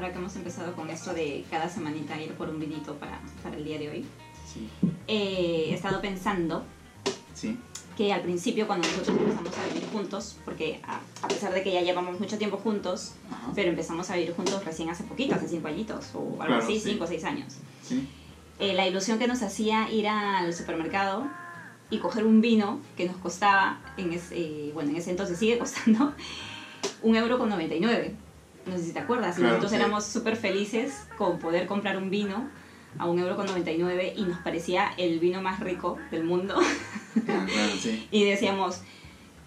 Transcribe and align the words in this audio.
ahora 0.00 0.12
que 0.14 0.18
hemos 0.18 0.34
empezado 0.36 0.72
con 0.74 0.88
esto 0.88 1.12
de 1.12 1.44
cada 1.50 1.68
semanita 1.68 2.18
ir 2.20 2.32
por 2.32 2.48
un 2.48 2.58
vinito 2.58 2.94
para, 2.94 3.20
para 3.42 3.56
el 3.56 3.64
día 3.64 3.78
de 3.78 3.90
hoy, 3.90 4.04
Sí. 4.50 4.66
eh, 5.06 5.66
he 5.68 5.74
estado 5.74 6.00
pensando 6.00 6.64
Sí. 7.34 7.58
que 7.98 8.10
al 8.12 8.22
principio 8.22 8.66
cuando 8.66 8.88
nosotros 8.88 9.18
empezamos 9.18 9.52
a 9.58 9.66
vivir 9.68 9.86
juntos, 9.92 10.38
porque 10.46 10.80
a, 10.86 11.00
a 11.22 11.28
pesar 11.28 11.52
de 11.52 11.62
que 11.62 11.70
ya 11.72 11.82
llevamos 11.82 12.18
mucho 12.18 12.38
tiempo 12.38 12.56
juntos, 12.56 13.12
Ajá. 13.30 13.52
pero 13.54 13.68
empezamos 13.68 14.08
a 14.10 14.16
vivir 14.16 14.32
juntos 14.34 14.64
recién 14.64 14.88
hace 14.88 15.04
poquito, 15.04 15.34
hace 15.34 15.48
cinco 15.48 15.68
añitos 15.68 16.06
o 16.14 16.20
algo 16.20 16.36
Claro, 16.46 16.56
así, 16.64 16.80
sí. 16.80 16.92
cinco 16.92 17.04
o 17.04 17.06
seis 17.06 17.22
años. 17.24 17.56
Eh, 18.58 18.72
la 18.72 18.86
ilusión 18.88 19.18
que 19.18 19.26
nos 19.28 19.42
hacía 19.42 19.90
ir 19.92 20.08
al 20.08 20.52
supermercado 20.54 21.26
y 21.90 21.98
coger 21.98 22.24
un 22.24 22.40
vino 22.40 22.80
que 22.96 23.04
nos 23.06 23.16
costaba, 23.18 23.80
en 23.98 24.14
ese, 24.14 24.34
eh, 24.38 24.70
bueno, 24.72 24.90
en 24.90 24.96
ese 24.96 25.10
entonces 25.10 25.38
sigue 25.38 25.58
costando, 25.58 26.14
un 27.02 27.16
euro 27.16 27.38
con 27.38 27.50
99. 27.50 28.14
No 28.70 28.78
sé 28.78 28.84
si 28.84 28.92
te 28.92 29.00
acuerdas. 29.00 29.36
Claro, 29.36 29.50
nosotros 29.50 29.72
sí. 29.72 29.76
éramos 29.76 30.04
súper 30.04 30.36
felices 30.36 31.06
con 31.18 31.38
poder 31.38 31.66
comprar 31.66 31.96
un 31.96 32.08
vino 32.08 32.48
a 32.98 33.06
un 33.06 33.18
euro 33.18 33.36
con 33.36 33.46
99 33.46 34.14
y 34.16 34.22
nos 34.22 34.38
parecía 34.38 34.92
el 34.96 35.18
vino 35.20 35.42
más 35.42 35.60
rico 35.60 35.98
del 36.10 36.24
mundo. 36.24 36.56
Ah, 36.58 37.46
claro, 37.46 37.72
sí. 37.80 38.08
Y 38.12 38.24
decíamos, 38.24 38.82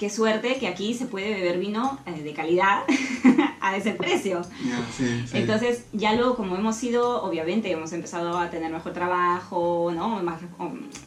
qué 0.04 0.10
suerte 0.10 0.58
que 0.60 0.68
aquí 0.68 0.94
se 0.94 1.06
puede 1.06 1.34
beber 1.34 1.58
vino 1.60 1.98
eh, 2.06 2.22
de 2.22 2.34
calidad 2.34 2.82
a 3.62 3.78
ese 3.78 3.92
precio. 3.92 4.42
Ya, 4.68 4.86
sí, 4.92 5.24
sí. 5.26 5.38
Entonces, 5.38 5.86
ya 5.94 6.14
luego, 6.14 6.36
como 6.36 6.58
hemos 6.58 6.84
ido, 6.84 7.24
obviamente, 7.24 7.72
hemos 7.72 7.94
empezado 7.94 8.38
a 8.38 8.50
tener 8.50 8.70
mejor 8.70 8.92
trabajo, 8.92 9.94
¿no? 9.96 10.22
Más- 10.22 10.42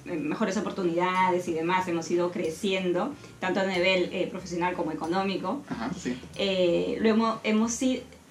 eh, 0.07 0.17
mejores 0.17 0.57
oportunidades 0.57 1.47
y 1.47 1.53
demás, 1.53 1.87
hemos 1.89 2.11
ido 2.11 2.31
creciendo, 2.31 3.13
tanto 3.39 3.61
a 3.61 3.65
nivel 3.67 4.09
eh, 4.15 4.29
profesional 4.31 4.73
como 4.73 4.93
económico. 4.93 5.61
Ajá, 5.69 5.91
sí. 5.95 6.19
Eh, 6.37 6.97
lo 7.03 7.11
hemos, 7.11 7.39
hemos, 7.45 7.79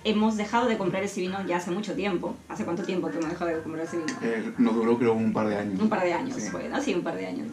hemos 0.04 0.36
dejado 0.36 0.68
de 0.68 0.80
comprar 0.80 1.04
ese 1.04 1.22
vino 1.22 1.46
ya 1.46 1.58
hace 1.58 1.70
mucho 1.70 1.94
tiempo. 1.94 2.36
¿Hace 2.50 2.66
cuánto 2.66 2.82
tiempo 2.82 3.08
que 3.12 3.18
hemos 3.20 3.30
dejado 3.30 3.52
de 3.52 3.62
comprar 3.62 3.86
ese 3.86 3.98
vino? 3.98 4.14
Eh, 4.24 4.52
nos 4.58 4.74
duró 4.74 4.98
creo 4.98 5.14
un 5.14 5.32
par 5.32 5.48
de 5.48 5.58
años. 5.58 5.80
Un 5.80 5.90
par 5.90 6.02
de 6.02 6.12
años, 6.12 6.36
Sí. 6.42 6.50
Sí, 6.84 6.96
un 6.96 7.04
par 7.04 7.18
de 7.18 7.28
años. 7.28 7.50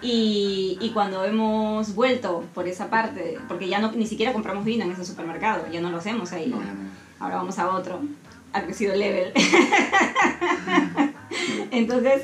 Y, 0.00 0.78
y 0.80 0.90
cuando 0.90 1.24
hemos 1.24 1.94
vuelto 1.94 2.44
por 2.54 2.68
esa 2.68 2.88
parte, 2.88 3.38
porque 3.48 3.68
ya 3.68 3.80
no, 3.80 3.90
ni 3.92 4.06
siquiera 4.06 4.32
compramos 4.32 4.64
vino 4.64 4.84
en 4.84 4.92
ese 4.92 5.04
supermercado, 5.04 5.66
ya 5.72 5.80
no 5.80 5.90
lo 5.90 5.96
hacemos 5.98 6.32
ahí. 6.32 6.46
No, 6.46 6.58
ya 6.60 6.72
no. 6.72 6.88
Ahora 7.18 7.36
vamos 7.36 7.58
a 7.58 7.68
otro. 7.70 8.00
Ha 8.52 8.62
crecido 8.62 8.92
el 8.94 9.00
level. 9.00 9.32
Entonces 11.70 12.22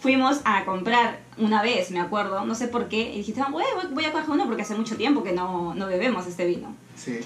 fuimos 0.00 0.40
a 0.44 0.64
comprar 0.64 1.20
una 1.38 1.62
vez, 1.62 1.90
me 1.90 2.00
acuerdo, 2.00 2.44
no 2.44 2.54
sé 2.54 2.68
por 2.68 2.88
qué, 2.88 3.12
y 3.12 3.18
dijiste, 3.18 3.40
"Ah, 3.40 3.48
voy, 3.50 3.64
voy- 3.74 3.92
voy 3.92 4.04
a 4.04 4.12
coger 4.12 4.30
uno 4.30 4.46
porque 4.46 4.62
hace 4.62 4.74
mucho 4.74 4.96
tiempo 4.96 5.22
que 5.22 5.32
no, 5.32 5.74
no 5.74 5.86
bebemos 5.86 6.26
este 6.26 6.46
vino. 6.46 6.74
Sí. 6.94 7.20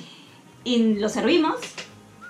Y 0.64 0.94
lo 0.94 1.08
servimos 1.08 1.56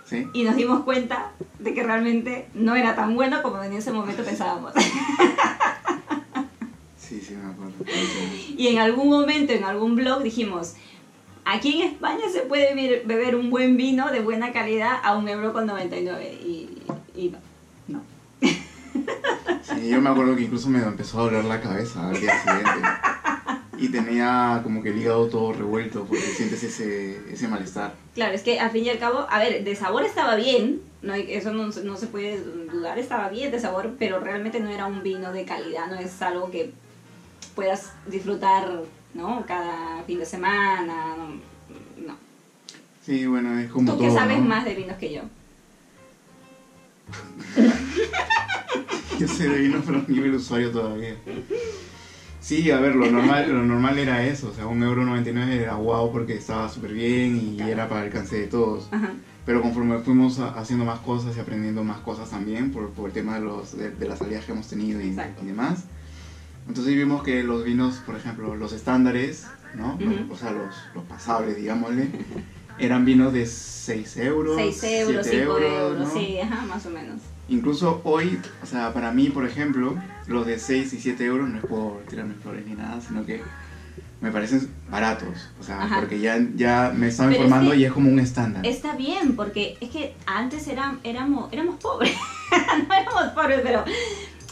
Sí. 0.06 0.27
y 0.33 0.42
nos 0.42 0.56
dimos 0.56 0.84
cuenta 0.84 1.33
de 1.59 1.75
que 1.75 1.83
realmente 1.83 2.48
no 2.55 2.75
era 2.77 2.94
tan 2.97 3.14
bueno 3.14 3.42
como 3.42 3.62
en 3.62 3.75
ese 3.75 3.92
momento 3.92 4.25
pensábamos. 4.25 4.72
Sí, 7.08 7.20
sí, 7.20 7.34
me 7.34 7.50
acuerdo. 7.50 7.72
Y 8.56 8.66
en 8.68 8.78
algún 8.78 9.08
momento, 9.08 9.52
en 9.52 9.64
algún 9.64 9.96
blog, 9.96 10.22
dijimos, 10.22 10.74
aquí 11.44 11.80
en 11.80 11.88
España 11.92 12.24
se 12.30 12.40
puede 12.40 12.74
beber- 12.74 13.06
beber 13.06 13.34
un 13.36 13.48
buen 13.50 13.76
vino 13.76 14.10
de 14.10 14.20
buena 14.20 14.52
calidad 14.52 14.98
a 15.02 15.16
un 15.16 15.28
euro 15.28 15.52
con 15.52 15.66
99. 15.66 16.38
Y, 16.44 16.68
y 17.16 17.30
no, 17.30 17.38
no. 17.88 18.02
Sí, 19.62 19.88
yo 19.88 20.00
me 20.00 20.10
acuerdo 20.10 20.36
que 20.36 20.42
incluso 20.42 20.68
me 20.68 20.78
empezó 20.82 21.20
a 21.20 21.22
doler 21.24 21.44
la 21.44 21.60
cabeza 21.60 22.08
al 22.08 22.20
día 22.20 22.38
siguiente. 22.42 22.88
Y 23.78 23.88
tenía 23.90 24.60
como 24.64 24.82
que 24.82 24.88
el 24.90 24.98
hígado 24.98 25.28
todo 25.28 25.52
revuelto 25.52 26.04
porque 26.04 26.24
sientes 26.24 26.62
ese, 26.64 27.20
ese 27.32 27.46
malestar. 27.46 27.94
Claro, 28.14 28.34
es 28.34 28.42
que 28.42 28.58
al 28.58 28.70
fin 28.72 28.84
y 28.84 28.90
al 28.90 28.98
cabo, 28.98 29.26
a 29.30 29.38
ver, 29.38 29.62
de 29.62 29.76
sabor 29.76 30.02
estaba 30.04 30.34
bien, 30.34 30.80
no 31.00 31.14
eso 31.14 31.52
no, 31.52 31.68
no 31.68 31.96
se 31.96 32.06
puede 32.08 32.40
dudar, 32.42 32.98
estaba 32.98 33.28
bien 33.28 33.52
de 33.52 33.60
sabor, 33.60 33.94
pero 33.96 34.18
realmente 34.18 34.58
no 34.58 34.68
era 34.70 34.86
un 34.86 35.04
vino 35.04 35.32
de 35.32 35.44
calidad, 35.44 35.86
no 35.86 35.94
es 35.97 36.20
algo 36.22 36.50
que 36.50 36.72
puedas 37.58 37.92
disfrutar, 38.06 38.70
¿no? 39.14 39.44
Cada 39.44 40.04
fin 40.04 40.20
de 40.20 40.24
semana, 40.26 41.16
no. 42.06 42.14
Sí, 43.04 43.26
bueno, 43.26 43.58
es 43.58 43.69
como 43.69 43.91
Tú 43.91 43.98
todo, 43.98 44.06
que 44.08 44.14
sabes 44.14 44.38
¿no? 44.38 44.44
más 44.44 44.64
de 44.64 44.76
vinos 44.76 44.96
que 44.96 45.12
yo. 45.12 45.22
Yo 49.18 49.26
sé 49.26 49.48
de 49.48 49.58
vino, 49.62 49.82
pero 49.84 49.98
a 49.98 50.04
nivel 50.06 50.36
usuario 50.36 50.70
todavía. 50.70 51.16
Sí, 52.41 52.70
a 52.70 52.78
ver, 52.78 52.94
lo 52.94 53.10
normal, 53.10 53.52
lo 53.52 53.64
normal 53.64 53.98
era 53.98 54.24
eso, 54.24 54.50
o 54.50 54.54
sea, 54.54 54.66
un 54.68 54.80
euro 54.84 55.04
99 55.04 55.56
era 55.60 55.74
guau 55.74 56.12
porque 56.12 56.36
estaba 56.36 56.68
súper 56.68 56.92
bien 56.92 57.36
y 57.36 57.56
Claro. 57.56 57.72
era 57.72 57.88
para 57.88 58.02
el 58.02 58.06
alcance 58.06 58.38
de 58.38 58.47
todos. 58.47 58.86
Ajá. 58.92 59.14
Pero 59.44 59.62
conforme 59.62 59.98
fuimos 59.98 60.38
haciendo 60.38 60.84
más 60.84 61.00
cosas 61.00 61.36
y 61.36 61.41
aprendiendo 61.41 61.82
más 61.82 61.98
cosas 61.98 62.30
también, 62.30 62.70
por, 62.70 62.91
por 62.91 63.08
el 63.08 63.12
tema 63.14 63.34
de, 63.34 63.41
los, 63.47 63.76
de, 63.76 63.91
de 63.91 64.08
las 64.08 64.20
salidas 64.20 64.44
que 64.44 64.52
hemos 64.52 64.68
tenido 64.68 65.00
y, 65.00 65.06
y 65.42 65.47
demás, 65.47 65.86
entonces 66.68 66.94
vimos 66.94 67.22
que 67.22 67.42
los 67.42 67.64
vinos, 67.64 67.96
por 68.04 68.16
ejemplo, 68.16 68.54
los 68.54 68.72
estándares, 68.72 69.46
¿no? 69.74 69.94
Ujú. 69.94 70.32
o 70.32 70.36
sea, 70.36 70.50
los, 70.50 70.74
los 70.94 71.04
pasables, 71.04 71.56
digámosle, 71.56 72.10
eran 72.78 73.04
vinos 73.04 73.32
de 73.32 73.46
6 73.46 74.16
euros, 74.18 74.56
6 74.56 74.84
euros, 74.84 75.26
7 75.26 75.44
5 75.44 75.58
euros, 75.58 75.98
¿no? 75.98 76.10
sí, 76.12 76.38
ajá, 76.38 76.66
más 76.66 76.84
o 76.86 76.90
menos. 76.90 77.20
Incluso 77.48 78.02
hoy, 78.04 78.38
o 78.62 78.66
sea, 78.66 78.92
para 78.92 79.10
mí, 79.12 79.30
por 79.30 79.46
ejemplo, 79.46 79.96
los 80.26 80.46
de 80.46 80.58
6 80.58 80.92
y 80.92 81.00
7 81.00 81.24
euros 81.24 81.48
no 81.48 81.58
es 81.58 81.64
por 81.64 82.02
tirarme 82.02 82.34
flores 82.34 82.66
ni 82.66 82.74
nada, 82.74 83.00
sino 83.00 83.24
que 83.24 83.42
me 84.20 84.30
parecen 84.30 84.70
baratos. 84.90 85.48
O 85.58 85.64
sea, 85.64 85.82
Ajá. 85.82 86.00
porque 86.00 86.20
ya, 86.20 86.38
ya 86.54 86.92
me 86.94 87.08
estaba 87.08 87.30
Pero 87.30 87.40
es 87.40 87.46
informando 87.46 87.72
que 87.72 87.78
y 87.78 87.84
es 87.84 87.92
como 87.92 88.10
un 88.10 88.18
estándar. 88.18 88.66
Está 88.66 88.94
bien, 88.94 89.36
porque 89.36 89.78
es 89.80 89.88
que 89.88 90.14
antes 90.26 90.68
eran, 90.68 91.00
éramos, 91.04 91.50
éramos 91.52 91.76
pobres, 91.76 92.14
no 92.88 92.94
éramos 92.94 93.32
pobres, 93.34 93.60
pero 93.62 93.84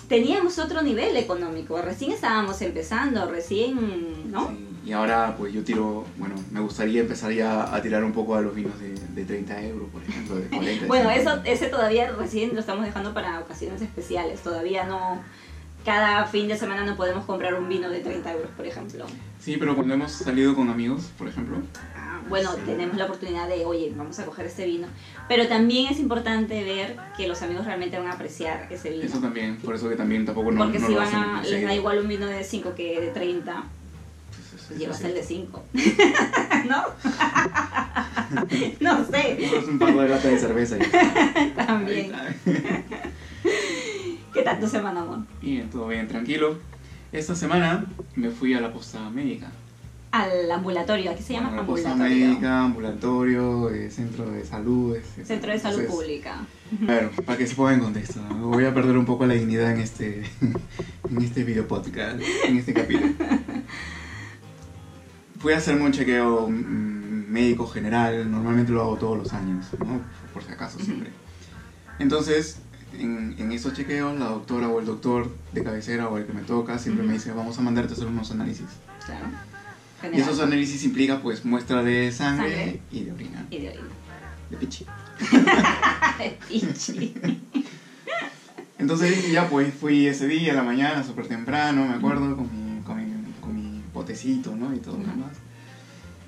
teníamos 0.08 0.58
otro 0.58 0.82
nivel 0.82 1.16
económico, 1.16 1.80
recién 1.82 2.12
estábamos 2.12 2.60
empezando, 2.62 3.30
recién, 3.30 4.30
¿no? 4.30 4.48
Sí, 4.48 4.66
Y 4.86 4.92
ahora, 4.92 5.34
pues 5.36 5.52
yo 5.52 5.64
tiro, 5.64 6.04
bueno, 6.16 6.34
me 6.52 6.60
gustaría 6.60 7.00
empezar 7.00 7.32
ya 7.32 7.74
a 7.74 7.82
tirar 7.82 8.04
un 8.04 8.12
poco 8.12 8.36
a 8.36 8.40
los 8.40 8.54
vinos 8.54 8.78
de, 8.78 8.94
de 8.94 9.24
30 9.24 9.62
euros, 9.64 9.88
por 9.90 10.02
ejemplo, 10.02 10.36
de 10.36 10.46
40. 10.48 10.86
Bueno, 10.86 11.10
50. 11.10 11.14
eso, 11.14 11.42
ese 11.44 11.66
todavía 11.68 12.12
recién 12.12 12.54
lo 12.54 12.60
estamos 12.60 12.84
dejando 12.84 13.12
para 13.12 13.40
ocasiones 13.40 13.82
especiales, 13.82 14.40
todavía 14.40 14.84
no, 14.84 15.20
cada 15.84 16.26
fin 16.26 16.46
de 16.48 16.56
semana 16.56 16.84
no 16.84 16.96
podemos 16.96 17.24
comprar 17.24 17.54
un 17.54 17.68
vino 17.68 17.88
de 17.90 18.00
30 18.00 18.32
euros, 18.32 18.50
por 18.56 18.66
ejemplo. 18.66 19.06
Sí, 19.40 19.56
pero 19.58 19.74
cuando 19.74 19.94
hemos 19.94 20.12
salido 20.12 20.54
con 20.54 20.68
amigos, 20.70 21.10
por 21.18 21.28
ejemplo, 21.28 21.58
Bueno, 22.28 22.54
tenemos 22.66 22.96
la 22.96 23.04
oportunidad 23.04 23.48
de, 23.48 23.64
oye, 23.64 23.92
vamos 23.96 24.18
a 24.18 24.24
coger 24.24 24.46
este 24.46 24.66
vino, 24.66 24.88
pero 25.28 25.46
también 25.46 25.92
es 25.92 26.00
importante 26.00 26.64
ver 26.64 26.96
que 27.16 27.28
los 27.28 27.40
amigos 27.42 27.64
realmente 27.66 27.98
van 27.98 28.08
a 28.08 28.12
apreciar 28.12 28.66
ese 28.70 28.90
vino. 28.90 29.04
eso 29.04 29.18
también, 29.20 29.56
por 29.58 29.74
eso 29.74 29.88
que 29.88 29.96
también 29.96 30.26
tampoco 30.26 30.50
no, 30.50 30.64
Porque 30.64 30.78
no 30.78 30.86
si 30.86 30.92
lo 30.92 30.98
van 30.98 31.08
hacen 31.08 31.18
a, 31.20 31.42
les 31.42 31.62
da 31.62 31.74
igual 31.74 31.98
un 32.00 32.08
vino 32.08 32.26
de 32.26 32.42
5 32.42 32.74
que 32.74 33.00
de 33.00 33.08
30, 33.08 33.64
Pues 34.68 34.78
llevas 34.78 34.98
sí. 34.98 35.06
el 35.06 35.14
de 35.14 35.22
5. 35.22 35.64
¿No? 36.68 36.84
no 38.80 39.04
sé, 39.06 39.38
Compras 39.40 39.68
un 39.68 39.78
par 39.78 39.94
de 39.94 40.08
latas 40.08 40.30
de 40.30 40.38
cerveza 40.38 40.76
y... 40.78 41.50
también. 41.56 42.12
¿Qué 44.34 44.42
tal 44.42 44.58
tu 44.60 44.66
semana, 44.68 45.02
amor? 45.02 45.20
Bien, 45.40 45.70
todo 45.70 45.86
bien, 45.88 46.08
tranquilo. 46.08 46.58
Esta 47.12 47.34
semana 47.36 47.84
me 48.16 48.30
fui 48.30 48.52
a 48.54 48.60
la 48.60 48.72
posta 48.72 49.08
médica. 49.10 49.50
Al 50.12 50.50
ambulatorio, 50.50 51.10
aquí 51.10 51.22
se 51.22 51.34
llama 51.34 51.48
Bueno, 51.48 51.62
ambulatorio. 51.62 52.26
médica, 52.28 52.62
ambulatorio, 52.64 53.70
eh, 53.70 53.90
centro 53.90 54.30
de 54.30 54.44
salud. 54.44 54.96
etc. 54.96 55.26
Centro 55.26 55.52
de 55.52 55.58
Salud 55.58 55.80
Entonces, 55.80 56.04
Pública. 56.06 56.46
Ver, 56.80 57.10
para 57.24 57.36
que 57.38 57.46
se 57.46 57.54
ponga 57.54 57.74
en 57.74 57.80
contexto, 57.80 58.20
¿no? 58.22 58.48
voy 58.48 58.64
a 58.64 58.72
perder 58.72 58.96
un 58.96 59.04
poco 59.04 59.26
la 59.26 59.34
dignidad 59.34 59.72
en 59.72 59.80
este, 59.80 60.22
en 61.10 61.22
este 61.22 61.44
video 61.44 61.66
podcast, 61.68 62.18
en 62.46 62.56
este 62.56 62.72
capítulo. 62.72 63.12
Fui 65.38 65.52
a 65.52 65.58
hacerme 65.58 65.82
un 65.84 65.92
chequeo 65.92 66.48
mm, 66.48 67.26
médico 67.28 67.66
general, 67.66 68.30
normalmente 68.30 68.72
lo 68.72 68.82
hago 68.82 68.96
todos 68.96 69.18
los 69.18 69.32
años, 69.32 69.66
¿no? 69.80 70.00
por 70.32 70.42
si 70.42 70.50
acaso 70.52 70.78
siempre. 70.78 71.10
Entonces, 71.98 72.58
en, 72.98 73.34
en 73.38 73.52
estos 73.52 73.74
chequeos, 73.74 74.18
la 74.18 74.26
doctora 74.26 74.68
o 74.68 74.80
el 74.80 74.86
doctor 74.86 75.30
de 75.52 75.62
cabecera 75.62 76.08
o 76.08 76.16
el 76.16 76.24
que 76.26 76.32
me 76.32 76.42
toca 76.42 76.78
siempre 76.78 77.04
me 77.04 77.14
dice, 77.14 77.32
vamos 77.32 77.58
a 77.58 77.62
mandarte 77.62 77.92
a 77.92 77.96
hacer 77.96 78.06
unos 78.06 78.30
análisis. 78.30 78.66
Claro. 79.04 79.26
Y 79.98 80.00
General. 80.02 80.28
esos 80.28 80.40
análisis 80.40 80.84
implica 80.84 81.20
pues 81.22 81.44
muestra 81.44 81.82
de 81.82 82.12
sangre, 82.12 82.50
Sangre. 82.54 82.80
y 82.92 83.04
de 83.04 83.12
orina, 83.12 83.46
Y 83.50 83.58
de 83.58 83.68
orina. 83.70 83.84
de 84.50 84.56
pichi. 84.58 84.86
Pichi. 86.48 87.14
Entonces 88.78 89.30
ya 89.32 89.48
pues 89.48 89.72
fui 89.74 90.06
ese 90.06 90.28
día 90.28 90.52
a 90.52 90.56
la 90.56 90.62
mañana, 90.62 91.02
súper 91.02 91.26
temprano, 91.28 91.86
me 91.86 91.94
acuerdo, 91.94 92.36
con 92.36 92.44
mi, 92.76 92.82
con 92.82 92.96
mi, 92.98 93.12
con 93.40 93.54
mi 93.54 93.80
potecito, 93.92 94.54
¿no? 94.54 94.74
Y 94.74 94.78
todo 94.78 94.98
lo 94.98 95.04
demás. 95.06 95.32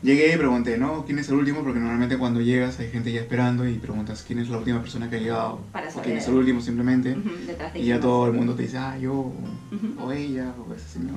Llegué 0.03 0.33
y 0.33 0.37
pregunté, 0.39 0.79
¿no? 0.79 1.05
¿Quién 1.05 1.19
es 1.19 1.29
el 1.29 1.35
último? 1.35 1.63
Porque 1.63 1.81
normalmente 1.81 2.17
cuando 2.17 2.41
llegas 2.41 2.79
hay 2.79 2.89
gente 2.91 3.13
ya 3.13 3.21
esperando 3.21 3.69
y 3.69 3.75
preguntas 3.75 4.25
quién 4.27 4.39
es 4.39 4.49
la 4.49 4.59
última 4.59 4.81
persona 4.81 5.11
que 5.11 5.17
ha 5.17 5.19
llegado. 5.21 5.61
Para 5.73 5.89
o 5.89 5.91
saber. 5.91 6.05
quién 6.07 6.19
es 6.19 6.27
el 6.29 6.35
último 6.35 6.61
simplemente. 6.61 7.17
Detrás 7.47 7.75
de 7.75 7.81
Y 7.81 7.87
ya 7.87 8.01
todo 8.01 8.27
el 8.29 8.33
mundo 8.33 8.55
te 8.55 8.63
dice, 8.63 8.79
ah, 8.79 8.97
yo, 8.97 9.13
o, 9.13 9.35
Ujú. 9.73 10.07
o 10.07 10.13
ella, 10.13 10.55
o 10.67 10.73
ese 10.73 10.89
señor. 10.89 11.17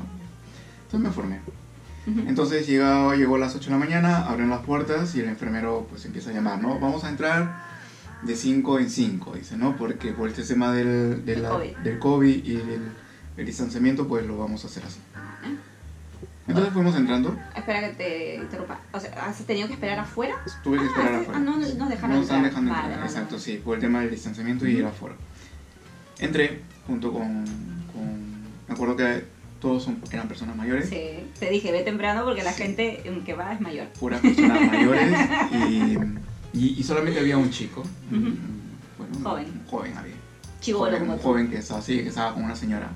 Entonces 0.85 0.99
me 1.09 1.13
formé. 1.13 1.39
Entonces 2.07 2.65
llegó, 2.67 3.13
llegó 3.13 3.35
a 3.35 3.39
las 3.39 3.55
8 3.55 3.65
de 3.65 3.71
la 3.71 3.77
mañana, 3.77 4.25
abren 4.27 4.49
las 4.49 4.61
puertas 4.65 5.13
y 5.15 5.19
el 5.19 5.27
enfermero 5.29 5.85
pues 5.89 6.03
empieza 6.05 6.31
a 6.31 6.33
llamar, 6.33 6.59
¿no? 6.61 6.79
Vamos 6.79 7.03
a 7.03 7.09
entrar 7.09 7.61
de 8.23 8.35
5 8.35 8.79
en 8.79 8.89
5, 8.89 9.33
dice, 9.35 9.55
¿no? 9.55 9.75
Porque 9.77 10.11
por 10.11 10.27
este 10.27 10.43
tema 10.43 10.71
del, 10.73 11.23
de 11.25 11.33
Del 11.33 11.43
la- 11.43 11.49
COVID. 11.49 11.77
del 11.77 11.99
COVID 11.99 12.45
y 12.45 12.55
el, 12.55 12.91
el 13.37 13.45
distanciamiento, 13.45 14.07
pues 14.07 14.25
lo 14.25 14.37
vamos 14.37 14.63
a 14.63 14.67
hacer 14.67 14.83
así. 14.83 14.99
Entonces 16.47 16.73
fuimos 16.73 16.95
entrando, 16.95 17.37
Espera 17.55 17.81
que 17.81 17.89
te 17.95 18.35
interrumpa. 18.35 18.79
O 18.91 18.99
sea, 18.99 19.11
¿has 19.27 19.37
tenido 19.45 19.67
que 19.67 19.75
esperar 19.75 19.99
afuera? 19.99 20.35
tuve 20.63 20.79
que 20.79 20.83
Ah, 20.85 20.87
esperar 20.87 21.13
ah, 21.13 21.19
afuera. 21.21 21.39
no, 21.39 21.51
no 21.51 21.57
nos 21.59 21.89
dejaron 21.89 22.15
No 22.15 22.21
están 22.23 22.37
entrar. 22.37 22.43
dejando 22.43 22.71
Vale, 22.71 22.83
entrar, 22.83 22.99
vale, 22.99 23.11
exacto, 23.11 23.35
vale. 23.35 23.43
sí, 23.43 23.61
por 23.63 23.75
el 23.75 23.81
tema 23.81 24.01
del 24.01 24.09
distanciamiento 24.09 24.67
y 24.67 24.77
el 24.77 24.85
aforo. 24.87 25.13
Entré 26.19 26.61
junto 26.87 27.13
con, 27.13 27.45
con- 27.93 28.41
Me 28.67 28.73
acuerdo 28.73 28.95
que 28.95 29.23
todos 29.61 29.83
son- 29.83 30.01
eran 30.11 30.27
personas 30.27 30.55
mayores, 30.55 30.89
Sí, 30.89 31.01
te 31.39 31.49
dije, 31.49 31.71
ve 31.71 31.83
temprano 31.83 32.25
porque 32.25 32.43
la 32.43 32.51
gente 32.51 33.01
mm, 33.09 33.23
que 33.23 33.33
va 33.33 33.53
es 33.53 33.61
mayor. 33.61 33.87
puras 33.99 34.19
personas 34.19 34.59
mayores 34.71 35.15
y, 35.53 35.97
y- 36.57 36.75
y 36.79 36.83
solamente 36.83 37.19
había 37.19 37.37
un 37.37 37.49
chico. 37.51 37.81
Ujú. 37.81 38.17
un- 38.17 38.61
bueno, 38.97 39.29
Joven. 39.29 39.45
un 39.47 39.65
joven 39.67 39.97
había. 39.97 40.15
Chivolo 40.59 40.91
joven, 40.97 41.09
un 41.09 41.17
joven 41.19 41.49
que 41.49 41.57
estaba 41.57 41.79
así, 41.79 41.97
que 42.03 42.09
estaba 42.09 42.33
con 42.33 42.43
una 42.43 42.55
señora. 42.55 42.89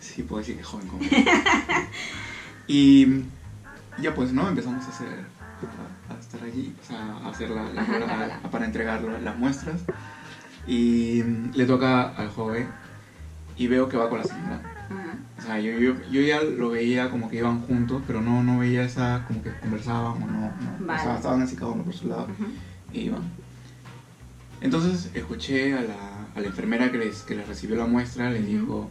Sí, 0.00 0.22
puedo 0.22 0.40
decir 0.40 0.56
que 0.56 0.62
joven 0.62 0.86
como. 0.88 1.00
Y 2.68 3.06
ya 4.00 4.14
pues, 4.14 4.32
¿no? 4.32 4.48
Empezamos 4.48 4.84
a 4.86 4.88
hacer, 4.88 5.08
a, 5.08 6.14
a 6.14 6.18
estar 6.20 6.42
allí, 6.42 6.74
o 6.82 6.86
sea, 6.86 6.98
a 7.24 7.28
hacer 7.30 7.50
la, 7.50 7.62
la 7.72 7.82
Ajá, 7.82 7.98
la 7.98 8.04
a- 8.06 8.08
cola. 8.38 8.40
para 8.50 8.64
entregar 8.66 9.02
la- 9.02 9.18
las 9.20 9.36
muestras. 9.38 9.80
Y 10.66 11.22
le 11.54 11.64
toca 11.66 12.08
al 12.16 12.28
joven 12.30 12.68
y 13.56 13.68
veo 13.68 13.88
que 13.88 13.96
va 13.96 14.08
con 14.10 14.18
la 14.18 14.24
señora. 14.24 14.60
O 15.38 15.42
sea, 15.42 15.60
yo, 15.60 15.78
yo, 15.78 15.94
yo 16.10 16.20
ya 16.20 16.42
lo 16.42 16.70
veía 16.70 17.10
como 17.10 17.28
que 17.28 17.36
iban 17.36 17.60
juntos, 17.62 18.02
pero 18.06 18.20
no, 18.20 18.42
no 18.42 18.58
veía 18.58 18.84
esa, 18.84 19.24
como 19.26 19.42
que 19.42 19.50
conversaban 19.60 20.22
o 20.22 20.26
no. 20.26 20.40
no. 20.40 20.50
O 20.82 20.86
Vale. 20.86 21.02
sea, 21.02 21.16
estaban 21.16 21.42
así 21.42 21.56
cada 21.56 21.72
uno 21.72 21.82
por 21.84 21.94
su 21.94 22.08
lado 22.08 22.28
y 22.92 23.00
iban. 23.00 23.22
Entonces 24.60 25.10
escuché 25.14 25.74
a 25.74 25.82
la, 25.82 26.26
a 26.34 26.40
la 26.40 26.46
enfermera 26.46 26.90
que 26.90 26.98
les, 26.98 27.22
que 27.22 27.34
les 27.34 27.46
recibió 27.46 27.76
la 27.76 27.86
muestra, 27.86 28.30
les 28.30 28.46
dijo, 28.46 28.88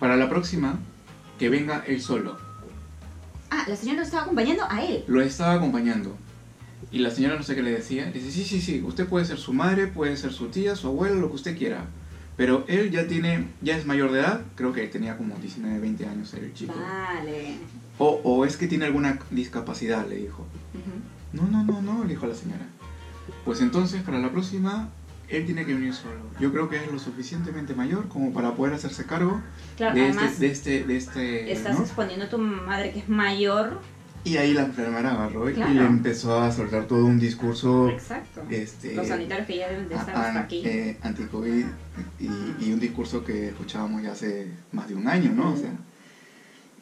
para 0.00 0.16
la 0.16 0.28
próxima, 0.28 0.78
que 1.38 1.48
venga 1.48 1.84
él 1.86 2.00
solo. 2.00 2.38
Ah, 3.50 3.64
la 3.68 3.76
señora 3.76 3.98
nos 3.98 4.06
estaba 4.06 4.24
acompañando 4.24 4.64
a 4.68 4.82
él. 4.84 5.04
Lo 5.06 5.20
estaba 5.20 5.54
acompañando. 5.54 6.16
Y 6.90 6.98
la 7.00 7.10
señora 7.10 7.36
no 7.36 7.42
sé 7.42 7.54
qué 7.54 7.62
le 7.62 7.72
decía. 7.72 8.06
Le 8.06 8.12
dice, 8.12 8.30
sí, 8.30 8.44
sí, 8.44 8.60
sí, 8.60 8.82
usted 8.82 9.06
puede 9.06 9.24
ser 9.24 9.38
su 9.38 9.52
madre, 9.52 9.86
puede 9.86 10.16
ser 10.16 10.32
su 10.32 10.48
tía, 10.48 10.76
su 10.76 10.88
abuela, 10.88 11.16
lo 11.16 11.28
que 11.28 11.36
usted 11.36 11.58
quiera. 11.58 11.84
Pero 12.36 12.64
él 12.66 12.90
ya 12.90 13.06
tiene, 13.06 13.46
ya 13.62 13.76
es 13.76 13.86
mayor 13.86 14.10
de 14.12 14.20
edad, 14.20 14.42
creo 14.56 14.72
que 14.72 14.86
tenía 14.88 15.16
como 15.16 15.36
19, 15.36 15.78
20 15.78 16.06
años 16.06 16.34
el 16.34 16.52
chico. 16.52 16.74
Vale. 16.74 17.56
O, 17.98 18.20
o 18.24 18.44
es 18.44 18.56
que 18.56 18.66
tiene 18.66 18.86
alguna 18.86 19.18
discapacidad, 19.30 20.06
le 20.08 20.16
dijo. 20.16 20.44
Ujú. 20.74 21.42
No, 21.42 21.48
no, 21.48 21.64
no, 21.64 21.80
no, 21.80 22.04
le 22.04 22.10
dijo 22.10 22.26
la 22.26 22.34
señora. 22.34 22.66
Pues 23.44 23.60
entonces, 23.60 24.02
para 24.02 24.18
la 24.18 24.30
próxima, 24.30 24.90
él 25.28 25.46
tiene 25.46 25.64
que 25.64 25.74
venir 25.74 25.94
solo. 25.94 26.20
Yo 26.40 26.50
creo 26.52 26.68
que 26.68 26.76
es 26.76 26.90
lo 26.90 26.98
suficientemente 26.98 27.74
mayor 27.74 28.08
como 28.08 28.32
para 28.32 28.54
poder 28.54 28.74
hacerse 28.74 29.06
cargo 29.06 29.40
Claro, 29.76 29.94
de, 29.94 30.02
además 30.02 30.32
este, 30.32 30.46
de 30.46 30.52
este, 30.52 30.84
de 30.84 30.96
este, 30.96 31.52
estás 31.52 31.78
¿no? 31.78 31.84
exponiendo 31.84 32.26
a 32.26 32.28
tu 32.28 32.38
madre 32.38 32.92
que 32.92 33.00
es 33.00 33.08
mayor. 33.08 33.80
Y 34.24 34.38
ahí 34.38 34.54
la 34.54 34.62
enfermera 34.62 35.12
agarró 35.12 35.50
y 35.50 35.54
le 35.54 35.84
empezó 35.84 36.40
a 36.40 36.50
soltar 36.50 36.86
todo 36.86 37.04
un 37.04 37.18
discurso 37.20 37.90
Exacto. 37.90 38.42
este, 38.48 38.94
Los 38.94 39.08
sanitarios 39.08 39.46
que 39.46 39.58
ya 39.58 39.68
deben 39.68 39.88
de 39.88 39.94
estar 39.96 40.16
an- 40.16 40.36
aquí. 40.38 40.62
eh, 40.64 40.96
anti-COVID 41.02 41.64
y, 42.20 42.26
y 42.66 42.72
un 42.72 42.80
discurso 42.80 43.22
que 43.22 43.48
escuchábamos 43.48 44.02
ya 44.02 44.12
hace 44.12 44.48
más 44.72 44.88
de 44.88 44.94
un 44.94 45.08
año, 45.08 45.30
¿no? 45.34 45.52
O 45.52 45.56
sea, 45.56 45.72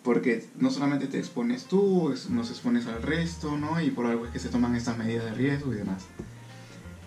porque 0.04 0.44
no 0.56 0.70
solamente 0.70 1.08
te 1.08 1.18
expones 1.18 1.64
tú, 1.64 2.14
nos 2.30 2.50
expones 2.50 2.86
al 2.86 3.02
resto, 3.02 3.56
¿no? 3.58 3.80
Y 3.80 3.90
por 3.90 4.06
algo 4.06 4.24
es 4.26 4.30
que 4.30 4.38
se 4.38 4.48
toman 4.48 4.76
estas 4.76 4.96
medidas 4.96 5.24
de 5.24 5.32
riesgo 5.34 5.72
y 5.72 5.76
demás. 5.76 6.04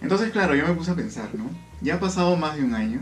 Entonces, 0.02 0.32
claro, 0.32 0.54
yo 0.56 0.68
me 0.68 0.74
puse 0.74 0.92
a 0.92 0.96
pensar, 0.96 1.30
¿no? 1.34 1.50
Ya 1.82 1.96
ha 1.96 2.00
pasado 2.02 2.36
más 2.36 2.58
de 2.58 2.64
un 2.66 2.74
año 2.74 3.00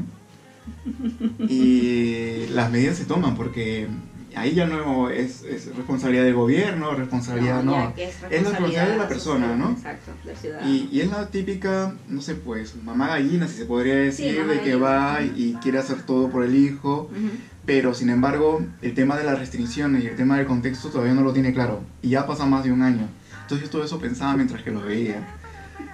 y 1.50 2.46
las 2.50 2.72
medidas 2.72 2.98
se 2.98 3.06
toman 3.06 3.36
porque 3.36 3.88
ahí 4.36 4.54
ya 4.54 4.66
no 4.66 5.10
es, 5.10 5.44
es 5.44 5.76
responsabilidad 5.76 6.24
del 6.24 6.34
gobierno, 6.36 6.92
responsabilidad, 6.96 7.64
no. 7.64 7.74
ya 7.74 7.94
que 7.94 8.10
es, 8.10 8.22
la 8.22 8.30
responsabilidad 8.30 8.88
de 8.88 8.98
la 8.98 9.08
persona, 9.08 9.48
social, 9.48 9.60
¿no? 9.60 9.72
Exacto, 9.72 10.12
del 10.24 10.38
ciudadano. 10.38 10.70
Y, 10.72 10.90
y 10.92 11.02
es 11.02 11.12
la 11.12 11.28
típica, 11.28 11.94
no 12.08 12.22
sé, 12.22 12.36
pues, 12.36 12.76
mamá 12.84 13.08
gallina, 13.08 13.48
si 13.48 13.58
se 13.58 13.66
podría 13.66 13.96
decir, 13.96 14.40
mamá 14.40 14.54
de 14.54 14.62
que 14.62 14.76
va 14.76 15.22
y 15.22 15.58
quiere 15.62 15.80
hacer 15.80 16.04
todo 16.04 16.30
por 16.30 16.44
el 16.44 16.56
hijo, 16.56 17.10
Ujú. 17.12 17.30
pero 17.66 17.94
sin 17.94 18.10
embargo, 18.10 18.66
el 18.82 18.94
tema 18.94 19.18
de 19.18 19.24
las 19.24 19.40
restricciones 19.40 20.04
y 20.04 20.08
el 20.08 20.16
tema 20.16 20.38
del 20.38 20.46
contexto 20.46 20.90
todavía 20.90 21.14
no 21.14 21.22
lo 21.22 21.34
tiene 21.34 21.54
claro. 21.54 21.82
Y 22.02 22.10
ya 22.10 22.26
pasa 22.28 22.46
más 22.46 22.64
de 22.64 22.72
un 22.72 22.82
año. 22.82 23.08
Entonces 23.42 23.68
yo 23.68 23.72
todo 23.72 23.84
eso 23.84 24.00
pensaba 24.00 24.36
mientras 24.36 24.64
que 24.64 24.72
lo 24.72 24.82
veía. 24.82 25.22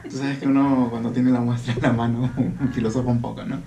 Tú 0.10 0.18
sabes 0.18 0.40
que 0.40 0.48
uno 0.48 0.88
cuando 0.90 1.12
tiene 1.12 1.30
la 1.32 1.42
muestra 1.42 1.74
en 1.74 1.82
la 1.82 1.92
mano, 1.94 2.32
filosofa 2.74 3.10
un 3.10 3.22
poco, 3.22 3.44
¿no? 3.44 3.62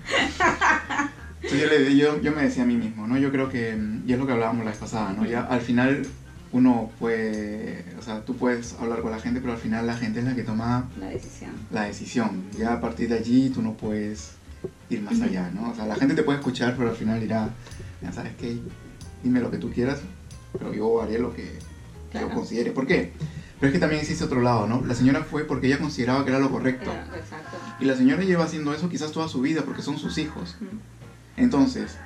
Yo, 1.59 1.67
le- 1.67 1.95
yo, 1.97 2.21
yo 2.21 2.31
me 2.31 2.43
decía 2.43 2.63
a 2.63 2.65
mí 2.65 2.75
mismo, 2.75 3.07
¿no? 3.07 3.17
Yo 3.17 3.31
creo 3.31 3.49
que, 3.49 3.77
y 4.05 4.13
es 4.13 4.19
lo 4.19 4.25
que 4.25 4.33
hablábamos 4.33 4.65
la 4.65 4.71
vez 4.71 4.79
pasada, 4.79 5.13
¿no? 5.13 5.25
Ya 5.25 5.41
al 5.41 5.61
final 5.61 6.03
uno 6.51 6.91
puede, 6.99 7.85
o 7.97 8.01
sea, 8.01 8.21
tú 8.25 8.35
puedes 8.35 8.73
hablar 8.79 9.01
con 9.01 9.11
la 9.11 9.19
gente, 9.19 9.39
pero 9.41 9.53
al 9.53 9.59
final 9.59 9.87
la 9.87 9.95
gente 9.97 10.19
es 10.19 10.25
la 10.25 10.35
que 10.35 10.43
toma 10.43 10.89
La 10.99 11.07
decisión. 11.07 11.51
la 11.71 11.83
decisión. 11.83 12.43
Ya 12.57 12.73
a 12.73 12.81
partir 12.81 13.09
de 13.09 13.15
allí 13.17 13.49
tú 13.49 13.61
no 13.61 13.73
puedes 13.73 14.31
ir 14.89 15.01
más 15.01 15.19
allá, 15.21 15.49
¿no? 15.53 15.71
O 15.71 15.75
sea, 15.75 15.85
la 15.85 15.95
gente 15.95 16.13
te 16.15 16.23
puede 16.23 16.39
escuchar, 16.39 16.75
pero 16.77 16.89
al 16.89 16.95
final 16.95 17.19
dirá, 17.19 17.49
ya 18.01 18.11
sabes 18.11 18.33
qué, 18.39 18.57
dime 19.23 19.39
lo 19.39 19.49
que 19.51 19.57
tú 19.57 19.71
quieras, 19.71 19.99
pero 20.57 20.73
yo 20.73 21.01
haré 21.01 21.17
lo 21.19 21.33
que 21.33 21.57
Claro. 22.11 22.29
yo 22.29 22.35
considere. 22.35 22.71
¿Por 22.71 22.85
qué? 22.85 23.11
Pero 23.59 23.69
es 23.69 23.73
que 23.73 23.79
también 23.79 24.01
existe 24.01 24.23
otro 24.23 24.41
lado, 24.41 24.67
¿no? 24.67 24.85
La 24.85 24.93
señora 24.93 25.23
fue 25.23 25.45
porque 25.45 25.65
ella 25.67 25.79
consideraba 25.79 26.23
que 26.23 26.29
era 26.29 26.39
lo 26.39 26.51
correcto. 26.51 26.91
Claro, 26.91 27.15
exacto. 27.15 27.57
Y 27.79 27.85
la 27.85 27.95
señora 27.95 28.21
lleva 28.23 28.43
haciendo 28.43 28.71
eso 28.73 28.87
quizás 28.89 29.11
toda 29.11 29.27
su 29.27 29.41
vida 29.41 29.63
porque 29.63 29.81
son 29.81 29.97
sus 29.97 30.17
hijos. 30.19 30.55
Ujú. 30.61 30.77
Entonces, 31.37 31.97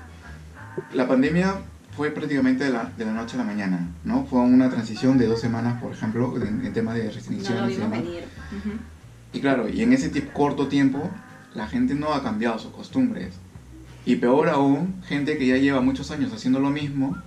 la 0.94 1.08
pandemia 1.08 1.56
fue 1.96 2.12
prácticamente 2.12 2.64
de 2.66 2.70
la, 2.72 2.92
de 2.98 3.06
la 3.06 3.12
noche 3.14 3.36
a 3.36 3.40
la 3.40 3.44
mañana, 3.46 3.88
¿no? 4.04 4.26
Fue 4.26 4.40
una 4.40 4.70
transición 4.70 5.18
de 5.18 5.26
dos 5.28 5.42
semanas, 5.42 5.82
por 5.82 5.92
ejemplo, 5.92 6.36
en, 6.38 6.66
en 6.66 6.74
temas 6.74 6.96
de 6.96 7.06
No 7.06 7.12
restricciones. 7.12 7.62
lo 7.64 7.70
y 7.70 7.76
demás. 7.76 7.92
venir. 8.04 8.24
Ujú. 8.58 8.70
Y 9.34 9.40
claro, 9.42 9.68
y 9.68 9.82
en 9.82 9.94
ese 9.94 10.12
corto 10.28 10.68
tiempo, 10.68 11.10
la 11.56 11.68
gente 11.68 11.96
no 11.96 12.14
ha 12.14 12.24
cambiado 12.24 12.60
sus 12.60 12.72
costumbres. 12.72 13.34
Y 14.06 14.16
peor 14.18 14.48
aún, 14.50 15.02
gente 15.06 15.38
que 15.38 15.48
ya 15.48 15.58
lleva 15.58 15.82
muchos 15.82 16.12
años 16.12 16.32
haciendo 16.32 16.60
lo 16.60 16.70
mismo 16.70 17.18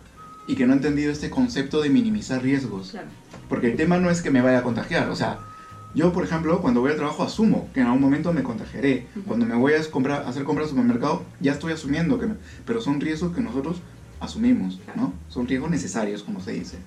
y 0.48 0.54
que 0.54 0.66
no 0.66 0.72
ha 0.72 0.76
entendido 0.76 1.12
este 1.12 1.28
concepto 1.28 1.82
de 1.82 1.90
minimizar 1.90 2.42
riesgos. 2.42 2.92
Claro. 2.92 3.08
Porque 3.48 3.70
el 3.72 3.76
tema 3.76 3.98
no 3.98 4.08
es 4.10 4.22
que 4.22 4.30
me 4.30 4.40
vaya 4.40 4.60
a 4.60 4.62
contagiar, 4.62 5.10
o 5.10 5.16
sea, 5.16 5.38
yo 5.94 6.12
por 6.12 6.24
ejemplo, 6.24 6.60
cuando 6.60 6.80
voy 6.80 6.90
al 6.92 6.96
trabajo 6.96 7.22
asumo 7.22 7.70
que 7.72 7.80
en 7.80 7.86
algún 7.86 8.00
momento 8.02 8.32
me 8.32 8.42
contagiaré. 8.42 9.08
Cuando 9.26 9.46
me 9.46 9.54
voy 9.54 9.72
a 9.74 9.90
comprar, 9.90 10.22
a 10.24 10.28
hacer 10.28 10.44
compras 10.44 10.66
al 10.66 10.70
supermercado, 10.70 11.24
ya 11.40 11.52
estoy 11.52 11.72
asumiendo 11.72 12.18
que 12.18 12.26
me- 12.26 12.36
pero 12.64 12.80
son 12.80 13.00
riesgos 13.00 13.34
que 13.34 13.40
nosotros 13.40 13.80
asumimos. 14.20 14.80
¿no? 14.94 15.14
Son 15.28 15.46
riesgos 15.48 15.70
necesarios, 15.70 16.22
como 16.22 16.40
se 16.40 16.52
dice. 16.52 16.78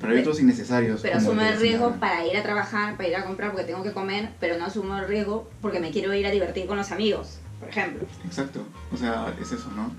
Pero 0.00 0.14
hay 0.14 0.20
otros 0.20 0.40
innecesarios. 0.40 1.00
Pero 1.00 1.16
asumo 1.18 1.40
el 1.42 1.58
riesgo 1.60 1.94
para 2.00 2.26
ir 2.26 2.36
a 2.36 2.42
trabajar, 2.42 2.96
para 2.96 3.08
ir 3.08 3.16
a 3.16 3.24
comprar 3.24 3.52
porque 3.52 3.66
tengo 3.66 3.82
que 3.84 3.92
comer, 3.92 4.30
pero 4.40 4.58
no 4.58 4.64
asumo 4.64 4.96
el 4.98 5.06
riesgo 5.06 5.48
porque 5.60 5.78
me 5.80 5.90
quiero 5.90 6.12
ir 6.14 6.26
a 6.26 6.30
divertir 6.30 6.66
con 6.66 6.76
los 6.76 6.90
amigos, 6.90 7.38
por 7.60 7.68
ejemplo. 7.68 8.06
Exacto, 8.24 8.64
o 8.92 8.96
sea, 8.96 9.32
es 9.40 9.52
eso, 9.52 9.70
¿no? 9.76 9.92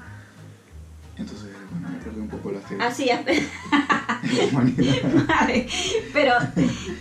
Entonces, 1.15 1.49
bueno, 1.71 1.89
me 1.89 2.03
perdí 2.03 2.19
un 2.21 2.27
poco 2.27 2.51
la 2.51 2.59
fe 2.59 2.75
Ah, 2.79 2.91
sí, 2.91 3.05
la 3.71 4.45
humanidad. 4.51 4.95
Vale, 5.27 5.67
pero, 6.11 6.33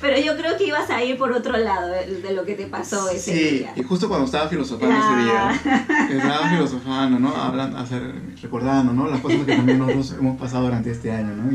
pero 0.01 0.21
yo 0.21 0.37
creo 0.37 0.59
que 0.59 0.67
ibas 0.67 0.91
a 0.91 1.03
ir 1.03 1.17
por 1.17 1.33
otro 1.33 1.57
lado 1.57 1.89
de, 1.89 2.21
de 2.21 2.33
lo 2.35 2.45
que 2.45 2.55
te 2.55 2.67
pasó 2.67 3.09
ese 3.09 3.33
Sí, 3.33 3.59
día. 3.59 3.73
y 3.75 3.83
justo 3.83 4.09
cuando 4.09 4.27
estaba 4.27 4.49
filosofando 4.49 4.95
Ah. 4.99 5.55
ese 5.55 5.65
día, 5.65 6.07
que 6.09 6.17
estaba 6.19 6.49
filosofando, 6.51 7.19
¿no? 7.19 7.35
Hablando, 7.35 7.79
hacer, 7.79 8.03
recordando, 8.43 8.93
¿no? 8.93 9.09
Las 9.09 9.21
cosas 9.21 9.41
que 9.47 9.57
también 9.57 9.79
nosotros 9.79 10.15
hemos 10.19 10.39
pasado 10.39 10.65
durante 10.65 10.91
este 10.91 11.11
año, 11.11 11.35
¿no? 11.35 11.53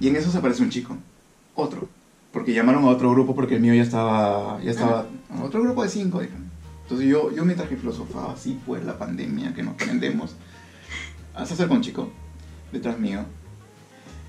Y, 0.00 0.08
en 0.08 0.14
eso 0.16 0.30
se 0.30 0.38
aparece 0.38 0.62
un 0.62 0.70
chico, 0.70 0.96
otro, 1.56 1.88
porque 2.32 2.52
llamaron 2.54 2.84
a 2.84 2.88
otro 2.88 3.10
grupo 3.10 3.34
porque 3.34 3.56
el 3.56 3.60
mío 3.60 3.74
ya 3.74 3.82
estaba, 3.82 4.60
ya 4.62 4.70
estaba, 4.70 5.06
a 5.36 5.42
otro 5.42 5.60
grupo 5.62 5.82
de 5.82 5.88
cinco, 5.88 6.20
dijeron. 6.20 6.48
Entonces 6.84 7.08
yo, 7.08 7.32
yo 7.34 7.44
mientras 7.44 7.68
que 7.68 7.76
filosofaba, 7.76 8.32
así 8.34 8.56
pues 8.64 8.84
la 8.84 8.96
pandemia 8.96 9.52
que 9.52 9.62
nos 9.64 9.74
prendemos, 9.74 10.36
se 11.46 11.54
acerca 11.54 11.74
un 11.74 11.80
chico 11.82 12.10
detrás 12.72 12.98
mío. 12.98 13.24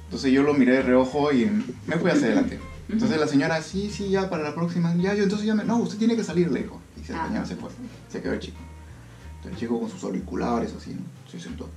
Entonces 0.05 0.31
yo 0.31 0.43
lo 0.43 0.53
miré 0.53 0.73
de 0.73 0.81
reojo 0.81 1.31
y 1.31 1.45
me 1.87 1.95
fui 1.97 2.09
hacia 2.11 2.27
adelante. 2.27 2.59
Entonces 2.89 3.19
la 3.19 3.27
señora, 3.27 3.61
sí, 3.61 3.89
sí, 3.91 4.09
ya 4.09 4.29
para 4.29 4.43
la 4.43 4.55
próxima, 4.55 4.95
ya 4.95 5.13
yo, 5.13 5.23
entonces 5.23 5.45
ya 5.45 5.53
me, 5.53 5.63
no, 5.63 5.77
usted 5.77 5.97
tiene 5.99 6.15
que 6.15 6.23
salir, 6.23 6.51
le 6.51 6.63
dijo. 6.63 6.81
Y 6.99 7.03
se, 7.05 7.13
Ah. 7.13 7.43
se 7.45 7.55
fue, 7.55 7.69
se 8.11 8.21
quedó 8.21 8.33
el 8.33 8.39
chico. 8.39 8.57
Entonces 9.37 9.51
el 9.53 9.57
chico 9.59 9.79
con 9.79 9.89
sus 9.89 10.03
auriculares, 10.03 10.73
así, 10.75 10.91
¿no? 10.95 11.01
Se 11.29 11.39
sentó. 11.39 11.69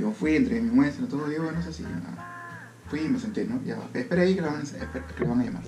Yo 0.00 0.10
fui, 0.10 0.34
entre 0.34 0.60
mi 0.60 0.70
muestra, 0.72 1.06
todo, 1.06 1.28
digo, 1.28 1.50
no 1.52 1.62
sé 1.62 1.72
si, 1.72 1.84
ah, 1.84 2.66
fui 2.88 3.00
y 3.02 3.08
me 3.08 3.20
senté, 3.20 3.44
¿no? 3.44 3.60
Ya, 3.64 3.78
espera 3.94 4.22
ahí 4.22 4.34
que 4.34 4.40
le 4.42 4.48
van, 4.48 4.56
a- 4.62 5.24
van 5.24 5.40
a 5.40 5.44
llamar. 5.44 5.62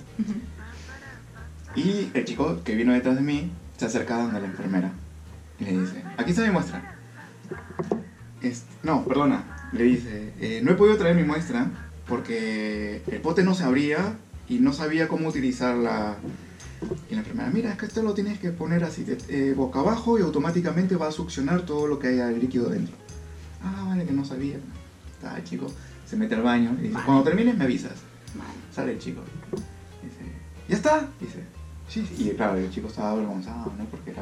Y 1.75 2.09
el 2.13 2.25
chico 2.25 2.61
que 2.63 2.75
vino 2.75 2.91
detrás 2.93 3.15
de 3.15 3.21
mí 3.21 3.51
se 3.77 3.85
acerca 3.85 4.17
donde 4.17 4.41
la 4.41 4.47
enfermera 4.47 4.91
y 5.59 5.63
le 5.65 5.79
dice, 5.79 6.03
aquí 6.17 6.31
está 6.31 6.43
mi 6.43 6.51
muestra. 6.51 6.96
Este, 8.41 8.67
no, 8.83 9.03
perdona, 9.05 9.69
le 9.73 9.83
dice, 9.83 10.33
"Eh, 10.39 10.61
no 10.63 10.71
he 10.71 10.75
podido 10.75 10.97
traer 10.97 11.15
mi 11.15 11.23
muestra 11.23 11.71
porque 12.07 13.01
el 13.07 13.19
pote 13.21 13.43
no 13.43 13.53
se 13.53 13.63
abría 13.63 14.17
y 14.47 14.59
no 14.59 14.73
sabía 14.73 15.07
cómo 15.07 15.27
utilizar 15.29 15.75
la, 15.75 16.15
Y 17.09 17.15
la 17.15 17.21
enfermera, 17.21 17.49
mira, 17.49 17.71
es 17.71 17.77
que 17.79 17.87
esto 17.87 18.03
lo 18.03 18.13
tienes 18.13 18.37
que 18.37 18.51
poner 18.51 18.83
así, 18.83 19.03
de- 19.03 19.17
eh, 19.29 19.53
boca 19.55 19.79
abajo 19.79 20.19
y 20.19 20.21
automáticamente 20.21 20.95
va 20.95 21.07
a 21.07 21.11
succionar 21.11 21.63
todo 21.63 21.87
lo 21.87 21.97
que 21.97 22.09
haya 22.09 22.27
de 22.27 22.37
líquido 22.37 22.69
dentro. 22.69 22.95
Ah, 23.63 23.85
vale, 23.87 24.05
que 24.05 24.11
no 24.13 24.23
sabía. 24.23 24.57
Está 25.13 25.35
el 25.37 25.43
chico, 25.43 25.65
se 26.05 26.15
mete 26.15 26.35
al 26.35 26.43
baño 26.43 26.75
y 26.79 26.83
dice, 26.83 26.93
Vale. 26.93 27.05
cuando 27.07 27.23
termines 27.23 27.57
me 27.57 27.63
avisas. 27.63 27.93
Vale. 28.35 28.49
Sale 28.71 28.91
el 28.91 28.99
chico. 28.99 29.21
Dice, 30.03 30.31
¿ya 30.69 30.75
está? 30.75 31.07
Dice, 31.19 31.39
sí, 31.89 32.05
sí. 32.15 32.29
Y 32.29 32.35
claro, 32.35 32.57
el 32.57 32.69
chico 32.69 32.89
estaba 32.89 33.11
avergonzado, 33.13 33.73
¿no? 33.75 33.85
Porque 33.85 34.11
era... 34.11 34.21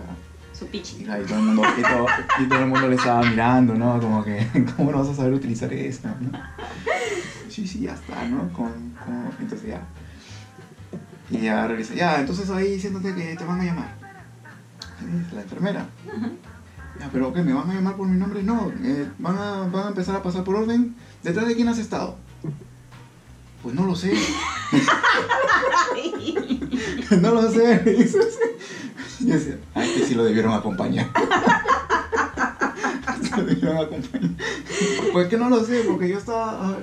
Su 0.57 0.67
pichi. 0.67 1.01
y 1.01 1.05
todo, 1.05 1.15
el 1.17 1.27
mundo, 1.43 1.63
y, 1.77 1.81
todo, 1.81 2.05
y 2.39 2.47
todo 2.47 2.59
el 2.59 2.67
mundo 2.67 2.87
le 2.87 2.95
estaba 2.95 3.21
mirando, 3.23 3.75
¿no? 3.75 3.99
Como 3.99 4.23
que, 4.23 4.47
¿cómo 4.77 4.91
no 4.91 4.99
vas 4.99 5.09
a 5.09 5.15
saber 5.15 5.33
utilizar 5.33 5.71
eso? 5.73 6.07
¿no? 6.21 6.39
Sí, 7.49 7.67
sí, 7.67 7.81
ya 7.81 7.93
está, 7.93 8.23
¿no? 8.27 8.51
Con, 8.53 8.71
con- 9.03 9.31
entonces 9.39 9.69
ya. 9.69 9.81
Y 11.29 11.41
ya 11.41 11.67
regresa, 11.67 11.93
ya, 11.93 12.19
entonces 12.19 12.49
ahí 12.49 12.79
siéntate 12.79 13.13
que 13.15 13.35
te 13.35 13.43
van 13.43 13.59
a 13.61 13.65
llamar. 13.65 13.95
La 15.33 15.41
enfermera. 15.41 15.85
Ya, 16.99 17.09
pero 17.11 17.33
¿qué? 17.33 17.41
¿Me 17.41 17.51
van 17.53 17.69
a 17.69 17.73
llamar 17.73 17.95
por 17.95 18.07
mi 18.07 18.17
nombre? 18.17 18.41
No, 18.41 18.71
eh, 18.81 19.09
van, 19.19 19.37
a, 19.37 19.67
van 19.67 19.85
a 19.85 19.89
empezar 19.89 20.15
a 20.15 20.23
pasar 20.23 20.43
por 20.45 20.55
orden. 20.55 20.95
¿Detrás 21.23 21.47
de 21.47 21.55
quién 21.55 21.67
has 21.67 21.79
estado? 21.79 22.15
Pues 23.61 23.75
no 23.75 23.85
lo 23.85 23.95
sé. 23.95 24.13
no 27.21 27.31
lo 27.31 27.51
sé. 27.51 27.81
yo 29.25 29.33
decía, 29.33 29.57
ah, 29.75 29.83
que 29.83 30.05
sí 30.05 30.15
lo 30.15 30.23
debieron 30.23 30.53
acompañar. 30.53 31.09
Lo 33.37 33.43
debieron 33.43 33.77
acompañar. 33.77 34.31
Pues 35.11 35.27
que 35.27 35.37
no 35.37 35.49
lo 35.49 35.63
sé, 35.65 35.81
porque 35.87 36.07
yo 36.07 36.17
estaba... 36.17 36.77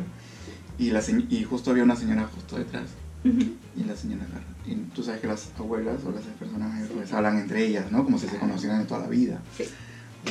Y, 0.79 0.91
la 0.91 1.01
y 1.09 1.45
justo 1.45 1.71
había 1.71 1.83
una 1.85 1.97
señora 1.97 2.29
justo 2.35 2.57
detrás. 2.57 2.85
Y 3.25 3.85
la 3.85 3.97
señora. 3.97 4.27
Y 4.67 4.75
tú 4.95 5.03
sabes 5.03 5.21
que 5.21 5.27
las 5.29 5.49
abuelas 5.59 5.97
o 6.05 6.11
las 6.11 6.23
personas 6.25 6.69
mayores 6.71 6.91
pues, 6.95 7.13
hablan 7.13 7.39
entre 7.39 7.65
ellas, 7.67 7.91
¿no? 7.91 8.05
Como 8.05 8.19
si 8.19 8.27
se 8.29 8.37
conocieran 8.39 8.81
de 8.81 8.85
toda 8.87 9.01
la 9.01 9.07
vida. 9.09 9.41
Sí. 9.57 9.65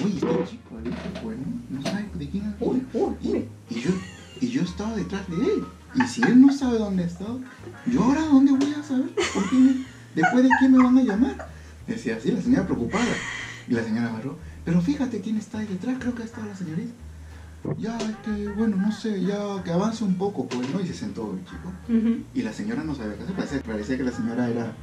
Uy, 0.03 0.11
este 0.13 0.27
chico, 0.51 0.75
bueno, 1.23 1.41
no 1.69 1.81
sabe 1.81 2.09
de 2.13 2.29
quién 2.29 2.45
es. 2.45 2.53
Uy, 2.59 2.83
uy, 2.93 3.15
uy. 3.23 3.45
Y, 3.69 3.75
y 3.77 3.81
yo, 3.81 3.89
y 4.41 4.47
yo 4.49 4.61
estaba 4.61 4.95
detrás 4.95 5.27
de 5.29 5.35
él. 5.35 5.63
Y 5.95 6.01
si 6.07 6.21
él 6.23 6.39
no 6.39 6.53
sabe 6.53 6.77
dónde 6.77 7.03
estaba, 7.03 7.35
¿yo 7.87 8.03
ahora 8.03 8.21
dónde 8.21 8.51
voy 8.53 8.73
a 8.73 8.83
saber? 8.83 9.09
¿Por 9.33 9.49
qué 9.49 9.55
me- 9.55 9.85
¿Después 10.15 10.43
de 10.43 10.49
quién 10.59 10.71
me 10.73 10.83
van 10.83 10.97
a 10.97 11.03
llamar? 11.03 11.50
Decía 11.87 12.17
así, 12.17 12.31
la 12.31 12.41
señora 12.41 12.65
preocupada. 12.65 13.05
Y 13.67 13.73
la 13.73 13.83
señora 13.83 14.09
agarró, 14.09 14.37
pero 14.65 14.81
fíjate 14.81 15.21
quién 15.21 15.37
está 15.37 15.59
ahí 15.59 15.67
detrás, 15.67 15.97
creo 15.99 16.15
que 16.15 16.23
está 16.23 16.43
la 16.45 16.55
señorita. 16.55 16.91
Ya, 17.77 17.95
es 17.97 18.15
que, 18.25 18.47
bueno, 18.49 18.75
no 18.75 18.91
sé, 18.91 19.21
ya 19.21 19.61
que 19.63 19.71
avance 19.71 20.03
un 20.03 20.15
poco, 20.15 20.47
pues, 20.47 20.67
¿no? 20.71 20.81
Y 20.81 20.87
se 20.87 20.95
sentó 20.95 21.31
el 21.33 21.45
chico. 21.45 21.71
Y 22.33 22.41
la 22.41 22.51
señora 22.51 22.83
no 22.83 22.95
sabía 22.95 23.15
qué 23.15 23.23
hacer, 23.23 23.35
parecía, 23.35 23.61
parecía 23.61 23.97
que 23.97 24.03
la 24.03 24.11
señora 24.11 24.49
era... 24.49 24.75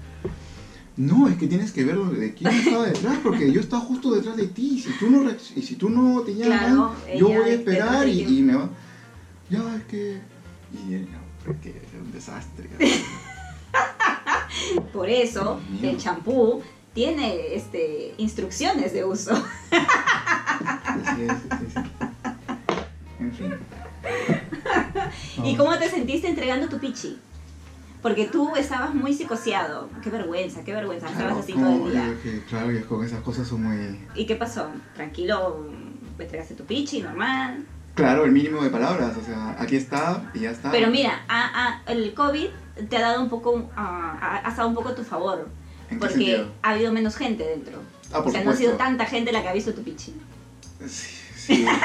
No, 0.96 1.28
es 1.28 1.36
que 1.36 1.46
tienes 1.46 1.72
que 1.72 1.84
ver 1.84 1.96
de 1.96 2.32
quién 2.34 2.52
estaba 2.52 2.86
detrás, 2.86 3.18
porque 3.22 3.52
yo 3.52 3.60
estaba 3.60 3.82
justo 3.82 4.12
detrás 4.12 4.36
de 4.36 4.48
ti, 4.48 4.76
y 4.76 4.80
si 4.80 4.90
tú 4.98 5.10
no, 5.10 5.30
y 5.30 5.62
si 5.62 5.76
tú 5.76 5.90
no 5.90 6.22
te 6.22 6.34
llaman, 6.34 6.58
Claro, 6.58 6.94
yo 7.16 7.28
voy 7.28 7.50
a 7.50 7.54
esperar 7.54 8.08
y, 8.08 8.42
me 8.42 8.54
va... 8.54 8.68
Ya, 9.50 9.76
es 9.76 9.84
que... 9.84 10.20
Y 10.72 10.94
él, 10.94 11.08
no, 11.10 11.18
pero 11.44 11.58
es 11.64 11.94
un 12.00 12.12
desastre. 12.12 12.68
Por 14.92 15.08
eso 15.08 15.60
el 15.82 15.96
champú 15.96 16.62
tiene 17.02 17.54
este, 17.54 18.12
instrucciones 18.18 18.92
de 18.92 19.04
uso. 19.04 19.30
Así 19.70 21.22
es, 21.22 21.32
sí, 21.60 21.66
sí. 21.72 21.80
En 23.20 23.32
fin. 23.32 23.54
¿Y 25.44 25.54
cómo 25.56 25.78
te 25.78 25.88
sentiste 25.88 26.26
entregando 26.26 26.68
tu 26.68 26.78
pichi? 26.80 27.16
Porque 28.02 28.24
tú 28.26 28.56
estabas 28.56 28.92
muy 28.96 29.14
psicoseado. 29.14 29.88
Qué 30.02 30.10
vergüenza, 30.10 30.64
qué 30.64 30.72
vergüenza. 30.72 31.06
Claro, 31.06 31.38
Estabas 31.38 31.44
así 31.44 31.52
todo 31.52 31.86
el 31.86 31.92
día. 31.92 32.16
que, 32.20 32.42
claro, 32.46 32.72
y 32.72 32.80
con 32.82 33.04
esas 33.04 33.20
cosas 33.20 33.46
son 33.46 33.62
muy... 33.62 34.00
¿Y 34.16 34.26
qué 34.26 34.34
pasó? 34.34 34.66
Tranquilo, 34.96 35.68
me 36.18 36.24
entregaste 36.24 36.54
tu 36.54 36.64
pichi, 36.64 37.00
normal. 37.02 37.64
Claro, 37.94 38.24
el 38.24 38.32
mínimo 38.32 38.60
de 38.64 38.70
palabras, 38.70 39.16
o 39.16 39.24
sea, 39.24 39.54
aquí 39.56 39.76
está 39.76 40.32
y 40.34 40.40
ya 40.40 40.50
está. 40.50 40.72
Pero 40.72 40.90
mira, 40.90 41.20
a- 41.28 41.80
a- 41.86 41.92
el 41.92 42.12
COVID 42.12 42.48
te 42.88 42.96
ha 42.96 43.00
dado 43.02 43.22
un 43.22 43.28
poco, 43.28 43.70
ah, 43.76 44.18
ha, 44.20 44.46
ha 44.48 44.50
estado 44.50 44.66
un 44.66 44.74
poco 44.74 44.88
a 44.88 44.94
tu 44.96 45.04
favor. 45.04 45.48
¿En 45.90 45.96
qué 45.96 45.96
Porque 45.98 46.14
sentido? 46.14 46.52
ha 46.62 46.70
habido 46.70 46.92
menos 46.92 47.16
gente 47.16 47.44
dentro. 47.44 47.82
Ah, 48.12 48.18
por 48.18 48.28
o 48.28 48.30
sea, 48.30 48.44
no 48.44 48.50
ha 48.50 48.56
sido 48.56 48.72
tanta 48.74 49.04
gente 49.06 49.32
la 49.32 49.42
que 49.42 49.48
ha 49.48 49.52
visto 49.52 49.72
tu 49.74 49.82
pichi. 49.82 50.14
Sí, 50.86 51.08
sí. 51.36 51.66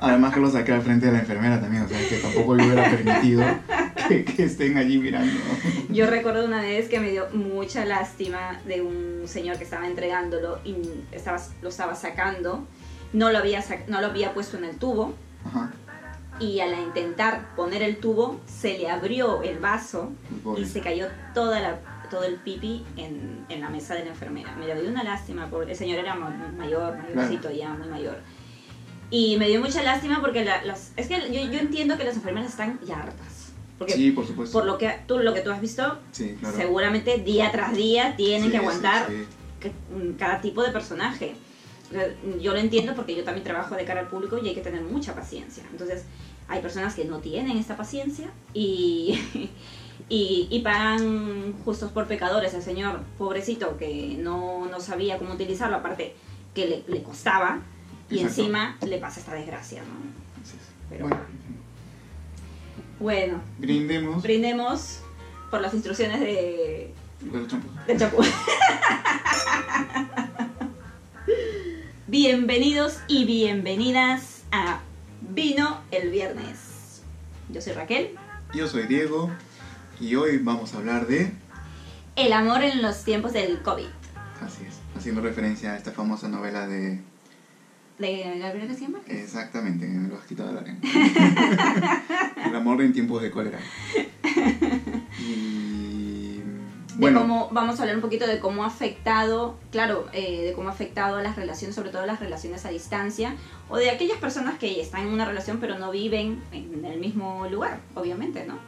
Además 0.00 0.32
que 0.32 0.40
lo 0.40 0.50
saqué 0.50 0.72
al 0.72 0.82
frente 0.82 1.06
de 1.06 1.12
la 1.12 1.18
enfermera 1.20 1.60
también, 1.60 1.82
o 1.82 1.88
sea, 1.88 1.98
que 2.08 2.16
tampoco 2.18 2.56
yo 2.56 2.64
hubiera 2.64 2.88
permitido 2.88 3.42
que, 4.08 4.24
que 4.24 4.44
estén 4.44 4.76
allí 4.78 4.98
mirando. 4.98 5.32
Yo 5.88 6.06
recuerdo 6.06 6.44
una 6.44 6.60
vez 6.62 6.88
que 6.88 7.00
me 7.00 7.10
dio 7.10 7.28
mucha 7.32 7.84
lástima 7.84 8.60
de 8.66 8.80
un 8.82 9.22
señor 9.26 9.58
que 9.58 9.64
estaba 9.64 9.86
entregándolo 9.88 10.60
y 10.64 10.76
estaba, 11.10 11.40
lo 11.62 11.68
estaba 11.68 11.94
sacando, 11.96 12.64
no 13.12 13.30
lo, 13.32 13.38
había 13.38 13.64
no 13.88 14.00
lo 14.00 14.06
había 14.08 14.32
puesto 14.34 14.56
en 14.56 14.64
el 14.64 14.76
tubo 14.76 15.14
Ajá, 15.44 15.72
y 16.42 16.60
al 16.60 16.78
intentar 16.78 17.54
poner 17.54 17.82
el 17.82 17.98
tubo 17.98 18.40
se 18.46 18.76
le 18.78 18.90
abrió 18.90 19.42
el 19.42 19.58
vaso 19.58 20.10
y 20.58 20.64
se 20.64 20.80
cayó 20.80 21.06
toda 21.34 21.60
la, 21.60 21.78
todo 22.10 22.24
el 22.24 22.34
pipi 22.36 22.84
en, 22.96 23.44
en 23.48 23.60
la 23.60 23.70
mesa 23.70 23.94
de 23.94 24.04
la 24.04 24.10
enfermera. 24.10 24.54
Me 24.56 24.66
dio 24.66 24.90
una 24.90 25.04
lástima 25.04 25.48
porque 25.48 25.70
el 25.72 25.76
señor 25.78 25.98
era 26.00 26.14
ma- 26.14 26.52
mayor, 26.58 26.96
mayorcito 27.14 27.50
ya, 27.50 27.70
muy 27.74 27.88
mayor. 27.88 28.18
Y 29.10 29.36
me 29.36 29.46
dio 29.48 29.60
mucha 29.60 29.82
lástima 29.82 30.20
porque 30.20 30.44
la- 30.44 30.64
las, 30.64 30.92
es 30.96 31.06
que 31.06 31.14
yo, 31.32 31.50
yo 31.50 31.58
entiendo 31.58 31.96
que 31.96 32.04
las 32.04 32.16
enfermeras 32.16 32.50
están 32.50 32.80
ya 32.84 32.96
hartas. 33.02 33.52
Porque 33.78 33.94
Sí, 33.94 34.10
por 34.12 34.26
supuesto. 34.26 34.56
por 34.58 34.66
lo 34.66 34.78
que 34.78 34.90
tú, 35.06 35.18
lo 35.18 35.34
que 35.34 35.40
tú 35.40 35.50
has 35.50 35.60
visto, 35.60 35.98
Sí, 36.12 36.36
claro. 36.40 36.56
seguramente 36.56 37.18
día 37.18 37.50
tras 37.52 37.74
día 37.76 38.14
tienen 38.16 38.44
Sí, 38.46 38.50
que 38.52 38.56
aguantar 38.58 39.08
mm, 39.10 40.12
cada 40.18 40.40
tipo 40.40 40.62
de 40.62 40.70
personaje. 40.70 41.34
Yo 42.40 42.52
lo 42.52 42.58
entiendo 42.58 42.94
porque 42.94 43.14
yo 43.14 43.22
también 43.22 43.44
trabajo 43.44 43.74
de 43.74 43.84
cara 43.84 44.00
al 44.00 44.08
público 44.08 44.38
y 44.42 44.48
hay 44.48 44.54
que 44.54 44.62
tener 44.62 44.80
mucha 44.80 45.14
paciencia. 45.14 45.62
Entonces, 45.70 46.04
hay 46.48 46.60
personas 46.60 46.94
que 46.94 47.04
no 47.04 47.18
tienen 47.18 47.56
esta 47.58 47.76
paciencia 47.76 48.30
y, 48.54 49.18
y, 50.08 50.48
y 50.50 50.60
pagan 50.60 51.54
justos 51.64 51.90
por 51.92 52.06
pecadores. 52.06 52.54
El 52.54 52.62
señor, 52.62 53.00
pobrecito, 53.18 53.76
que 53.78 54.16
no, 54.20 54.66
no 54.66 54.80
sabía 54.80 55.18
cómo 55.18 55.34
utilizarlo, 55.34 55.76
aparte 55.76 56.14
que 56.54 56.66
le, 56.66 56.84
le 56.86 57.02
costaba, 57.02 57.60
y 58.10 58.16
Exacto. 58.20 58.40
encima 58.42 58.76
le 58.86 58.98
pasa 58.98 59.20
esta 59.20 59.34
desgracia, 59.34 59.82
¿no? 59.82 59.88
Pero- 60.90 61.06
Bueno, 61.08 61.20
Bueno, 63.00 63.40
brindemos 63.58 64.22
brindemos 64.22 65.00
por 65.50 65.60
las 65.62 65.72
instrucciones 65.72 66.20
de, 66.20 66.92
champú. 67.48 67.68
del 67.86 67.98
chapú. 67.98 68.22
Bienvenidos 72.06 72.98
y 73.08 73.24
bienvenidas 73.24 74.42
a 74.50 74.80
Vino 75.34 75.80
el 75.90 76.10
Viernes. 76.10 77.00
Yo 77.48 77.62
soy 77.62 77.72
Raquel. 77.72 78.10
Yo 78.52 78.68
soy 78.68 78.86
Diego 78.86 79.30
y 79.98 80.14
hoy 80.14 80.36
vamos 80.36 80.74
a 80.74 80.76
hablar 80.76 81.06
de... 81.06 81.32
El 82.16 82.34
amor 82.34 82.62
en 82.62 82.82
los 82.82 83.02
tiempos 83.02 83.32
del 83.32 83.62
COVID. 83.62 83.86
Así 84.42 84.64
es, 84.68 84.74
haciendo 84.94 85.22
referencia 85.22 85.72
a 85.72 85.78
esta 85.78 85.90
famosa 85.90 86.28
novela 86.28 86.66
de... 86.66 87.00
¿De 87.98 88.38
Gabriel 88.40 88.68
García 88.68 88.90
Márquez? 88.90 89.24
Exactamente, 89.24 89.86
me 89.88 90.08
lo 90.08 90.18
has 90.18 90.26
quitado 90.26 90.50
de 90.50 90.54
la 90.54 90.60
lengua. 90.60 90.82
el 92.46 92.54
amor 92.54 92.82
en 92.82 92.92
tiempos 92.92 93.22
de 93.22 93.30
cólera. 93.30 93.58
Y... 95.18 95.61
De 96.94 97.00
Bueno, 97.00 97.20
cómo, 97.20 97.48
vamos 97.52 97.78
a 97.78 97.82
hablar 97.82 97.96
un 97.96 98.02
poquito 98.02 98.26
de 98.26 98.38
cómo 98.38 98.64
ha 98.64 98.66
afectado, 98.66 99.56
claro, 99.70 100.06
eh, 100.12 100.42
de 100.42 100.52
cómo 100.52 100.68
ha 100.68 100.72
afectado 100.72 101.16
a 101.16 101.22
las 101.22 101.36
relaciones, 101.36 101.74
sobre 101.74 101.90
todo 101.90 102.04
las 102.06 102.20
relaciones 102.20 102.64
a 102.66 102.68
distancia, 102.68 103.34
o 103.68 103.76
de 103.76 103.90
aquellas 103.90 104.18
personas 104.18 104.58
que 104.58 104.80
están 104.80 105.02
en 105.02 105.08
una 105.08 105.24
relación 105.24 105.58
pero 105.58 105.78
no 105.78 105.90
viven 105.90 106.42
en 106.52 106.84
el 106.84 107.00
mismo 107.00 107.46
lugar, 107.48 107.80
obviamente, 107.94 108.44
¿no? 108.46 108.58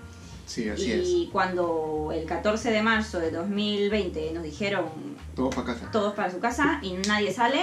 sí, 0.47 0.69
así 0.69 0.93
es. 0.93 1.07
y 1.09 1.29
cuando 1.33 2.11
el 2.15 2.27
14 2.27 2.71
de 2.71 2.83
marzo 2.83 3.19
de 3.19 3.31
2020 3.31 4.33
nos 4.33 4.43
dijeron 4.43 4.85
Todo 5.35 5.51
para 5.51 5.67
casa. 5.69 5.91
todos 5.91 6.15
para 6.15 6.31
su 6.31 6.39
casa 6.39 6.81
y 6.83 6.93
nadie 7.09 7.33
sale, 7.33 7.61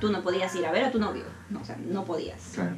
tú 0.00 0.10
no 0.10 0.22
podías 0.22 0.54
ir 0.54 0.64
a 0.66 0.72
ver 0.72 0.84
a 0.84 0.90
tu 0.92 0.98
novio. 0.98 1.24
No, 1.50 1.60
o 1.60 1.64
sea, 1.64 1.76
no 1.76 2.04
podías. 2.04 2.40
Claro. 2.54 2.76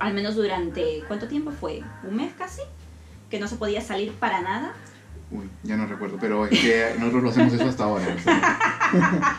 Al 0.00 0.14
menos 0.14 0.34
durante, 0.34 1.04
¿cuánto 1.06 1.28
tiempo 1.28 1.50
fue? 1.52 1.82
¿Un 2.02 2.16
mes 2.16 2.32
casi? 2.36 2.62
Que 3.30 3.38
no 3.38 3.46
se 3.48 3.56
podía 3.56 3.80
salir 3.80 4.12
para 4.12 4.40
nada. 4.40 4.74
Uy, 5.34 5.50
ya 5.64 5.76
no 5.76 5.86
recuerdo, 5.86 6.16
pero 6.20 6.46
es 6.46 6.58
que 6.60 6.94
nosotros 6.98 7.22
lo 7.24 7.30
hacemos 7.30 7.52
eso 7.52 7.68
hasta 7.68 7.84
ahora. 7.84 8.06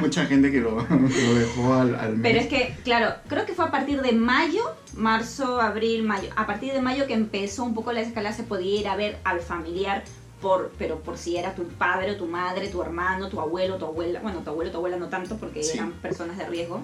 mucha 0.00 0.24
gente 0.26 0.50
que 0.52 0.60
lo, 0.60 0.86
que 0.86 0.94
lo 0.94 1.34
dejó 1.34 1.74
al, 1.74 1.94
al 1.96 2.12
mes. 2.16 2.20
Pero 2.22 2.38
es 2.38 2.46
que, 2.46 2.76
claro, 2.84 3.14
creo 3.28 3.44
que 3.44 3.54
fue 3.54 3.64
a 3.64 3.70
partir 3.70 4.00
de 4.02 4.12
mayo, 4.12 4.62
marzo, 4.94 5.60
abril, 5.60 6.04
mayo. 6.04 6.28
A 6.36 6.46
partir 6.46 6.72
de 6.72 6.80
mayo 6.80 7.06
que 7.08 7.14
empezó 7.14 7.64
un 7.64 7.74
poco 7.74 7.92
la 7.92 8.00
escala, 8.02 8.32
se 8.32 8.44
podía 8.44 8.80
ir 8.80 8.88
a 8.88 8.94
ver 8.96 9.18
al 9.24 9.40
familiar, 9.40 10.04
por, 10.40 10.70
pero 10.78 11.00
por 11.00 11.18
si 11.18 11.36
era 11.36 11.54
tu 11.56 11.64
padre 11.64 12.12
o 12.12 12.16
tu 12.16 12.26
madre, 12.26 12.68
tu 12.68 12.80
hermano, 12.80 13.28
tu 13.28 13.40
abuelo, 13.40 13.76
tu 13.78 13.86
abuela. 13.86 14.20
Bueno, 14.20 14.40
tu 14.40 14.50
abuelo, 14.50 14.70
tu 14.70 14.76
abuela 14.76 14.96
no 14.96 15.08
tanto 15.08 15.36
porque 15.38 15.64
Sí. 15.64 15.76
eran 15.76 15.90
personas 15.94 16.38
de 16.38 16.46
riesgo. 16.46 16.82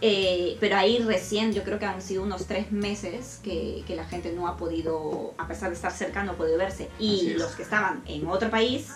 Eh, 0.00 0.58
pero 0.60 0.76
ahí 0.76 0.98
recién, 0.98 1.52
yo 1.52 1.62
creo 1.62 1.78
que 1.78 1.86
han 1.86 2.02
sido 2.02 2.22
unos 2.22 2.46
tres 2.46 2.70
meses 2.70 3.40
que, 3.42 3.82
que, 3.86 3.96
la 3.96 4.04
gente 4.04 4.32
no 4.32 4.46
ha 4.46 4.56
podido, 4.56 5.32
a 5.38 5.48
pesar 5.48 5.70
de 5.70 5.76
estar 5.76 5.90
cerca, 5.90 6.22
no 6.22 6.32
ha 6.32 6.36
podido 6.36 6.58
verse. 6.58 6.90
Y 6.98 7.34
los 7.38 7.52
que 7.52 7.62
estaban 7.62 8.02
en 8.06 8.26
otro 8.26 8.50
país 8.50 8.88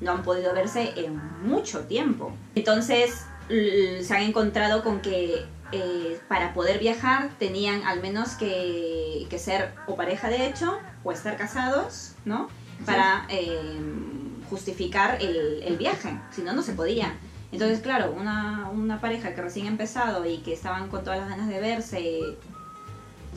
no 0.00 0.12
han 0.12 0.22
podido 0.22 0.54
verse 0.54 0.92
en 0.96 1.20
mucho 1.42 1.80
tiempo. 1.80 2.32
Entonces 2.54 3.24
se 3.48 4.14
han 4.14 4.22
encontrado 4.22 4.82
con 4.82 5.00
que 5.00 5.44
eh, 5.72 6.20
para 6.28 6.54
poder 6.54 6.78
viajar 6.78 7.30
tenían 7.38 7.82
al 7.84 8.00
menos 8.00 8.30
que, 8.30 9.26
que, 9.28 9.38
ser 9.38 9.74
o 9.86 9.96
pareja 9.96 10.28
de 10.28 10.46
hecho 10.46 10.78
o 11.04 11.12
estar 11.12 11.36
casados, 11.36 12.12
¿no? 12.24 12.48
Para 12.86 13.26
eh, 13.28 13.78
justificar 14.48 15.18
el, 15.20 15.62
el 15.62 15.76
viaje, 15.76 16.18
si 16.30 16.42
no, 16.42 16.52
no 16.52 16.62
se 16.62 16.72
podía. 16.72 17.18
Entonces, 17.50 17.80
claro, 17.80 18.14
una, 18.18 18.68
una 18.70 19.00
pareja 19.00 19.34
que 19.34 19.40
recién 19.40 19.66
ha 19.66 19.70
empezado 19.70 20.28
y 20.28 20.38
que 20.38 20.52
estaban 20.52 20.88
con 20.88 21.02
todas 21.02 21.18
las 21.20 21.28
ganas 21.30 21.48
de 21.48 21.60
verse, 21.60 22.20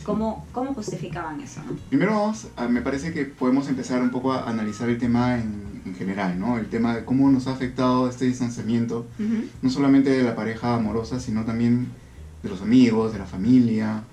¿cómo, 0.04 0.46
cómo 0.52 0.74
justificaban 0.74 1.40
eso? 1.40 1.62
Primero 1.90 2.12
vamos, 2.12 2.48
me 2.70 2.82
parece 2.82 3.14
que 3.14 3.26
podemos 3.26 3.70
empezar 3.70 4.02
un 4.02 4.10
poco 4.10 4.34
a 4.34 4.50
analizar 4.50 4.90
el 4.90 4.98
tema 4.98 5.36
en, 5.36 5.82
en 5.86 5.96
general, 5.96 6.40
¿no? 6.40 6.58
El 6.58 6.68
tema 6.68 6.96
de 6.96 7.06
cómo 7.06 7.30
nos 7.30 7.48
ha 7.48 7.54
afectado 7.54 8.10
este 8.10 8.26
distanciamiento, 8.26 9.08
no 9.62 9.70
solamente 9.70 10.10
de 10.10 10.24
la 10.24 10.36
pareja 10.36 10.76
amorosa, 10.76 11.20
sino 11.20 11.46
también 11.46 11.88
de 12.44 12.50
los 12.50 12.62
amigos, 12.62 13.14
de 13.14 13.20
la 13.20 13.26
familia, 13.26 14.04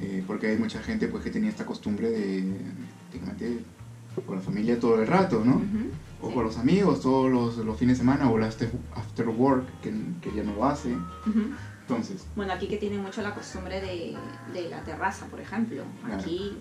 eh, 0.00 0.22
porque 0.26 0.48
hay 0.48 0.58
mucha 0.58 0.82
gente 0.82 1.08
pues 1.08 1.24
que 1.24 1.30
tenía 1.30 1.50
esta 1.50 1.64
costumbre 1.66 2.10
de, 2.10 2.44
prácticamente, 3.10 3.64
con 4.26 4.36
la 4.36 4.42
familia 4.42 4.78
todo 4.80 5.00
el 5.00 5.06
rato, 5.06 5.42
¿no? 5.44 5.62
O 6.22 6.30
con 6.30 6.44
los 6.44 6.56
amigos 6.58 7.02
todos 7.02 7.30
los, 7.30 7.58
los, 7.58 7.78
fines 7.78 7.98
de 7.98 8.04
semana 8.04 8.30
o 8.30 8.38
el 8.38 8.44
after, 8.44 8.70
after 8.94 9.28
work 9.28 9.66
que, 9.82 9.92
que, 10.22 10.34
ya 10.34 10.42
no 10.42 10.54
lo 10.54 10.64
hace. 10.64 10.96
Entonces. 11.82 12.26
Bueno, 12.34 12.52
aquí 12.52 12.66
que 12.66 12.78
tienen 12.78 13.02
mucho 13.02 13.22
la 13.22 13.34
costumbre 13.34 13.80
de, 13.80 14.16
de 14.52 14.68
la 14.70 14.82
terraza, 14.82 15.26
por 15.26 15.40
ejemplo. 15.40 15.82
Aquí 16.12 16.58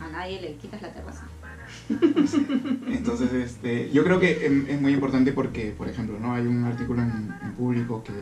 a 0.00 0.08
nadie 0.08 0.40
le 0.40 0.56
quitas 0.56 0.82
la 0.82 0.92
terraza. 0.92 1.26
Entonces, 2.88 3.32
este, 3.32 3.90
yo 3.90 4.04
creo 4.04 4.20
que 4.20 4.46
es, 4.46 4.80
muy 4.80 4.92
importante 4.92 5.32
porque, 5.32 5.74
por 5.76 5.88
ejemplo, 5.88 6.18
¿no? 6.18 6.34
hay 6.34 6.46
un 6.46 6.64
artículo 6.64 7.02
en, 7.02 7.34
en 7.42 7.52
público 7.52 8.04
que, 8.04 8.12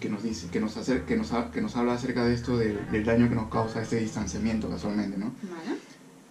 que, 0.00 0.08
nos 0.08 0.22
dice, 0.22 0.48
que 0.48 0.60
nos, 0.60 0.76
hace, 0.76 1.02
que, 1.02 1.16
nos, 1.16 1.32
que 1.52 1.60
nos 1.60 1.76
habla 1.76 1.94
acerca 1.94 2.24
de 2.24 2.34
esto, 2.34 2.56
del, 2.56 2.78
del 2.90 3.04
daño 3.04 3.28
que 3.28 3.34
nos 3.34 3.48
causa 3.50 3.82
este 3.82 3.96
distanciamiento 3.96 4.70
casualmente. 4.70 5.18
¿no? 5.18 5.32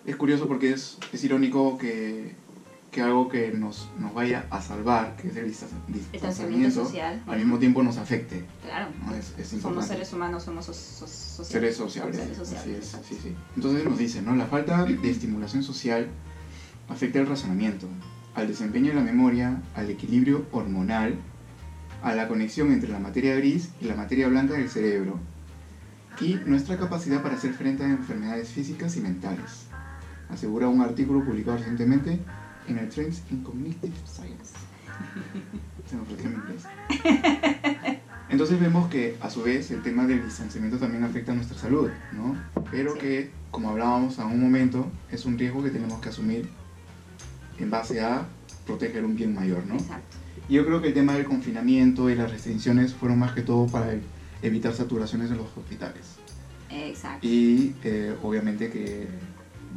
Es 0.05 0.15
curioso 0.15 0.47
porque 0.47 0.71
es, 0.71 0.97
es 1.11 1.23
irónico 1.23 1.77
que 1.77 2.35
que 2.95 3.01
algo 3.01 3.27
que 3.27 3.51
nos, 3.51 3.89
nos 3.99 4.13
vaya 4.13 4.45
a 4.49 4.61
salvar, 4.61 5.17
que 5.17 5.27
es 5.27 5.35
el 5.35 5.47
distanciamiento, 5.47 6.85
social. 6.85 7.21
al 7.27 7.39
mismo 7.39 7.59
tiempo 7.59 7.83
nos 7.83 7.97
afecte. 7.97 8.45
Claro. 8.63 8.87
¿no? 9.05 9.13
Es, 9.13 9.33
es 9.37 9.61
somos 9.61 9.85
seres 9.85 10.13
humanos, 10.13 10.43
somos 10.43 10.65
so 10.65 10.73
so 10.73 11.05
sociales. 11.05 11.47
Seres 11.49 11.75
sociables. 11.75 12.15
Seres 12.15 12.37
sociales. 12.37 12.95
Así 12.95 13.15
es, 13.15 13.19
sí, 13.19 13.19
sí. 13.21 13.35
Entonces 13.57 13.83
nos 13.83 13.97
dice, 13.97 14.21
¿no? 14.21 14.33
La 14.37 14.45
falta 14.45 14.85
de 14.85 15.09
estimulación 15.11 15.61
social 15.61 16.07
afecta 16.87 17.19
el 17.19 17.27
razonamiento, 17.27 17.85
al 18.33 18.47
desempeño 18.47 18.91
de 18.91 18.95
la 18.95 19.01
memoria, 19.01 19.61
al 19.75 19.89
equilibrio 19.89 20.45
hormonal, 20.53 21.15
a 22.01 22.15
la 22.15 22.29
conexión 22.29 22.71
entre 22.71 22.89
la 22.89 22.99
materia 22.99 23.35
gris 23.35 23.71
y 23.81 23.85
la 23.87 23.95
materia 23.95 24.29
blanca 24.29 24.53
del 24.53 24.69
cerebro, 24.69 25.19
y 26.21 26.35
nuestra 26.45 26.77
capacidad 26.77 27.21
para 27.21 27.35
hacer 27.35 27.51
frente 27.55 27.83
a 27.83 27.87
enfermedades 27.87 28.47
físicas 28.47 28.95
y 28.95 29.01
mentales, 29.01 29.65
asegura 30.29 30.69
un 30.69 30.79
artículo 30.79 31.25
publicado 31.25 31.57
recientemente 31.57 32.21
en 32.67 32.77
el 32.77 32.89
Trends 32.89 33.23
in 33.31 33.41
Cognitive 33.43 33.93
Science. 34.05 34.53
Se 35.89 35.95
me 35.95 36.01
ofreció 36.01 36.29
en 36.29 36.35
inglés. 36.35 36.63
Entonces 38.29 38.59
vemos 38.59 38.89
que 38.89 39.17
a 39.21 39.29
su 39.29 39.43
vez 39.43 39.69
el 39.71 39.83
tema 39.83 40.07
del 40.07 40.23
distanciamiento 40.23 40.77
también 40.77 41.03
afecta 41.03 41.31
a 41.31 41.35
nuestra 41.35 41.57
salud, 41.57 41.89
¿no? 42.11 42.35
Pero 42.71 42.93
sí. 42.93 42.99
que, 42.99 43.31
como 43.51 43.69
hablábamos 43.69 44.19
a 44.19 44.25
un 44.25 44.41
momento, 44.41 44.91
es 45.11 45.25
un 45.25 45.37
riesgo 45.37 45.63
que 45.63 45.69
tenemos 45.69 45.99
que 46.01 46.09
asumir 46.09 46.49
en 47.59 47.69
base 47.69 48.01
a 48.01 48.25
proteger 48.65 49.05
un 49.05 49.15
bien 49.15 49.33
mayor, 49.33 49.65
¿no? 49.65 49.75
Exacto. 49.75 50.17
Yo 50.49 50.65
creo 50.65 50.81
que 50.81 50.89
el 50.89 50.93
tema 50.93 51.13
del 51.13 51.25
confinamiento 51.25 52.09
y 52.09 52.15
las 52.15 52.31
restricciones 52.31 52.93
fueron 52.93 53.19
más 53.19 53.33
que 53.33 53.41
todo 53.41 53.67
para 53.67 53.93
evitar 54.41 54.73
saturaciones 54.73 55.31
en 55.31 55.37
los 55.37 55.47
hospitales. 55.55 56.17
Exacto. 56.69 57.25
Y 57.25 57.75
eh, 57.83 58.15
obviamente 58.21 58.69
que 58.69 59.07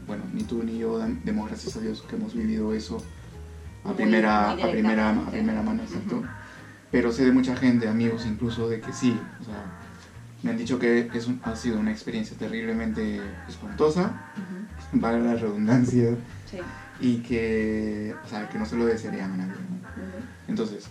bueno, 0.08 0.24
ni 0.34 0.42
tú 0.42 0.62
ni 0.64 0.78
yo 0.78 0.98
demos 1.24 1.46
gracias 1.48 1.76
a 1.76 1.80
Dios 1.80 2.02
que 2.08 2.16
hemos 2.16 2.34
vivido 2.34 2.72
eso 2.72 3.00
a, 3.84 3.92
primera, 3.92 4.50
a, 4.52 4.56
primera, 4.70 5.10
a 5.10 5.30
primera 5.30 5.62
mano, 5.62 5.82
exacto. 5.84 6.24
Pero 6.90 7.12
sé 7.12 7.24
de 7.24 7.32
mucha 7.32 7.54
gente, 7.54 7.86
amigos 7.88 8.24
incluso, 8.26 8.68
de 8.68 8.80
que 8.80 8.92
sí, 8.92 9.16
o 9.40 9.44
sea, 9.44 9.62
me 10.42 10.50
han 10.50 10.56
dicho 10.58 10.78
que 10.78 11.10
es 11.14 11.26
un- 11.26 11.40
ha 11.44 11.54
sido 11.54 11.78
una 11.78 11.90
experiencia 11.92 12.36
terriblemente 12.36 13.20
espantosa, 13.48 14.12
Ujú. 14.36 15.00
vale 15.00 15.20
la 15.22 15.34
redundancia, 15.34 16.16
Sí. 16.50 16.58
y 17.00 17.16
que, 17.18 18.14
o 18.24 18.28
sea, 18.28 18.48
que 18.48 18.58
no 18.58 18.64
se 18.66 18.76
lo 18.76 18.86
desearían 18.86 19.32
a 19.32 19.36
nadie. 19.36 19.54
Entonces, 20.48 20.86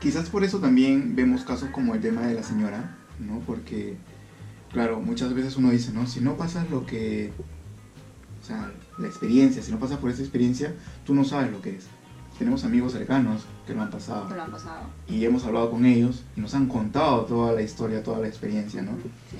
quizás 0.00 0.28
por 0.28 0.44
eso 0.44 0.58
también 0.60 1.16
vemos 1.16 1.42
casos 1.44 1.70
como 1.70 1.94
el 1.94 2.00
tema 2.02 2.22
de 2.26 2.34
la 2.34 2.42
señora, 2.42 2.94
¿no? 3.18 3.38
Porque, 3.40 3.96
claro, 4.72 5.00
muchas 5.00 5.32
veces 5.32 5.56
uno 5.56 5.70
dice, 5.70 5.92
¿no? 5.92 6.06
Si 6.06 6.20
no 6.20 6.36
pasas 6.36 6.68
lo 6.70 6.84
que, 6.84 7.32
o 8.42 8.44
sea, 8.44 8.70
la 8.98 9.06
experiencia, 9.06 9.62
si 9.62 9.70
no 9.70 9.78
pasas 9.78 9.98
por 9.98 10.10
esa 10.10 10.22
experiencia, 10.22 10.74
tú 11.06 11.14
no 11.14 11.24
sabes 11.24 11.50
lo 11.52 11.62
que 11.62 11.76
es. 11.76 11.86
Tenemos 12.38 12.64
amigos 12.64 12.92
cercanos 12.92 13.42
que 13.66 13.74
lo 13.74 13.82
han 13.82 13.90
pasado 13.90 14.26
Que 14.28 14.34
lo 14.34 14.42
han 14.42 14.50
pasado. 14.50 14.80
y 15.06 15.24
hemos 15.24 15.44
hablado 15.44 15.70
con 15.70 15.86
ellos 15.86 16.24
y 16.36 16.40
nos 16.40 16.54
han 16.54 16.66
contado 16.66 17.20
toda 17.26 17.52
la 17.52 17.62
historia, 17.62 18.02
toda 18.02 18.18
la 18.18 18.26
experiencia, 18.26 18.82
¿no? 18.82 18.92
Sí. 19.30 19.36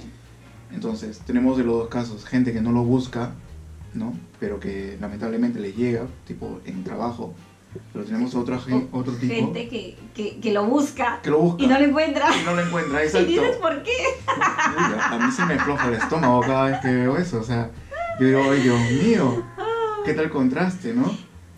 Entonces, 0.73 1.19
tenemos 1.27 1.57
de 1.59 1.65
los 1.65 1.75
dos 1.79 1.89
casos, 1.89 2.25
gente 2.25 2.53
que 2.53 2.61
no 2.61 2.71
lo 2.73 2.83
busca, 2.85 3.33
¿no? 3.95 4.15
Pero 4.41 4.61
que 4.61 4.97
lamentablemente 5.01 5.59
le 5.59 5.73
llega, 5.73 6.07
tipo 6.27 6.61
en 6.65 6.85
trabajo. 6.85 7.35
Pero 7.93 8.05
tenemos 8.05 8.35
otra, 8.35 8.59
gen- 8.61 8.89
O 8.93 8.99
otro 8.99 9.15
tipo 9.15 9.35
Gente 9.35 9.69
que, 9.69 9.97
que, 10.15 10.39
que 10.41 10.53
lo 10.53 10.67
busca 10.67 11.21
que 11.23 11.31
lo 11.31 11.39
busca 11.41 11.63
y 11.63 11.67
no 11.67 11.79
lo 11.79 11.85
encuentra. 11.87 12.27
y 12.41 12.45
no 12.45 12.55
lo 12.55 12.63
encuentra, 12.63 13.01
Y 13.03 13.07
exacto. 13.07 13.29
dices, 13.29 13.57
¿por 13.57 13.83
qué? 13.83 13.93
A 14.31 15.19
mí 15.19 15.33
se 15.33 15.45
me 15.47 15.55
afloja 15.55 15.89
el 15.89 15.95
estómago 15.95 16.41
cada 16.43 16.65
vez 16.71 16.81
que 16.81 16.89
veo 16.95 17.17
eso, 17.17 17.41
o 17.41 17.45
sea, 17.45 17.71
yo 18.21 18.27
digo, 18.27 18.43
ay 18.51 18.61
Dios 18.63 18.81
mío, 19.03 19.45
qué 20.05 20.15
tal 20.15 20.31
contraste, 20.31 20.93
¿no? 20.95 21.11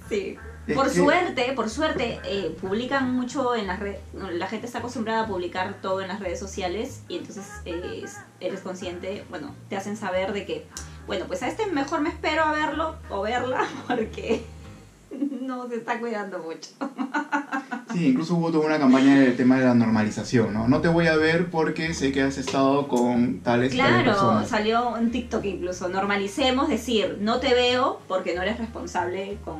Sí. 0.08 0.36
Es 0.66 0.74
Por 0.74 0.86
que- 0.90 0.94
suerte, 0.98 1.52
por 1.54 1.68
suerte, 1.68 2.20
eh, 2.24 2.56
publican 2.58 3.12
mucho 3.12 3.54
en 3.54 3.66
las 3.66 3.80
redes. 3.80 3.98
La 4.14 4.46
gente 4.46 4.66
está 4.66 4.78
acostumbrada 4.78 5.24
a 5.24 5.26
publicar 5.26 5.74
todo 5.82 6.00
en 6.00 6.08
las 6.08 6.20
redes 6.20 6.38
sociales 6.40 7.02
y 7.06 7.18
entonces 7.18 7.44
eh, 7.66 8.04
eres 8.40 8.60
consciente, 8.60 9.26
bueno, 9.28 9.54
te 9.68 9.76
hacen 9.76 9.98
saber 9.98 10.32
de 10.32 10.46
que, 10.46 10.66
bueno, 11.06 11.26
pues 11.26 11.42
a 11.42 11.48
este 11.48 11.66
mejor 11.66 12.00
me 12.00 12.08
espero 12.08 12.44
a 12.44 12.52
verlo 12.52 12.96
o 13.10 13.20
verla 13.20 13.66
porque 13.86 14.42
no 15.42 15.68
se 15.68 15.76
está 15.76 16.00
cuidando 16.00 16.38
mucho. 16.38 16.70
Sí, 17.94 18.09
incluso 18.09 18.35
hubo 18.35 18.50
toda 18.50 18.66
una 18.66 18.78
campaña 18.78 19.20
del 19.20 19.37
tema 19.37 19.57
de 19.59 19.64
la 19.66 19.74
normalización, 19.74 20.52
¿no? 20.52 20.66
No 20.66 20.80
te 20.80 20.88
voy 20.88 21.07
a 21.07 21.16
ver 21.16 21.48
porque 21.48 21.94
sé 21.94 22.11
que 22.11 22.22
has 22.22 22.37
estado 22.38 22.88
con 22.88 23.38
tales, 23.40 23.70
tales 23.70 23.72
Claro, 23.72 24.04
personas. 24.04 24.48
salió 24.48 24.90
un 24.90 25.11
TikTok 25.12 25.44
incluso. 25.44 25.88
Normalicemos 25.88 26.68
decir, 26.68 27.18
no 27.20 27.38
te 27.38 27.54
veo 27.54 28.00
porque 28.09 28.35
no 28.35 28.42
eres 28.42 28.59
responsable 28.59 29.38
con, 29.44 29.59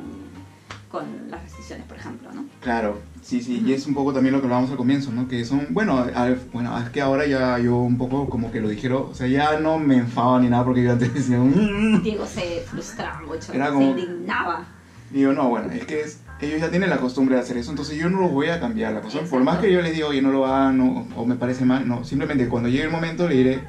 con 0.91 1.05
las 1.31 1.41
restricciones, 1.43 1.85
por 1.87 1.95
ejemplo, 1.97 2.29
¿no? 2.33 2.43
Claro, 2.61 2.99
sí, 3.21 3.41
sí, 3.41 3.63
y 3.65 3.71
es 3.71 3.87
un 3.87 3.93
poco 3.93 4.11
también 4.11 4.33
lo 4.33 4.41
que 4.41 4.47
hablábamos 4.47 4.69
al 4.71 4.77
comienzo, 4.77 5.11
¿no? 5.13 5.29
Que 5.29 5.45
son, 5.45 5.67
bueno, 5.69 6.05
al- 6.13 6.39
bueno, 6.51 6.77
es 6.77 6.89
que 6.89 6.99
ahora 7.01 7.25
ya 7.25 7.57
yo 7.59 7.77
un 7.77 7.97
poco 7.97 8.29
como 8.29 8.51
que 8.51 8.59
lo 8.59 8.67
dijeron, 8.67 9.07
o 9.11 9.13
sea, 9.15 9.27
ya 9.27 9.59
no 9.61 9.79
me 9.79 9.95
enfado 9.95 10.39
ni 10.39 10.49
nada 10.49 10.65
porque 10.65 10.83
yo 10.83 10.91
antes 10.91 11.13
decía, 11.13 11.37
"Mm". 11.39 12.03
Diego 12.03 12.25
se 12.25 12.61
frustraba 12.69 13.21
mucho, 13.21 13.53
Era 13.53 13.67
se 13.67 13.71
como- 13.73 13.91
indignaba. 13.91 14.65
digo, 15.09 15.31
no, 15.31 15.47
bueno, 15.47 15.71
es 15.71 15.85
que 15.85 16.01
es- 16.01 16.19
ellos 16.41 16.59
ya 16.61 16.69
tienen 16.69 16.89
la 16.89 16.97
costumbre 16.97 17.35
de 17.35 17.41
hacer 17.41 17.57
eso, 17.57 17.71
entonces 17.71 17.97
yo 17.97 18.09
no 18.09 18.19
los 18.21 18.31
voy 18.31 18.47
a 18.49 18.59
cambiar 18.59 18.93
la 18.93 19.01
costumbre. 19.01 19.29
Por 19.29 19.43
más 19.43 19.59
que 19.59 19.71
yo 19.71 19.81
les 19.81 19.93
diga, 19.93 20.07
oye, 20.07 20.21
no 20.21 20.31
lo 20.31 20.45
hagan 20.45 20.79
o, 20.81 21.07
o 21.15 21.25
me 21.25 21.35
parece 21.35 21.65
mal, 21.65 21.87
no, 21.87 22.03
simplemente 22.03 22.47
cuando 22.47 22.69
llegue 22.69 22.83
el 22.83 22.89
momento 22.91 23.27
le 23.27 23.35
diré, 23.35 23.63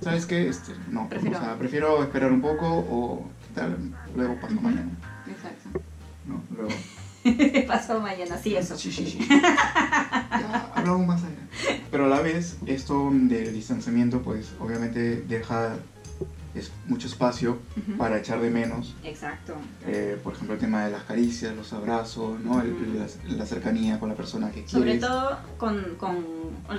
¿sabes 0.00 0.26
qué? 0.26 0.48
Este, 0.48 0.72
no, 0.90 1.08
Prefiero- 1.08 1.38
o 1.38 1.40
sea, 1.40 1.58
prefiero 1.58 2.02
esperar 2.02 2.32
un 2.32 2.40
poco 2.40 2.66
o 2.68 3.28
¿qué 3.48 3.60
tal? 3.60 3.76
luego 4.14 4.36
paso 4.40 4.54
mañana, 4.60 4.88
Exacto. 5.26 5.80
¿no? 6.26 6.42
Luego. 6.56 6.70
Pasó 7.66 7.98
mañana, 8.00 8.38
sí, 8.38 8.54
eso. 8.54 8.76
Sí, 8.78 8.92
sí, 8.92 9.04
sí. 9.04 9.28
Ya, 9.28 10.70
hablamos 10.74 11.06
más 11.08 11.22
allá. 11.24 11.78
Pero 11.90 12.04
a 12.06 12.08
la 12.08 12.20
vez, 12.20 12.56
esto 12.66 13.10
del 13.12 13.52
distanciamiento, 13.52 14.22
pues 14.22 14.52
obviamente 14.60 15.22
deja 15.28 15.74
es 16.58 16.72
mucho 16.86 17.06
espacio 17.06 17.58
Ujú. 17.76 17.96
para 17.98 18.18
echar 18.18 18.40
de 18.40 18.50
menos, 18.50 18.94
Exacto. 19.04 19.54
eh, 19.86 20.18
por 20.22 20.32
ejemplo, 20.32 20.54
el 20.54 20.60
tema 20.60 20.84
de 20.86 20.90
las 20.92 21.02
caricias, 21.04 21.54
los 21.54 21.72
abrazos, 21.72 22.40
¿no? 22.40 22.60
El- 22.62 22.72
Ujú. 22.72 22.98
la, 23.28 23.36
la 23.36 23.46
cercanía 23.46 24.00
con 24.00 24.08
la 24.08 24.14
persona 24.14 24.50
que 24.50 24.66
Sobre 24.66 24.92
quieres. 24.98 25.00
todo 25.02 25.38
con, 25.58 25.96
con, 25.98 26.24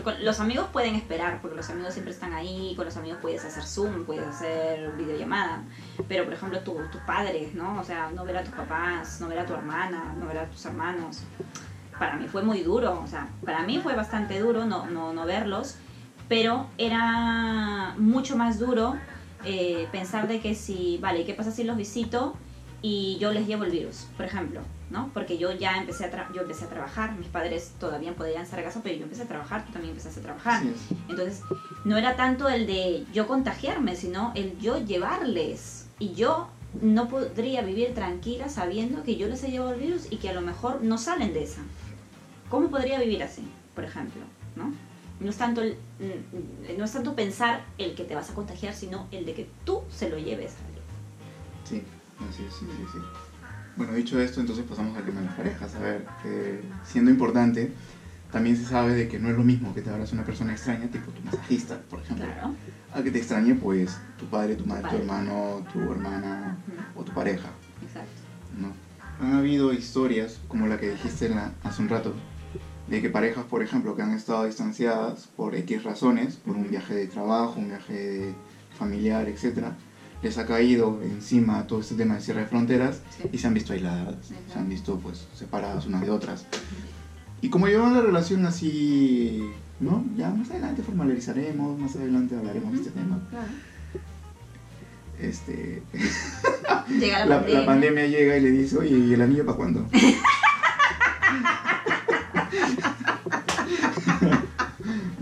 con- 0.04 0.24
los 0.26 0.40
amigos 0.40 0.68
pueden 0.74 0.96
esperar, 0.96 1.40
porque 1.42 1.56
los 1.58 1.70
amigos 1.70 1.94
siempre 1.94 2.12
están 2.14 2.34
ahí, 2.34 2.74
con 2.76 2.86
los 2.86 2.98
amigos 2.98 3.20
puedes 3.22 3.44
hacer 3.46 3.64
Zoom, 3.64 4.06
puedes 4.06 4.26
hacer 4.26 4.92
videollamada, 4.98 5.62
pero 6.08 6.24
por 6.26 6.34
ejemplo 6.34 6.60
tu- 6.62 6.80
tus 6.92 7.02
padres, 7.02 7.54
¿no? 7.54 7.80
O 7.80 7.84
sea, 7.84 8.10
no 8.14 8.26
ver 8.26 8.38
a 8.38 8.44
tus 8.44 8.54
papás, 8.54 9.22
no 9.22 9.28
ver 9.28 9.40
a 9.40 9.46
tu 9.46 9.54
hermana, 9.54 10.16
no 10.20 10.26
ver 10.28 10.40
a 10.40 10.46
tus 10.50 10.66
hermanos. 10.66 11.22
Para 12.00 12.16
mí 12.16 12.28
fue 12.28 12.44
muy 12.44 12.62
duro, 12.62 13.00
o 13.04 13.08
sea, 13.08 13.28
para 13.44 13.64
mí 13.64 13.80
fue 13.82 13.96
bastante 13.96 14.40
duro 14.40 14.66
no, 14.66 14.86
no, 14.88 15.14
no 15.14 15.26
verlos, 15.26 15.76
pero 16.30 16.68
era 16.78 17.96
mucho 17.98 18.38
más 18.38 18.60
duro 18.60 18.96
eh, 19.46 19.88
pensar 19.92 20.28
de 20.28 20.40
que 20.40 20.56
si, 20.56 20.98
vale, 21.02 21.26
¿qué 21.26 21.34
pasa 21.34 21.52
si 21.52 21.64
los 21.64 21.78
visito 21.78 22.36
y 22.82 23.18
yo 23.20 23.32
les 23.32 23.48
llevo 23.48 23.64
el 23.64 23.72
virus, 23.72 24.08
por 24.18 24.26
ejemplo? 24.26 24.62
¿no? 24.90 25.10
Porque 25.14 25.38
yo 25.38 25.52
ya 25.52 25.78
empecé 25.78 26.06
a, 26.06 26.12
tra- 26.12 26.34
yo 26.34 26.44
empecé 26.44 26.64
a 26.64 26.70
trabajar, 26.70 27.14
mis 27.18 27.28
padres 27.28 27.74
todavía 27.78 28.14
podían 28.16 28.44
estar 28.44 28.58
a 28.60 28.64
casa, 28.64 28.80
pero 28.82 28.96
yo 28.96 29.04
empecé 29.04 29.24
a 29.24 29.28
trabajar, 29.28 29.66
tú 29.66 29.74
también 29.74 29.92
empezaste 29.92 30.22
a 30.22 30.24
trabajar. 30.24 30.66
Es. 30.66 30.98
Entonces, 31.10 31.42
no 31.84 31.98
era 31.98 32.16
tanto 32.16 32.48
el 32.48 32.66
de 32.68 33.06
yo 33.14 33.28
contagiarme, 33.28 33.98
sino 33.98 34.32
el 34.36 34.58
yo 34.60 34.78
llevarles. 34.78 35.88
Y 36.00 36.14
yo 36.14 36.48
no 36.82 37.10
podría 37.10 37.64
vivir 37.64 37.94
tranquila 37.96 38.48
sabiendo 38.48 39.04
que 39.04 39.18
yo 39.18 39.28
les 39.28 39.44
he 39.44 39.52
llevado 39.52 39.74
el 39.74 39.82
virus 39.82 40.08
y 40.10 40.18
que 40.18 40.30
a 40.30 40.34
lo 40.34 40.42
mejor 40.42 40.82
no 40.84 40.98
salen 40.98 41.34
de 41.34 41.44
esa. 41.44 41.62
¿Cómo 42.50 42.70
podría 42.70 43.00
vivir 43.00 43.22
así, 43.24 43.42
por 43.76 43.84
ejemplo? 43.84 44.22
¿no? 44.56 44.72
No, 45.20 45.30
es 45.30 45.38
tanto 45.38 45.62
el- 45.62 45.74
mm, 46.00 46.78
no 46.78 46.86
es 46.86 46.92
tanto 46.92 47.16
pensar 47.16 47.64
el 47.78 47.96
que 47.96 48.04
te 48.04 48.14
vas 48.16 48.30
a 48.30 48.34
contagiar, 48.34 48.74
sino 48.74 49.08
el 49.12 49.26
de 49.26 49.34
que 49.34 49.50
tú 49.66 49.82
se 49.90 50.10
lo 50.10 50.18
lleves 50.18 50.54
a 50.54 50.66
alguien. 50.66 50.84
Sí, 51.64 51.84
así 52.30 52.44
es, 52.46 52.54
sí, 52.54 52.66
sí, 52.78 52.84
sí. 52.94 52.98
Bueno, 53.76 53.94
dicho 53.94 54.20
esto, 54.20 54.40
entonces 54.40 54.66
pasamos 54.68 54.96
al 54.98 55.04
tema 55.06 55.22
de 55.22 55.26
las 55.28 55.36
parejas. 55.36 55.76
A 55.76 55.80
ver, 55.80 56.06
eh, 56.26 56.62
siendo 56.84 57.12
importante, 57.12 57.72
también 58.32 58.58
se 58.58 58.66
sabe 58.66 58.94
de 58.94 59.08
que 59.08 59.20
no 59.20 59.30
es 59.30 59.38
lo 59.38 59.44
mismo 59.44 59.74
que 59.74 59.82
te 59.82 59.90
hablas 59.90 60.12
una 60.14 60.24
persona 60.24 60.52
extraña, 60.54 60.88
tipo 60.88 61.12
tu 61.12 61.22
masajista, 61.24 61.80
por 61.90 62.00
ejemplo, 62.02 62.26
Claro. 62.26 62.54
a 62.94 63.02
que 63.04 63.12
te 63.12 63.18
extrañe, 63.20 63.56
pues, 63.56 63.98
tu 64.20 64.26
padre, 64.26 64.56
tu 64.56 64.66
madre, 64.66 64.82
tu 64.84 64.88
padre. 64.90 65.00
hermano, 65.02 65.66
tu 65.74 65.92
hermana 65.92 66.58
Ujú. 66.68 67.02
o 67.02 67.04
tu 67.04 67.12
pareja, 67.14 67.50
Exacto. 67.84 68.10
¿no? 68.60 68.72
Han 69.26 69.34
habido 69.36 69.74
historias, 69.74 70.40
como 70.48 70.68
la 70.68 70.80
que 70.80 70.92
dijiste 70.92 71.30
la- 71.30 71.54
hace 71.64 71.82
un 71.82 71.90
rato, 71.90 72.14
de 72.88 73.02
que 73.02 73.10
parejas, 73.10 73.44
por 73.46 73.62
ejemplo, 73.64 73.96
que 73.96 74.02
han 74.02 74.14
estado 74.14 74.46
distanciadas 74.46 75.28
por 75.36 75.56
X 75.56 75.84
razones, 75.84 76.36
por 76.38 76.56
un 76.56 76.70
viaje 76.70 76.96
de 76.96 77.08
trabajo, 77.08 77.56
un 77.60 77.68
viaje 77.70 77.94
de 77.94 78.34
familiar, 78.78 79.28
etcétera, 79.28 79.76
les 80.24 80.38
ha 80.38 80.46
caído 80.46 81.00
encima 81.04 81.68
todo 81.68 81.82
este 81.82 81.96
tema 81.96 82.16
de 82.16 82.22
cierre 82.22 82.42
de 82.42 82.48
fronteras 82.48 83.02
Sí. 83.18 83.30
y 83.34 83.38
se 83.38 83.48
han 83.48 83.54
visto 83.54 83.74
aisladas, 83.74 84.16
Exacto. 84.16 84.54
se 84.54 84.60
han 84.60 84.70
visto 84.70 85.00
pues 85.00 85.28
separadas 85.36 85.86
unas 85.86 86.02
de 86.02 86.10
otras. 86.12 86.46
Y 87.42 87.50
como 87.50 87.68
llevan 87.68 87.94
la 87.94 88.02
relación 88.02 88.46
así, 88.46 89.44
¿no? 89.80 90.04
Ya 90.16 90.30
más 90.32 90.50
adelante 90.50 90.82
formalizaremos, 90.82 91.78
más 91.78 91.96
adelante 91.96 92.36
hablaremos 92.36 92.72
de 92.72 92.78
este 92.80 92.92
tema. 92.92 93.20
Claro. 93.30 93.48
Este, 95.20 95.82
Llega 97.00 97.26
la, 97.26 97.26
la, 97.26 97.40
pandemia. 97.42 97.60
la 97.60 97.66
pandemia 97.66 98.08
llega 98.08 98.38
y 98.38 98.42
le 98.42 98.52
dice, 98.52 98.78
oye, 98.78 98.98
¿y 98.98 99.14
el 99.14 99.22
anillo 99.22 99.46
para 99.46 99.58
cuándo? 99.58 99.88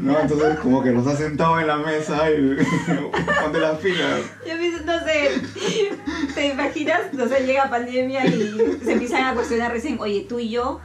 no, 0.06 0.20
entonces 0.20 0.60
como 0.60 0.84
que 0.84 0.92
los 0.92 1.08
ha 1.08 1.16
sentado 1.16 1.60
en 1.60 1.68
la 1.68 1.78
mesa 1.78 2.30
y 2.32 2.56
ponte 3.44 3.60
las 3.60 3.80
pilas. 3.80 4.22
Yo 4.48 4.58
pienso, 4.58 4.86
no 4.86 5.00
sé, 5.00 5.42
¿te 6.34 6.48
imaginas? 6.50 7.14
No 7.14 7.28
sé, 7.28 7.46
llega 7.46 7.70
pandemia 7.70 8.26
y 8.28 8.80
se 8.84 8.94
empiezan 8.94 9.24
a 9.26 9.34
cuestionar 9.34 9.72
recién, 9.72 9.98
oye, 10.00 10.26
tú 10.30 10.40
y 10.40 10.50
yo, 10.50 10.80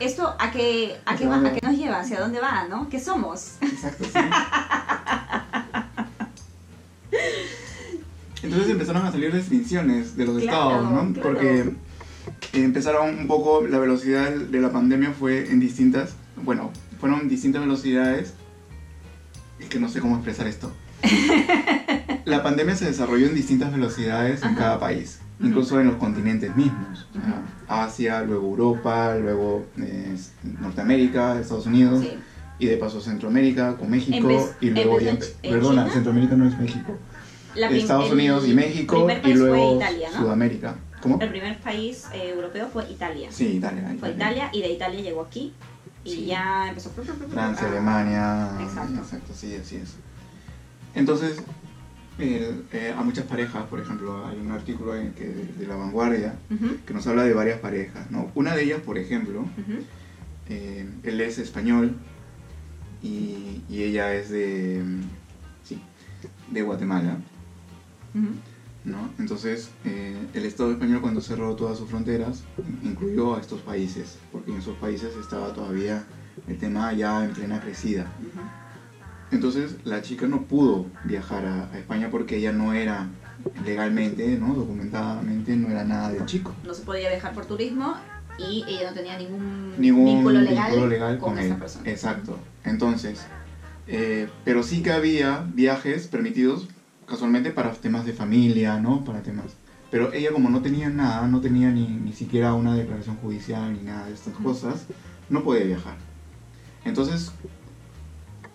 ¿esto 0.00 0.34
a 0.38 0.50
qué, 0.50 0.96
a 1.04 1.16
qué, 1.16 1.26
va, 1.26 1.36
a 1.36 1.52
qué 1.52 1.60
nos 1.62 1.76
lleva? 1.76 2.00
¿Hacia 2.00 2.20
dónde 2.20 2.40
va? 2.40 2.66
¿No? 2.68 2.88
¿Qué 2.88 2.98
somos? 2.98 3.56
Exacto, 3.60 4.04
sí. 4.04 4.18
Entonces 8.42 8.70
empezaron 8.70 9.06
a 9.06 9.12
salir 9.12 9.30
restricciones 9.32 10.16
de 10.16 10.24
los 10.24 10.42
Claro, 10.42 10.70
estados, 10.70 10.90
¿no? 10.90 11.12
claro. 11.12 11.28
Porque 11.28 11.72
empezaron 12.54 13.18
un 13.18 13.26
poco, 13.28 13.66
la 13.66 13.78
velocidad 13.78 14.30
de 14.30 14.60
la 14.60 14.72
pandemia 14.72 15.12
fue 15.12 15.50
en 15.50 15.60
distintas, 15.60 16.14
bueno, 16.36 16.70
fueron 17.00 17.28
distintas 17.28 17.62
velocidades. 17.62 18.34
Que 19.72 19.80
no 19.80 19.88
sé 19.88 20.00
cómo 20.00 20.16
expresar 20.16 20.46
esto. 20.46 20.70
La 22.26 22.42
pandemia 22.42 22.76
se 22.76 22.84
desarrolló 22.84 23.26
en 23.26 23.34
distintas 23.34 23.72
velocidades 23.72 24.42
en 24.42 24.48
Ajá. 24.48 24.56
cada 24.58 24.80
país, 24.80 25.20
incluso 25.40 25.80
en 25.80 25.86
los 25.86 25.96
continentes 25.96 26.54
mismos. 26.54 27.06
Asia, 27.68 28.22
luego 28.22 28.48
Europa, 28.48 29.16
luego 29.16 29.64
eh, 29.78 30.14
Norteamérica, 30.60 31.40
Estados 31.40 31.66
Unidos 31.66 32.00
Sí. 32.02 32.12
y 32.58 32.66
de 32.66 32.76
paso 32.76 33.00
Centroamérica 33.00 33.76
con 33.76 33.90
México 33.90 34.16
En 34.18 34.28
vez- 34.28 34.54
y 34.60 34.70
luego 34.70 34.98
en 34.98 35.04
ya 35.06 35.10
en 35.12 35.18
perdona, 35.52 35.82
China. 35.82 35.92
Centroamérica 35.94 36.36
no 36.36 36.46
es 36.46 36.58
México. 36.58 36.96
La 37.54 37.68
Estados 37.70 38.06
el 38.08 38.12
Unidos 38.12 38.46
y 38.46 38.54
México 38.54 39.08
y 39.24 39.32
luego 39.34 39.76
Italia, 39.76 40.08
¿no? 40.12 40.18
Sudamérica. 40.20 40.74
¿Cómo? 41.02 41.18
El 41.20 41.30
primer 41.30 41.58
país 41.60 42.06
eh, 42.14 42.30
europeo 42.34 42.68
fue 42.72 42.84
Italia. 42.90 43.28
Sí, 43.32 43.46
Italia. 43.56 43.96
Fue 43.98 44.10
Italia 44.10 44.50
y 44.52 44.60
de 44.60 44.70
Italia 44.72 45.00
llegó 45.00 45.22
aquí 45.22 45.52
y 46.04 46.10
Sí. 46.10 46.26
ya 46.26 46.68
empezó... 46.68 46.90
Francia, 46.90 47.68
Alemania. 47.68 48.50
Exacto. 48.60 48.94
Exacto, 48.98 49.32
sí, 49.34 49.54
así 49.54 49.76
es. 49.76 49.94
Entonces, 50.94 51.42
el- 52.18 52.64
eh, 52.72 52.94
a 52.96 53.02
muchas 53.02 53.24
parejas, 53.26 53.64
por 53.66 53.80
ejemplo, 53.80 54.26
hay 54.26 54.38
un 54.38 54.50
artículo 54.50 54.94
en 54.96 55.12
que, 55.14 55.26
de 55.28 55.66
La 55.66 55.76
Vanguardia 55.76 56.34
que 56.86 56.92
nos 56.94 57.06
habla 57.06 57.24
de 57.24 57.32
varias 57.34 57.58
parejas, 57.60 58.10
¿no? 58.10 58.30
Una 58.34 58.54
de 58.54 58.64
ellas, 58.64 58.80
por 58.80 58.98
ejemplo, 58.98 59.46
eh, 60.48 60.88
él 61.04 61.20
es 61.20 61.38
español 61.38 61.96
y, 63.02 63.62
y 63.68 63.82
ella 63.84 64.12
es 64.14 64.28
de, 64.30 64.82
mm, 64.84 65.00
sí, 65.64 65.80
de 66.50 66.62
Guatemala. 66.62 67.16
¿No? 68.84 69.10
Entonces, 69.18 69.70
eh, 69.84 70.16
el 70.34 70.44
Estado 70.44 70.72
español 70.72 71.00
cuando 71.00 71.20
cerró 71.20 71.54
todas 71.54 71.78
sus 71.78 71.88
fronteras 71.88 72.42
incluyó 72.82 73.36
a 73.36 73.40
estos 73.40 73.60
países, 73.60 74.18
porque 74.30 74.50
en 74.50 74.58
esos 74.58 74.76
países 74.78 75.14
estaba 75.16 75.52
todavía 75.52 76.04
el 76.48 76.58
tema 76.58 76.92
ya 76.92 77.24
en 77.24 77.32
plena 77.32 77.60
crecida. 77.60 78.06
Entonces, 79.30 79.76
la 79.84 80.02
chica 80.02 80.26
no 80.26 80.42
pudo 80.42 80.86
viajar 81.04 81.46
a, 81.46 81.70
a 81.72 81.78
España 81.78 82.10
porque 82.10 82.36
ella 82.36 82.52
no 82.52 82.74
era 82.74 83.08
legalmente, 83.64 84.36
¿no? 84.36 84.54
Documentadamente, 84.54 85.56
no 85.56 85.70
era 85.70 85.84
nada 85.84 86.10
del 86.10 86.26
chico. 86.26 86.54
No 86.64 86.74
se 86.74 86.82
podía 86.82 87.08
viajar 87.08 87.32
por 87.32 87.46
turismo 87.46 87.94
y 88.38 88.64
ella 88.68 88.90
no 88.90 88.94
tenía 88.94 89.16
ningún, 89.18 89.74
ningún 89.78 90.04
vínculo 90.04 90.40
legal, 90.40 90.70
vínculo 90.70 90.88
legal 90.88 91.18
con, 91.18 91.30
con, 91.30 91.38
esa 91.38 91.54
él. 91.54 91.60
persona. 91.60 91.90
Exacto. 91.90 92.38
Entonces, 92.64 93.24
eh, 93.86 94.28
pero 94.44 94.62
sí 94.62 94.82
que 94.82 94.92
había 94.92 95.46
viajes 95.54 96.06
permitidos 96.08 96.68
casualmente 97.12 97.50
para 97.50 97.70
temas 97.72 98.06
de 98.06 98.14
familia, 98.14 98.80
¿no? 98.80 99.04
Para 99.04 99.22
temas. 99.22 99.52
Pero 99.90 100.14
ella 100.14 100.32
como 100.32 100.48
no 100.48 100.62
tenía 100.62 100.88
nada, 100.88 101.28
no 101.28 101.42
tenía 101.42 101.70
ni, 101.70 101.86
ni 101.86 102.14
siquiera 102.14 102.54
una 102.54 102.74
declaración 102.74 103.16
judicial 103.16 103.70
ni 103.74 103.80
nada 103.82 104.06
de 104.06 104.14
estas 104.14 104.32
cosas, 104.34 104.86
no 105.28 105.44
podía 105.44 105.64
viajar. 105.64 105.96
Entonces, 106.86 107.30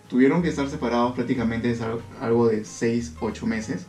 tuvieron 0.08 0.42
que 0.42 0.48
estar 0.48 0.68
separados 0.68 1.12
prácticamente 1.14 1.70
es 1.70 1.80
algo- 2.20 2.48
de 2.48 2.64
6, 2.64 3.14
8 3.20 3.46
meses, 3.46 3.86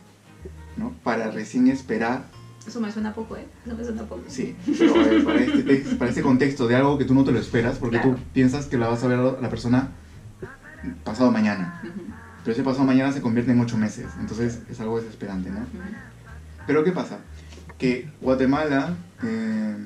¿no? 0.76 0.94
Para 1.02 1.32
recién 1.32 1.66
esperar 1.66 2.26
Eso 2.64 2.78
me 2.80 2.92
suena 2.92 3.12
poco, 3.14 3.36
¿eh? 3.36 3.46
Eso 3.66 3.74
me 3.74 3.82
suena 3.82 4.02
poco. 4.04 4.22
Sí, 4.28 4.54
pero 4.78 5.02
eh, 5.04 5.22
para, 5.22 5.40
este, 5.42 5.96
para 5.96 6.10
este 6.10 6.22
contexto 6.22 6.68
de 6.68 6.76
algo 6.76 6.96
que 6.98 7.04
tú 7.06 7.14
no 7.14 7.24
te 7.24 7.32
lo 7.32 7.40
esperas, 7.40 7.78
porque 7.78 7.96
Claro. 7.98 8.16
tú 8.16 8.22
piensas 8.34 8.66
que 8.66 8.76
la 8.78 8.86
vas 8.86 9.02
a 9.02 9.08
ver 9.08 9.18
a 9.18 9.40
la 9.40 9.48
persona 9.48 9.88
pasado 11.02 11.30
mañana, 11.32 11.72
Ujú, 11.82 11.99
pero 12.42 12.52
ese 12.52 12.62
pasado 12.62 12.84
mañana 12.84 13.12
se 13.12 13.20
convierte 13.20 13.52
en 13.52 13.60
ocho 13.60 13.76
meses, 13.76 14.06
entonces 14.18 14.60
es 14.70 14.80
algo 14.80 15.00
desesperante, 15.00 15.50
¿no? 15.50 15.60
Pero 16.66 16.84
¿qué 16.84 16.92
pasa? 16.92 17.18
Que 17.78 18.10
Guatemala, 18.20 18.94
eh, 19.22 19.76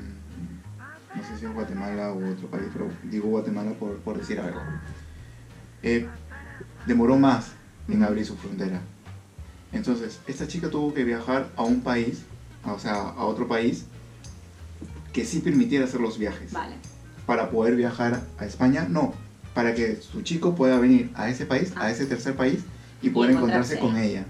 no 1.15 1.23
sé 1.23 1.39
si 1.39 1.47
es 1.47 1.53
Guatemala 1.53 2.13
u 2.13 2.33
otro 2.33 2.49
país, 2.49 2.67
pero 2.73 2.89
digo 3.05 3.29
Guatemala 3.29 3.73
por, 3.73 3.97
por 3.99 4.19
decir 4.19 4.41
algo, 4.41 4.61
eh, 5.83 6.07
demoró 6.87 7.17
más 7.17 7.53
en 7.89 8.03
abrir 8.03 8.25
su 8.25 8.37
frontera. 8.37 8.81
Entonces, 9.73 10.21
esta 10.27 10.47
chica 10.47 10.71
tuvo 10.71 10.95
que 10.95 11.05
viajar 11.05 11.49
a 11.57 11.63
un 11.63 11.81
país, 11.81 12.23
o 12.65 12.79
sea, 12.79 12.95
a 12.95 13.25
otro 13.25 13.49
país, 13.49 13.87
que 15.13 15.25
sí 15.25 15.41
permitiera 15.41 15.85
hacer 15.85 16.01
los 16.01 16.19
viajes. 16.19 16.53
Vale. 16.53 16.75
Para 17.27 17.51
poder 17.51 17.75
viajar 17.77 18.21
a 18.39 18.45
España, 18.45 18.87
no. 18.89 19.15
Para 19.55 19.75
que 19.75 19.97
su 19.97 20.23
chico 20.23 20.55
pueda 20.55 20.79
venir 20.79 21.11
a 21.15 21.29
ese 21.29 21.47
país, 21.47 21.73
Ah. 21.77 21.85
a 21.85 21.91
ese 21.91 22.07
tercer 22.07 22.35
país, 22.35 22.61
y 23.03 23.11
poder 23.11 23.33
encontrarse 23.33 23.79
con 23.79 23.97
ella. 23.97 24.25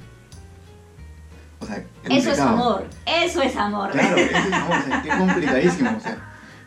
O 1.61 1.67
sea, 1.67 1.83
Eso 2.05 2.31
es 2.33 2.39
amor. 2.41 2.87
Eso 3.07 3.41
es 3.41 3.57
amor. 3.57 3.91
Claro, 3.91 4.17
ese 4.17 4.35
es 4.37 4.53
amor, 4.53 4.77
o 4.79 4.83
sea, 4.89 5.03
qué 5.03 5.09
complicadísimo. 5.19 5.97
O 5.97 6.01
sea, 6.01 6.19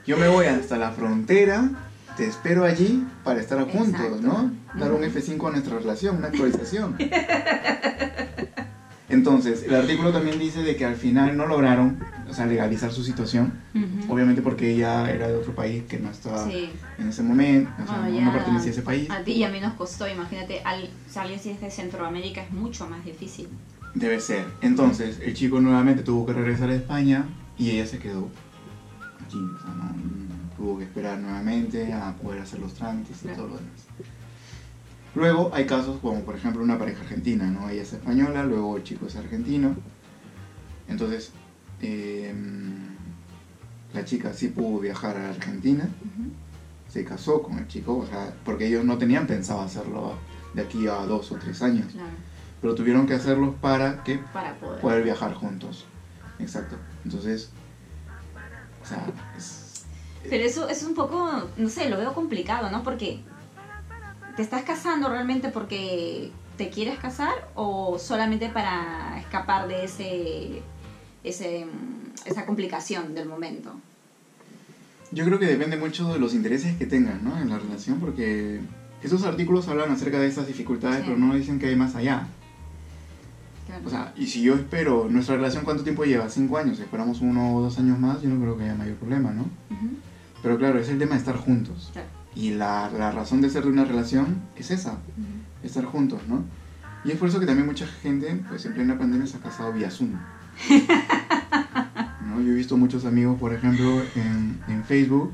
yo 0.08 0.18
me 0.18 0.28
voy 0.28 0.48
hasta 0.48 0.78
la 0.78 0.90
frontera, 0.92 1.70
te 2.16 2.26
espero 2.26 2.64
allí 2.66 3.06
para 3.24 3.40
estar 3.40 3.60
juntos, 3.70 4.02
Exacto. 4.02 4.22
¿no? 4.22 4.52
Dar 4.80 4.92
un 4.92 5.04
Ujú. 5.04 5.12
F5 5.20 5.48
a 5.48 5.52
nuestra 5.52 5.78
relación, 5.78 6.18
una 6.18 6.28
actualización. 6.30 6.98
Entonces, 9.10 9.64
el 9.64 9.76
artículo 9.76 10.12
también 10.12 10.38
dice 10.40 10.64
de 10.64 10.76
que 10.76 10.86
al 10.86 10.96
final 10.96 11.38
no 11.38 11.46
lograron, 11.46 12.00
o 12.30 12.34
sea, 12.34 12.46
legalizar 12.46 12.92
su 12.92 13.04
situación, 13.04 13.54
Ujú. 13.74 14.14
obviamente 14.14 14.42
porque 14.42 14.72
ella 14.72 15.10
era 15.10 15.28
de 15.28 15.36
otro 15.36 15.54
país 15.56 15.84
que 15.88 15.98
no 16.00 16.10
estaba 16.10 16.46
Sí. 16.46 16.70
en 16.98 17.08
ese 17.08 17.24
momento, 17.24 17.70
o 17.84 17.88
sea, 17.88 18.00
Bueno, 18.02 18.22
no, 18.22 18.32
pertenecía 18.34 18.70
a 18.70 18.72
ese 18.74 18.82
país. 18.82 19.10
A 19.10 19.24
ti 19.24 19.32
y 19.34 19.44
a 19.44 19.50
mí 19.50 19.60
nos 19.60 19.74
costó, 19.74 20.08
imagínate, 20.08 20.62
al, 20.64 20.90
si 21.10 21.20
alguien 21.20 21.40
si 21.40 21.50
es 21.50 21.62
de 21.62 21.70
Centroamérica 21.72 22.42
es 22.42 22.52
mucho 22.52 22.88
más 22.88 23.04
difícil. 23.06 23.48
Debe 23.94 24.20
ser. 24.20 24.46
Entonces, 24.62 25.20
el 25.24 25.34
chico 25.34 25.60
nuevamente 25.60 26.04
tuvo 26.04 26.26
que 26.26 26.34
regresar 26.34 26.70
a 26.70 26.76
España 26.76 27.26
y 27.58 27.72
ella 27.72 27.86
se 27.86 27.98
quedó 28.00 28.30
allí. 29.26 29.40
O 29.40 29.60
sea, 29.62 29.74
no, 29.74 29.84
no- 29.86 30.28
tuvo 30.56 30.78
que 30.78 30.84
esperar 30.86 31.18
nuevamente 31.20 31.94
a 31.94 32.14
poder 32.14 32.42
hacer 32.42 32.60
los 32.60 32.74
trámites 32.74 33.18
y 33.20 33.22
Claro. 33.22 33.38
todo 33.38 33.48
lo 33.48 33.56
demás. 33.58 33.86
Luego 35.16 35.50
hay 35.54 35.66
casos 35.66 36.00
como 36.00 36.22
por 36.22 36.36
ejemplo 36.36 36.62
una 36.62 36.78
pareja 36.78 37.02
argentina, 37.02 37.50
¿no? 37.50 37.70
Ella 37.70 37.82
es 37.82 37.94
española, 37.94 38.44
luego 38.44 38.78
el 38.78 38.84
chico 38.84 39.08
es 39.08 39.16
argentino. 39.16 39.76
Entonces, 40.88 41.32
eh, 41.82 42.34
la 43.94 44.04
chica 44.06 44.34
sí 44.34 44.50
pudo 44.50 44.80
viajar 44.80 45.18
a 45.18 45.30
Argentina, 45.30 45.88
se 46.90 47.04
casó 47.04 47.42
con 47.42 47.58
el 47.58 47.68
chico, 47.68 47.98
o 47.98 48.06
sea, 48.06 48.34
porque 48.46 48.68
ellos 48.68 48.84
no 48.86 48.98
tenían 48.98 49.28
pensado 49.28 49.62
hacerlo 49.62 50.14
de 50.54 50.62
aquí 50.62 50.88
a 50.88 50.96
dos 51.06 51.32
o 51.32 51.36
tres 51.36 51.62
años, 51.62 51.92
Claro, 51.92 52.10
pero 52.62 52.76
tuvieron 52.76 53.06
que 53.06 53.14
hacerlo 53.14 53.56
para 53.62 54.04
que 54.04 54.18
para 54.34 54.56
poder. 54.56 54.82
poder 54.82 55.04
viajar 55.04 55.34
juntos. 55.34 55.86
Exacto. 56.40 56.76
Entonces, 57.04 57.50
o 58.84 58.86
sea, 58.86 59.06
es, 59.38 59.86
Pero 60.30 60.44
eso 60.44 60.68
es 60.70 60.84
un 60.84 60.94
poco, 60.94 61.50
no 61.58 61.70
sé, 61.70 61.90
lo 61.90 61.98
veo 61.98 62.14
complicado, 62.14 62.70
¿no? 62.70 62.84
Porque 62.84 63.22
te 64.36 64.42
estás 64.42 64.64
casando 64.64 65.10
realmente 65.10 65.50
porque 65.50 66.32
te 66.58 66.70
quieres 66.70 66.98
casar 67.00 67.50
o 67.56 67.98
solamente 68.00 68.50
para 68.50 69.20
escapar 69.20 69.68
de 69.68 69.84
ese, 69.86 70.62
ese 71.24 71.66
esa 72.26 72.46
complicación 72.46 73.14
del 73.16 73.28
momento. 73.30 73.74
Yo 75.12 75.24
creo 75.26 75.40
que 75.40 75.46
depende 75.46 75.78
mucho 75.78 76.12
de 76.14 76.20
los 76.20 76.34
intereses 76.34 76.76
que 76.78 76.86
tengan 76.86 77.24
¿no? 77.24 77.40
en 77.40 77.50
la 77.50 77.58
relación, 77.60 78.00
porque 78.00 78.60
esos 79.02 79.24
artículos 79.24 79.68
hablan 79.70 79.92
acerca 79.92 80.20
de 80.20 80.28
esas 80.28 80.48
dificultades, 80.48 80.98
Sí. 81.00 81.04
pero 81.06 81.18
no 81.18 81.34
dicen 81.36 81.60
que 81.60 81.68
hay 81.68 81.76
más 81.78 81.96
allá. 81.96 82.28
Claro. 83.68 83.84
O 83.86 83.90
sea, 83.90 84.14
y 84.18 84.28
si 84.28 84.42
yo 84.42 84.56
espero, 84.56 85.08
nuestra 85.10 85.36
relación 85.36 85.64
cuánto 85.64 85.84
tiempo 85.84 86.04
lleva, 86.06 86.30
cinco 86.30 86.58
años, 86.58 86.80
esperamos 86.80 87.22
uno 87.22 87.56
o 87.56 87.62
dos 87.62 87.78
años 87.80 88.00
más, 88.00 88.22
yo 88.22 88.30
no 88.30 88.40
creo 88.42 88.58
que 88.58 88.64
haya 88.64 88.76
mayor 88.76 88.96
problema, 88.96 89.32
¿no? 89.32 89.44
Ujú, 89.44 89.90
Pero 90.42 90.58
claro, 90.58 90.80
es 90.80 90.90
el 90.90 91.00
tema 91.00 91.14
de 91.14 91.20
estar 91.20 91.36
juntos. 91.38 91.90
claro. 91.94 92.08
Y 92.36 92.52
la, 92.52 92.92
la 92.98 93.12
razón 93.12 93.42
de 93.42 93.50
ser 93.50 93.64
de 93.64 93.70
una 93.70 93.84
relación 93.86 94.42
es 94.56 94.72
esa, 94.72 94.92
Ujú. 94.94 95.64
estar 95.64 95.86
juntos, 95.86 96.22
¿no? 96.28 96.44
Y 97.04 97.12
es 97.12 97.18
por 97.18 97.30
eso 97.30 97.40
que 97.40 97.46
también 97.46 97.66
mucha 97.66 97.88
gente, 97.88 98.42
pues 98.50 98.66
en 98.66 98.74
plena 98.74 98.98
pandemia 98.98 99.26
se 99.28 99.38
ha 99.38 99.40
casado 99.40 99.72
vía 99.74 99.90
Zoom. 99.90 100.12
¿No? 102.26 102.42
Yo 102.42 102.52
he 102.52 102.56
visto 102.56 102.78
muchos 102.78 103.06
amigos, 103.06 103.40
por 103.40 103.54
ejemplo, 103.54 104.02
en, 104.16 104.60
en 104.68 104.84
Facebook, 104.84 105.32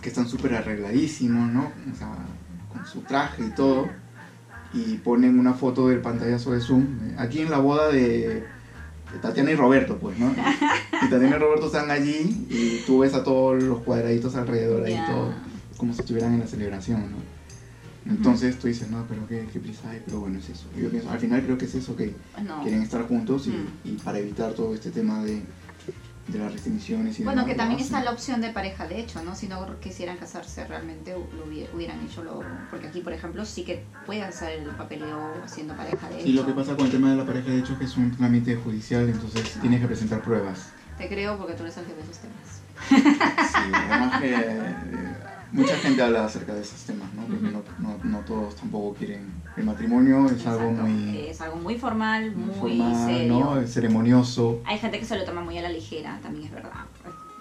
que 0.00 0.08
están 0.08 0.28
súper 0.28 0.54
arregladísimos, 0.54 1.50
¿no? 1.50 1.70
O 1.92 1.96
sea, 1.96 2.08
con 2.72 2.84
su 2.86 3.00
traje 3.02 3.44
y 3.46 3.50
todo, 3.50 3.88
y 4.72 4.96
ponen 4.98 5.38
una 5.38 5.54
foto 5.54 5.88
del 5.88 6.00
pantallazo 6.00 6.52
de 6.52 6.60
Zoom. 6.60 6.82
eh, 6.82 7.14
Aquí 7.18 7.40
en 7.40 7.50
la 7.50 7.58
boda 7.58 7.88
de, 7.90 8.44
Tatiana 9.22 9.52
y 9.52 9.54
Roberto, 9.54 9.98
pues, 9.98 10.18
¿no? 10.18 10.32
Y 10.32 11.08
Tatiana 11.08 11.36
y 11.36 11.38
Roberto 11.38 11.66
están 11.66 11.90
allí 11.90 12.46
y 12.50 12.82
tú 12.84 12.98
ves 13.00 13.14
a 13.14 13.22
todos 13.22 13.62
los 13.62 13.78
cuadraditos 13.80 14.34
alrededor 14.34 14.84
ahí, 14.84 15.00
todo, 15.06 15.32
como 15.76 15.92
si 15.92 16.00
estuvieran 16.00 16.34
en 16.34 16.40
la 16.40 16.46
celebración, 16.48 17.00
¿no? 17.12 17.33
Entonces 18.06 18.58
tú 18.58 18.66
dices, 18.66 18.90
no, 18.90 19.04
pero 19.08 19.26
qué, 19.26 19.48
qué 19.52 19.60
prisa 19.60 19.90
hay, 19.90 20.02
pero 20.04 20.20
bueno, 20.20 20.38
es 20.38 20.48
eso. 20.50 20.66
Yo 20.76 20.90
pienso, 20.90 21.10
al 21.10 21.18
final 21.18 21.42
creo 21.42 21.56
que 21.56 21.64
es 21.64 21.74
eso, 21.74 21.96
que 21.96 22.14
No. 22.42 22.62
quieren 22.62 22.82
estar 22.82 23.06
juntos 23.08 23.46
y, 23.46 23.50
Mm. 23.50 23.66
y 23.84 23.92
para 23.96 24.18
evitar 24.18 24.52
todo 24.52 24.74
este 24.74 24.90
tema 24.90 25.22
de, 25.24 25.42
de 26.28 26.38
las 26.38 26.52
restricciones 26.52 27.18
y 27.18 27.24
Bueno, 27.24 27.42
demás, 27.42 27.52
que 27.52 27.58
también 27.58 27.80
está 27.80 28.02
la 28.04 28.10
opción 28.10 28.40
de 28.42 28.50
pareja, 28.50 28.86
de 28.88 29.00
hecho, 29.00 29.22
¿no? 29.24 29.34
Si 29.34 29.46
no 29.48 29.80
quisieran 29.80 30.16
casarse 30.18 30.66
realmente, 30.66 31.12
lo 31.12 31.46
hubi- 31.46 31.66
hubieran 31.74 31.98
hecho 32.04 32.22
lo... 32.24 32.42
Porque 32.70 32.88
aquí, 32.88 33.00
por 33.00 33.12
ejemplo, 33.14 33.44
sí 33.44 33.64
que 33.64 33.84
pueden 34.06 34.24
hacer 34.24 34.60
el 34.60 34.66
papeleo 34.70 35.42
siendo 35.46 35.74
pareja 35.74 36.08
de 36.08 36.16
hecho. 36.16 36.26
Sí, 36.26 36.32
lo 36.32 36.44
que 36.46 36.52
pasa 36.52 36.76
con 36.76 36.86
el 36.86 36.92
tema 36.92 37.10
de 37.10 37.16
la 37.16 37.24
pareja 37.26 37.50
de 37.50 37.58
hecho 37.58 37.72
es 37.74 37.78
que 37.78 37.84
es 37.86 37.96
un 37.96 38.10
trámite 38.16 38.56
judicial, 38.56 39.08
entonces 39.08 39.50
tienes 39.60 39.80
que 39.80 39.86
presentar 39.86 40.20
pruebas. 40.22 40.68
Te 40.98 41.08
creo 41.08 41.36
porque 41.38 41.54
tú 41.54 41.62
eres 41.64 41.76
el 41.78 41.86
jefe 41.86 41.96
de 41.96 42.02
esos 42.02 42.18
temas. 42.18 42.60
Sí, 43.52 43.72
además 43.90 44.20
que 44.20 44.34
eh, 44.34 45.03
mucha 45.54 45.76
gente 45.78 46.02
habla 46.02 46.24
acerca 46.26 46.52
de 46.54 46.60
esos 46.62 46.80
temas, 46.82 47.12
¿no? 47.14 47.22
Porque 47.22 47.46
Ujú. 47.46 47.62
no, 47.78 47.88
no, 47.88 47.98
no 48.04 48.18
todos 48.20 48.56
tampoco 48.56 48.94
quieren. 48.94 49.32
El 49.56 49.64
matrimonio 49.64 50.26
es 50.26 50.46
algo 50.46 50.70
Exacto. 50.70 50.82
muy, 50.82 51.18
Es 51.18 51.40
algo 51.40 51.56
muy 51.56 51.78
formal, 51.78 52.32
muy 52.32 52.54
formal, 52.54 53.06
serio. 53.06 53.38
¿no? 53.38 53.60
Es 53.60 53.72
ceremonioso. 53.72 54.60
Hay 54.66 54.78
gente 54.78 54.98
que 54.98 55.04
se 55.06 55.16
lo 55.16 55.24
toma 55.24 55.40
muy 55.42 55.56
a 55.58 55.62
la 55.62 55.68
ligera, 55.70 56.18
también 56.22 56.46
es 56.46 56.52
verdad. 56.52 56.72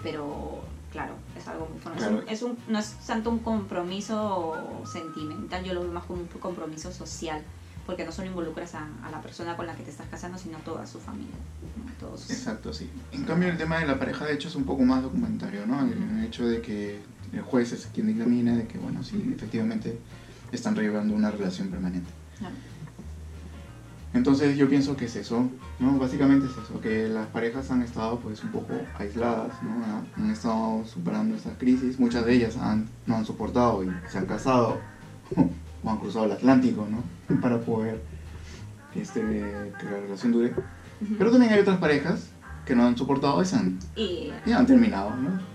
Pero, 0.03 0.63
claro, 0.91 1.13
es 1.37 1.47
algo 1.47 1.67
muy 1.71 1.79
formal. 1.79 1.99
Claro. 1.99 2.23
Es 2.29 2.41
un, 2.43 2.51
es 2.51 2.57
un- 2.67 2.73
no 2.73 2.79
es 2.79 2.93
tanto 3.07 3.29
un 3.29 3.39
compromiso 3.39 4.81
sentimental, 4.85 5.63
yo 5.63 5.73
lo 5.73 5.81
veo 5.81 5.91
más 5.91 6.03
como 6.05 6.21
un 6.21 6.27
compromiso 6.27 6.91
social. 6.91 7.41
Porque 7.85 8.05
no 8.05 8.13
solo 8.13 8.29
involucras 8.29 8.75
a, 8.75 8.87
a 9.03 9.11
la 9.11 9.21
persona 9.21 9.57
con 9.57 9.67
la 9.67 9.75
que 9.75 9.83
te 9.83 9.89
estás 9.91 10.07
casando, 10.07 10.37
sino 10.37 10.57
toda 10.59 10.87
su 10.87 10.99
familia. 11.01 11.35
Todos 11.99 12.29
Exacto, 12.31 12.71
sí. 12.71 12.89
En 13.11 13.25
cambio, 13.25 13.49
el 13.49 13.57
tema 13.57 13.77
de 13.79 13.85
la 13.85 13.99
pareja, 13.99 14.23
de 14.25 14.35
hecho, 14.35 14.47
es 14.47 14.55
un 14.55 14.63
poco 14.63 14.83
más 14.83 15.03
documentario, 15.03 15.65
¿no? 15.65 15.81
El, 15.81 15.91
el 16.01 16.23
hecho 16.23 16.47
de 16.47 16.61
que 16.61 17.01
el 17.33 17.41
juez 17.41 17.71
es 17.73 17.87
quien 17.93 18.07
dictamina 18.07 18.55
de 18.55 18.67
que, 18.67 18.77
bueno, 18.77 19.03
sí, 19.03 19.33
efectivamente 19.35 19.97
están 20.51 20.75
llevando 20.75 21.15
una 21.15 21.31
relación 21.31 21.69
permanente. 21.69 22.09
Entonces, 24.13 24.55
yo 24.57 24.69
pienso 24.69 24.95
que 24.95 25.05
es 25.05 25.15
eso, 25.15 25.47
¿no? 25.79 25.97
Básicamente 25.97 26.45
es 26.45 26.51
eso, 26.51 26.79
que 26.79 27.07
las 27.09 27.25
parejas 27.27 27.71
han 27.71 27.81
estado, 27.81 28.19
pues, 28.19 28.43
un 28.43 28.51
poco 28.51 28.73
aisladas, 28.99 29.51
¿no? 29.63 29.71
Ha- 29.83 30.21
Han 30.21 30.29
estado 30.29 30.85
superando 30.85 31.35
esta 31.35 31.49
crisis. 31.57 31.99
Muchas 31.99 32.23
de 32.25 32.35
ellas 32.35 32.55
han, 32.57 32.87
no 33.07 33.15
han 33.15 33.25
soportado 33.25 33.83
y 33.83 33.89
se 34.11 34.19
han 34.19 34.27
casado 34.27 34.77
o 35.83 35.89
han 35.89 35.97
cruzado 35.97 36.25
el 36.25 36.33
Atlántico, 36.33 36.87
¿no? 36.89 37.03
Para 37.41 37.59
poder 37.59 38.01
este, 38.93 39.21
que 39.21 39.85
la 39.85 39.99
relación 40.01 40.31
dure. 40.31 40.53
Pero 41.17 41.31
también 41.31 41.51
hay 41.51 41.59
otras 41.59 41.79
parejas 41.79 42.27
que 42.67 42.75
no 42.75 42.85
han 42.85 42.95
soportado 42.95 43.41
y 43.41 43.45
se 43.45 43.55
han, 43.55 43.79
Y 43.95 44.31
y 44.45 44.51
han 44.51 44.67
terminado, 44.67 45.09
¿no? 45.15 45.52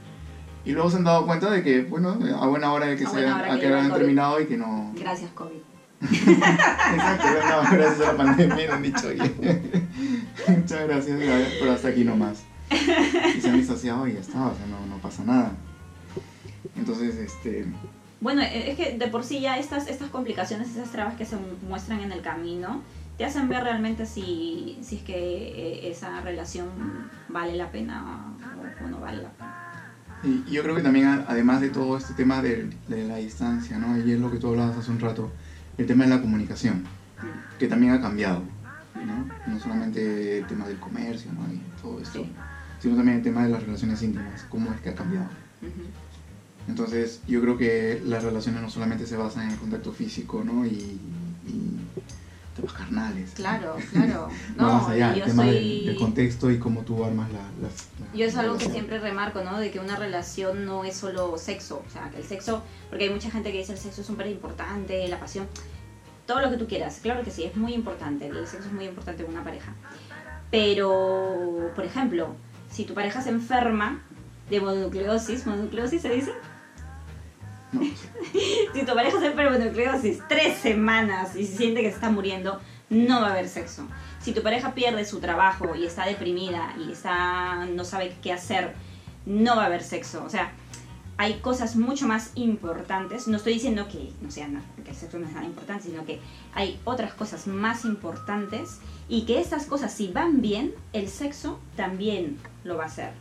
Y 0.65 0.73
luego 0.73 0.91
se 0.91 0.97
han 0.97 1.05
dado 1.05 1.25
cuenta 1.27 1.51
de 1.51 1.63
que, 1.63 1.83
bueno, 1.83 2.19
a 2.41 2.47
buena 2.47 2.73
hora 2.73 2.87
de 2.87 2.97
que, 2.97 3.05
A 3.05 3.11
se 3.11 3.17
que 3.17 3.61
que 3.61 3.71
COVID. 3.71 3.93
terminado 3.93 4.41
y 4.41 4.47
que 4.47 4.57
no... 4.57 4.93
gracias, 4.95 5.31
COVID. 5.33 5.57
Exacto, 6.03 7.27
gracias 7.73 8.01
a 8.01 8.13
la 8.13 8.17
pandemia 8.17 8.75
han 8.75 8.83
dicho 8.83 9.09
oye. 9.09 9.35
Muchas 10.49 10.87
gracias, 10.87 11.19
pero 11.59 11.73
hasta 11.73 11.89
aquí 11.89 12.05
nomás. 12.05 12.45
Y 12.71 13.41
se 13.41 13.49
han 13.49 13.57
distanciado 13.57 14.07
y 14.07 14.15
ya 14.15 14.21
está, 14.21 14.47
o 14.47 14.55
sea, 14.55 14.67
no, 14.67 14.87
no 14.87 15.01
pasa 15.01 15.25
nada. 15.25 15.53
Entonces, 16.77 17.17
este... 17.17 17.67
Bueno, 18.21 18.43
eh, 18.43 18.71
es 18.71 18.77
que 18.77 18.99
de 18.99 19.07
por 19.09 19.25
sí 19.25 19.41
ya 19.41 19.59
estas, 19.59 19.89
estas 19.89 20.11
complicaciones, 20.11 20.71
esas 20.71 20.91
trabas 20.91 21.15
que 21.15 21.25
se 21.25 21.37
muestran 21.69 22.01
en 22.01 22.13
el 22.13 22.21
camino, 22.21 22.83
te 23.17 23.25
hacen 23.25 23.49
ver 23.49 23.65
realmente 23.65 24.07
si, 24.07 24.79
si 24.83 24.97
es 24.97 25.03
que 25.03 25.15
eh, 25.17 25.91
esa 25.91 26.21
relación 26.21 26.69
vale 27.29 27.57
la 27.57 27.71
pena 27.71 28.35
o, 28.81 28.85
o 28.85 28.89
no 28.89 29.01
vale 29.01 29.23
la 29.23 29.31
pena. 29.31 29.68
Y 30.23 30.45
y 30.47 30.51
yo 30.53 30.63
creo 30.63 30.75
que 30.75 30.83
también, 30.83 31.07
a- 31.07 31.25
además 31.29 31.61
de 31.61 31.71
todo 31.71 31.97
este 31.97 32.15
tema 32.15 32.43
de, 32.43 32.71
de 32.89 33.05
la 33.07 33.17
distancia, 33.17 33.79
¿no? 33.79 33.97
Y 33.99 34.11
es 34.13 34.21
lo 34.21 34.31
que 34.31 34.39
tú 34.39 34.49
hablabas 34.49 34.77
hace 34.77 34.91
un 34.91 34.99
rato, 35.01 35.31
el 35.77 35.87
tema 35.87 36.05
de 36.05 36.11
la 36.11 36.21
comunicación, 36.21 36.85
que 37.59 37.69
también 37.69 37.93
ha 37.93 38.01
cambiado, 38.01 38.43
¿no? 38.95 39.31
No 39.47 39.59
solamente 39.61 40.39
el 40.39 40.47
tema 40.47 40.67
del 40.67 40.79
comercio, 40.79 41.33
¿no? 41.33 41.53
Y 41.53 41.61
todo 41.81 42.01
esto, 42.01 42.25
Sí. 42.25 42.33
sino 42.81 42.97
también 42.97 43.19
el 43.19 43.23
tema 43.23 43.45
de 43.45 43.51
las 43.51 43.63
relaciones 43.63 44.03
íntimas, 44.03 44.45
cómo 44.49 44.73
es 44.73 44.81
que 44.81 44.91
ha 44.91 44.95
cambiado. 44.95 45.29
Entonces, 46.67 47.23
yo 47.27 47.41
creo 47.41 47.57
que 47.57 48.01
las 48.05 48.23
relaciones 48.23 48.61
no 48.61 48.69
solamente 48.71 49.07
se 49.07 49.17
basan 49.17 49.47
en 49.47 49.53
el 49.53 49.59
contacto 49.59 49.93
físico, 49.93 50.45
¿no? 50.45 50.67
Y, 50.67 51.01
y 51.47 51.91
temas 52.59 52.73
carnales. 52.75 53.31
Claro, 53.35 53.77
claro. 53.93 54.29
No, 54.57 54.73
más 54.75 54.89
allá, 54.91 55.15
el 55.15 55.23
tema 55.23 55.45
soy... 55.45 55.87
del 55.87 55.97
contexto 55.97 56.51
y 56.51 56.59
cómo 56.59 56.83
tú 56.83 57.05
armas 57.05 57.31
la, 57.33 57.41
las... 57.63 57.89
la- 58.01 58.19
Yo 58.19 58.27
es 58.27 58.37
algo 58.37 58.59
que 58.59 58.67
siempre 58.69 58.99
remarco, 58.99 59.43
¿no? 59.43 59.59
De 59.59 59.71
que 59.71 59.79
una 59.81 59.97
relación 59.97 60.65
no 60.67 60.85
es 60.85 60.97
solo 60.97 61.39
sexo. 61.39 61.83
O 61.87 61.91
sea, 61.91 62.11
que 62.11 62.19
el 62.19 62.25
sexo, 62.25 62.63
porque 62.91 63.05
hay 63.05 63.11
mucha 63.11 63.31
gente 63.31 63.51
que 63.53 63.59
dice 63.59 63.73
el 63.73 63.79
sexo 63.79 64.01
es 64.03 64.07
súper 64.07 64.27
importante, 64.27 65.07
la 65.09 65.19
pasión, 65.19 65.47
todo 66.27 66.41
lo 66.41 66.51
que 66.51 66.57
tú 66.59 66.67
quieras. 66.67 66.99
Claro 67.03 67.23
que 67.25 67.31
sí, 67.31 67.45
es 67.45 67.57
muy 67.57 67.73
importante. 67.73 68.27
El 68.27 68.47
sexo 68.47 68.69
es 68.69 68.73
muy 68.73 68.85
importante 68.87 69.25
en 69.25 69.31
una 69.31 69.43
pareja. 69.43 69.73
Pero, 70.51 71.71
por 71.75 71.85
ejemplo, 71.85 72.35
si 72.71 72.85
tu 72.85 72.95
pareja 72.95 73.21
se 73.23 73.31
enferma 73.31 74.03
de 74.51 74.61
mononucleosis, 74.61 75.47
¿mononucleosis 75.47 76.03
se 76.03 76.09
dice? 76.11 76.33
No, 77.73 77.81
Si 78.75 78.85
tu 78.85 78.95
pareja 78.95 79.19
se 79.19 79.27
enferma 79.27 79.59
de 79.59 80.23
tres 80.29 80.59
semanas 80.59 81.37
y 81.37 81.47
se 81.47 81.57
siente 81.57 81.83
que 81.83 81.89
se 81.89 81.95
está 81.95 82.11
muriendo, 82.11 82.61
no 82.91 83.21
va 83.21 83.29
a 83.29 83.31
haber 83.33 83.49
sexo. 83.49 83.87
Si 84.21 84.33
tu 84.33 84.43
pareja 84.43 84.75
pierde 84.75 85.05
su 85.05 85.21
trabajo 85.21 85.75
y 85.75 85.85
está 85.85 86.07
deprimida 86.07 86.75
y 86.79 86.93
está 86.93 87.67
no 87.67 87.85
sabe 87.85 88.17
qué 88.23 88.33
hacer, 88.33 88.75
no 89.27 89.57
va 89.57 89.65
a 89.65 89.67
haber 89.67 89.83
sexo. 89.83 90.25
O 90.25 90.31
sea, 90.31 90.53
hay 91.19 91.35
cosas 91.41 91.77
mucho 91.77 92.07
más 92.07 92.31
importantes. 92.37 93.29
No 93.29 93.37
estoy 93.37 93.55
diciendo 93.55 93.89
que 93.89 94.13
no 94.23 94.31
sea 94.31 94.49
que 94.85 94.91
el 94.91 94.97
sexo 94.97 95.19
no 95.19 95.27
es 95.27 95.33
nada 95.33 95.47
importante, 95.47 95.85
sino 95.85 96.05
que 96.07 96.21
hay 96.55 96.81
otras 96.85 97.13
cosas 97.13 97.47
más 97.47 97.85
importantes 97.85 98.79
y 99.09 99.23
que 99.23 99.41
estas 99.41 99.67
cosas 99.67 99.93
si 99.93 100.09
van 100.09 100.41
bien, 100.41 100.75
el 100.93 101.09
sexo 101.09 101.59
también 101.77 102.39
lo 102.65 102.77
va 102.77 102.85
a 102.85 102.87
hacer. 102.87 103.13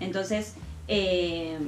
Entonces, 0.00 0.54
eh, 0.88 1.58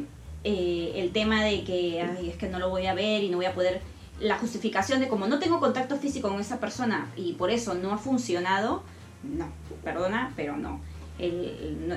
eh, 0.50 0.92
el 1.02 1.12
tema 1.12 1.44
de 1.44 1.62
que 1.62 2.00
"Ay, 2.00 2.30
es 2.30 2.36
que 2.36 2.48
no 2.48 2.58
lo 2.58 2.70
voy 2.70 2.86
a 2.86 2.94
ver 2.94 3.22
y 3.22 3.28
no 3.28 3.36
voy 3.36 3.44
a 3.44 3.54
poder, 3.54 3.82
la 4.18 4.38
justificación 4.38 4.98
de 5.00 5.08
como 5.08 5.26
no 5.26 5.38
tengo 5.38 5.60
contacto 5.60 5.96
físico 5.98 6.30
con 6.30 6.40
esa 6.40 6.58
persona 6.58 7.06
y 7.16 7.34
por 7.34 7.50
eso 7.50 7.74
no 7.74 7.92
ha 7.92 7.98
funcionado, 7.98 8.82
no, 9.22 9.46
perdona, 9.84 10.32
pero 10.36 10.56
no. 10.56 10.80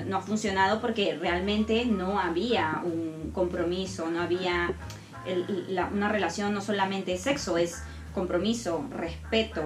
No, 0.08 0.16
ha 0.18 0.20
funcionado 0.20 0.80
porque 0.80 1.16
realmente 1.16 1.86
no 1.86 2.18
había 2.18 2.82
un 2.84 3.30
compromiso, 3.32 4.10
no 4.10 4.20
había 4.20 4.74
una 5.92 6.08
relación 6.08 6.52
no 6.52 6.60
solamente 6.60 7.16
sexo, 7.16 7.56
es 7.56 7.82
compromiso, 8.14 8.84
respeto, 8.90 9.62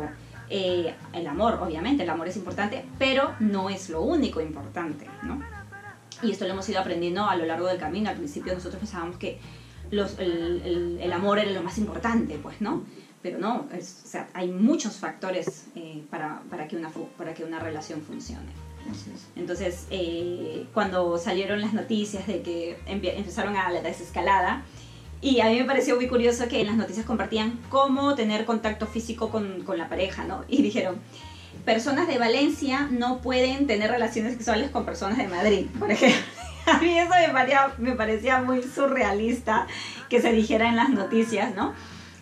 eh, 0.51 0.94
el 1.12 1.27
amor, 1.27 1.55
obviamente, 1.61 2.05
el 2.05 2.11
amor 2.11 2.29
es 2.29 2.37
importante, 2.37 2.85
pero 2.99 3.33
no 3.40 3.68
es 3.68 3.88
lo 3.88 4.03
único 4.03 4.40
importante, 4.40 5.07
¿no? 5.22 5.42
Y 6.22 6.31
esto 6.31 6.46
lo 6.46 6.52
hemos 6.52 6.68
ido 6.68 6.81
aprendiendo 6.81 7.24
a 7.24 7.37
lo 7.37 7.46
largo 7.46 7.66
del 7.66 7.79
camino. 7.79 8.09
Al 8.09 8.16
principio 8.16 8.55
nosotros 8.55 8.81
pensábamos 8.81 9.16
que 9.16 9.38
los, 9.90 10.18
el, 10.18 10.98
el, 11.00 11.12
amor 11.12 11.38
era 11.38 11.50
lo 11.50 11.62
más 11.62 11.79
importante, 11.79 12.38
pues, 12.42 12.61
¿no? 12.61 12.85
Pero 13.22 13.38
no, 13.38 13.66
o 13.72 13.81
sea, 13.81 14.29
hay 14.35 14.48
muchos 14.48 14.96
factores 14.96 15.66
eh, 15.74 16.02
para, 16.11 16.42
para, 16.50 16.68
que 16.68 16.76
una, 16.76 16.90
para 17.16 17.35
que 17.35 17.44
una 17.44 17.59
relación 17.59 18.02
funcione. 18.02 18.50
Entonces, 19.35 19.87
eh, 19.90 20.66
cuando 20.72 21.18
salieron 21.18 21.61
las 21.61 21.72
noticias 21.72 22.26
de 22.26 22.42
que 22.42 22.79
empezaron 22.87 23.57
a 23.57 23.70
la 23.70 23.83
desescalada, 23.83 24.62
y 25.20 25.40
a 25.40 25.46
mí 25.46 25.59
me 25.59 25.64
pareció 25.64 25.96
muy 25.96 26.07
curioso 26.07 26.46
que 26.46 26.61
en 26.61 26.68
las 26.68 26.76
noticias 26.76 27.05
compartían 27.07 27.59
cómo 27.68 28.14
tener 28.14 28.44
contacto 28.44 28.87
físico 28.87 29.31
con, 29.31 29.62
con 29.62 29.79
la 29.79 29.88
pareja, 29.88 30.24
¿no? 30.24 30.44
Y 30.46 30.62
dijeron, 30.62 31.00
personas 31.66 32.09
de 32.09 32.16
Valencia 32.16 32.88
no 32.90 33.20
pueden 33.20 33.66
tener 33.66 33.90
relaciones 33.90 34.33
sexuales 34.33 34.70
con 34.70 34.87
personas 34.87 35.18
de 35.18 35.29
Madrid, 35.29 35.66
por 35.79 35.90
ejemplo. 35.90 36.18
A 36.66 36.79
mí 36.79 36.98
eso 36.98 37.11
me 37.11 37.29
parecía, 37.33 37.74
me 37.79 37.92
parecía 37.92 38.40
muy 38.40 38.62
surrealista 38.62 39.66
que 40.09 40.22
se 40.22 40.33
dijera 40.33 40.68
en 40.68 40.76
las 40.76 40.88
noticias, 40.88 41.55
¿no? 41.55 41.74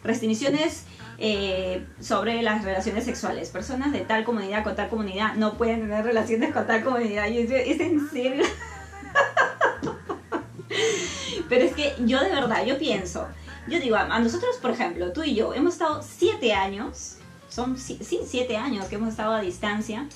Restricciones 0.02 0.86
eh, 1.18 1.86
sobre 2.00 2.42
las 2.42 2.64
relaciones 2.64 3.04
sexuales. 3.04 3.50
Personas 3.50 3.92
de 3.92 4.00
tal 4.00 4.24
comunidad 4.24 4.64
con 4.64 4.74
tal 4.74 4.88
comunidad 4.90 5.36
no 5.36 5.54
pueden 5.54 5.82
tener 5.82 6.04
relaciones 6.04 6.52
con 6.52 6.66
tal 6.66 6.82
comunidad. 6.82 7.28
Y 7.28 7.38
¿es 7.38 7.80
en 7.80 8.10
serio? 8.10 8.44
Pero 11.48 11.64
es 11.64 11.72
que 11.74 11.94
yo 12.00 12.20
de 12.20 12.30
verdad, 12.30 12.66
yo 12.66 12.76
pienso, 12.78 13.28
yo 13.66 13.80
digo, 13.80 13.96
a 13.96 14.18
nosotros, 14.18 14.56
por 14.60 14.72
ejemplo, 14.72 15.12
tú 15.12 15.22
y 15.22 15.34
yo, 15.34 15.54
hemos 15.54 15.72
estado 15.74 16.02
siete 16.02 16.52
años, 16.52 17.16
son 17.54 17.78
sí, 17.78 17.98
siete 18.26 18.56
años 18.56 18.86
que 18.86 18.96
hemos 18.96 19.10
estado 19.10 19.32
a 19.32 19.40
distancia, 19.40 20.08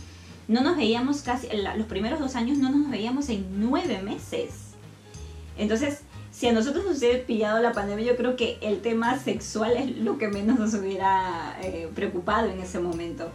no 0.48 0.62
nos 0.62 0.76
veíamos 0.76 1.22
casi, 1.22 1.48
los 1.76 1.86
primeros 1.86 2.18
dos 2.18 2.34
años 2.34 2.58
no 2.58 2.70
nos 2.70 2.90
veíamos 2.90 3.28
en 3.28 3.60
nueve 3.60 4.02
meses. 4.02 4.72
Entonces, 5.56 6.00
si 6.32 6.48
a 6.48 6.52
nosotros 6.52 6.84
nos 6.84 6.98
hubiera 6.98 7.24
pillado 7.24 7.60
la 7.60 7.72
pandemia, 7.72 8.06
yo 8.06 8.16
creo 8.16 8.34
que 8.36 8.58
el 8.60 8.80
tema 8.80 9.18
sexual 9.18 9.76
es 9.76 9.96
lo 9.98 10.18
que 10.18 10.28
menos 10.28 10.58
nos 10.58 10.74
hubiera 10.74 11.56
eh, 11.62 11.88
preocupado 11.94 12.48
en 12.48 12.60
ese 12.60 12.80
momento. 12.80 13.30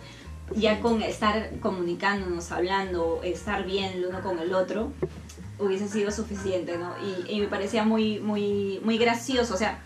Ya 0.56 0.82
con 0.82 1.02
estar 1.02 1.60
comunicándonos, 1.60 2.52
hablando, 2.52 3.22
estar 3.24 3.66
bien 3.66 3.94
el 3.94 4.06
uno 4.06 4.22
con 4.22 4.40
el 4.40 4.54
otro, 4.54 4.92
hubiese 5.60 5.88
sido 5.88 6.12
suficiente, 6.12 6.78
¿no? 6.78 6.94
Y, 7.28 7.36
y 7.36 7.42
me 7.42 7.48
parecía 7.48 7.84
muy, 7.84 8.20
muy, 8.20 8.80
muy 8.84 8.98
gracioso, 8.98 9.54
o 9.54 9.58
sea, 9.58 9.82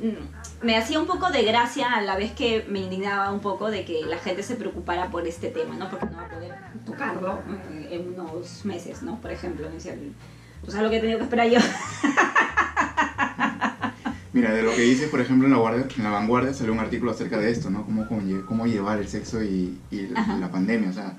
mm, 0.00 0.47
me 0.62 0.76
hacía 0.76 0.98
un 0.98 1.06
poco 1.06 1.30
de 1.30 1.42
gracia 1.44 1.92
a 1.92 2.00
la 2.02 2.16
vez 2.16 2.32
que 2.32 2.66
me 2.68 2.80
indignaba 2.80 3.32
un 3.32 3.40
poco 3.40 3.70
de 3.70 3.84
que 3.84 4.02
la 4.06 4.18
gente 4.18 4.42
se 4.42 4.56
preocupara 4.56 5.10
por 5.10 5.26
este 5.26 5.50
tema, 5.50 5.76
¿no? 5.76 5.88
Porque 5.88 6.06
no 6.06 6.16
va 6.16 6.24
a 6.24 6.28
poder 6.28 6.54
tocarlo 6.84 7.38
eh, 7.70 7.88
en 7.92 8.14
unos 8.14 8.64
meses, 8.64 9.02
¿no? 9.02 9.20
Por 9.20 9.30
ejemplo, 9.30 9.68
me 9.68 9.74
decía, 9.74 9.94
pues 10.62 10.74
es 10.74 10.82
lo 10.82 10.90
que 10.90 10.96
he 10.96 11.00
tenido 11.00 11.18
que 11.18 11.24
esperar 11.24 11.48
yo. 11.48 11.60
Mira, 14.32 14.52
de 14.52 14.62
lo 14.62 14.70
que 14.72 14.82
dices, 14.82 15.08
por 15.08 15.20
ejemplo, 15.20 15.46
en 15.46 15.52
la, 15.52 15.58
guardia, 15.58 15.86
en 15.96 16.04
la 16.04 16.10
vanguardia 16.10 16.52
salió 16.52 16.72
un 16.72 16.80
artículo 16.80 17.12
acerca 17.12 17.38
de 17.38 17.50
esto, 17.50 17.70
¿no? 17.70 17.84
Cómo, 17.84 18.06
cómo, 18.46 18.66
llevar 18.66 18.98
el 18.98 19.08
sexo 19.08 19.42
y, 19.42 19.78
la, 19.90 20.50
pandemia. 20.50 20.90
O 20.90 20.92
sea, 20.92 21.16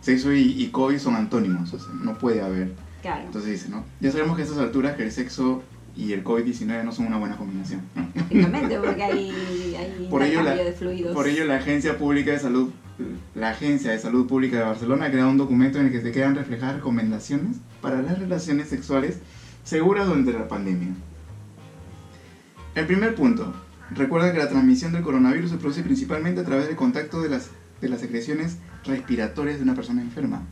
sexo 0.00 0.32
y, 0.32 0.62
y, 0.62 0.68
COVID 0.70 0.98
son 0.98 1.14
antónimos, 1.14 1.72
o 1.72 1.78
sea, 1.78 1.92
no 1.94 2.18
puede 2.18 2.40
haber. 2.42 2.74
Claro. 3.00 3.22
Entonces 3.24 3.52
dice, 3.52 3.68
¿no? 3.68 3.84
Ya 4.00 4.10
sabemos 4.10 4.36
que 4.36 4.42
a 4.42 4.44
estas 4.44 4.58
alturas 4.58 4.96
que 4.96 5.04
el 5.04 5.12
sexo 5.12 5.62
y 5.98 6.12
el 6.12 6.22
COVID-19 6.22 6.84
no 6.84 6.92
son 6.92 7.06
una 7.06 7.18
buena 7.18 7.36
combinación. 7.36 7.80
Exactamente, 8.30 8.78
porque 8.78 9.02
hay, 9.02 9.30
hay 9.74 10.06
por 10.10 10.22
ello, 10.22 10.42
la, 10.42 10.54
de 10.54 10.72
fluidos. 10.72 11.12
Por 11.12 11.26
ello, 11.26 11.44
la 11.44 11.56
Agencia 11.56 11.98
Pública 11.98 12.30
de 12.30 12.38
Salud, 12.38 12.70
la 13.34 13.50
Agencia 13.50 13.90
de 13.90 13.98
Salud 13.98 14.28
Pública 14.28 14.58
de 14.58 14.62
Barcelona 14.62 15.06
ha 15.06 15.10
creado 15.10 15.28
un 15.28 15.38
documento 15.38 15.80
en 15.80 15.86
el 15.86 15.92
que 15.92 16.00
se 16.00 16.12
quedan 16.12 16.36
reflejadas 16.36 16.76
recomendaciones 16.76 17.56
para 17.82 18.00
las 18.00 18.16
relaciones 18.16 18.68
sexuales 18.68 19.18
seguras 19.64 20.06
durante 20.06 20.32
la 20.32 20.46
pandemia. 20.46 20.90
El 22.76 22.86
primer 22.86 23.16
punto. 23.16 23.52
Recuerda 23.90 24.32
que 24.32 24.38
la 24.38 24.48
transmisión 24.48 24.92
del 24.92 25.02
coronavirus 25.02 25.50
se 25.50 25.56
produce 25.56 25.82
principalmente 25.82 26.42
a 26.42 26.44
través 26.44 26.68
del 26.68 26.76
contacto 26.76 27.20
de 27.20 27.30
las, 27.30 27.50
de 27.80 27.88
las 27.88 28.00
secreciones 28.00 28.58
respiratorias 28.84 29.56
de 29.56 29.64
una 29.64 29.74
persona 29.74 30.00
enferma. 30.00 30.42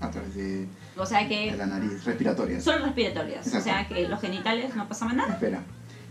a 0.00 0.10
través 0.10 0.34
de, 0.34 0.68
o 0.96 1.06
sea 1.06 1.28
que 1.28 1.54
la 1.56 1.66
nariz, 1.66 2.04
respiratorias. 2.04 2.62
Solo 2.62 2.86
respiratorias. 2.86 3.46
O 3.54 3.60
sea 3.60 3.86
que 3.88 4.08
los 4.08 4.20
genitales 4.20 4.74
no 4.74 4.88
pasaban 4.88 5.16
nada. 5.16 5.34
Espera. 5.34 5.62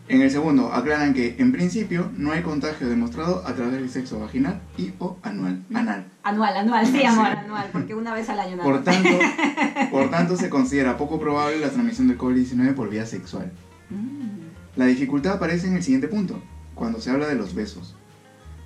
En 0.08 0.22
el 0.22 0.30
segundo, 0.30 0.74
aclaran 0.74 1.14
que 1.14 1.36
en 1.40 1.54
principio 1.54 2.12
no 2.18 2.32
hay 2.32 2.42
contagio 2.42 2.90
demostrado 2.90 3.48
a 3.48 3.56
través 3.56 3.74
del 3.74 3.90
sexo 3.90 4.20
vaginal 4.20 4.60
y 4.78 4.92
o 5.00 5.18
anual. 5.24 5.64
Anal. 5.74 6.06
Anual, 6.24 6.58
anual, 6.58 6.86
sí, 6.86 7.04
amor, 7.04 7.28
anual, 7.28 7.70
porque 7.72 7.96
una 7.96 8.14
vez 8.14 8.28
al 8.28 8.40
año 8.40 8.58
nada 8.58 8.64
por 8.64 8.84
tanto, 8.84 9.10
por 9.92 10.10
tanto, 10.10 10.36
se 10.36 10.50
considera 10.50 10.98
poco 10.98 11.18
probable 11.20 11.60
la 11.60 11.70
transmisión 11.70 12.10
del 12.10 12.18
COVID-19 12.18 12.74
por 12.76 12.90
vía 12.90 13.06
sexual. 13.06 13.54
Mm. 13.90 14.78
La 14.78 14.86
dificultad 14.86 15.34
aparece 15.34 15.68
en 15.68 15.76
el 15.76 15.84
siguiente 15.84 16.10
punto, 16.10 16.42
cuando 16.76 17.00
se 17.00 17.10
habla 17.10 17.28
de 17.28 17.36
los 17.36 17.56
besos. 17.56 17.96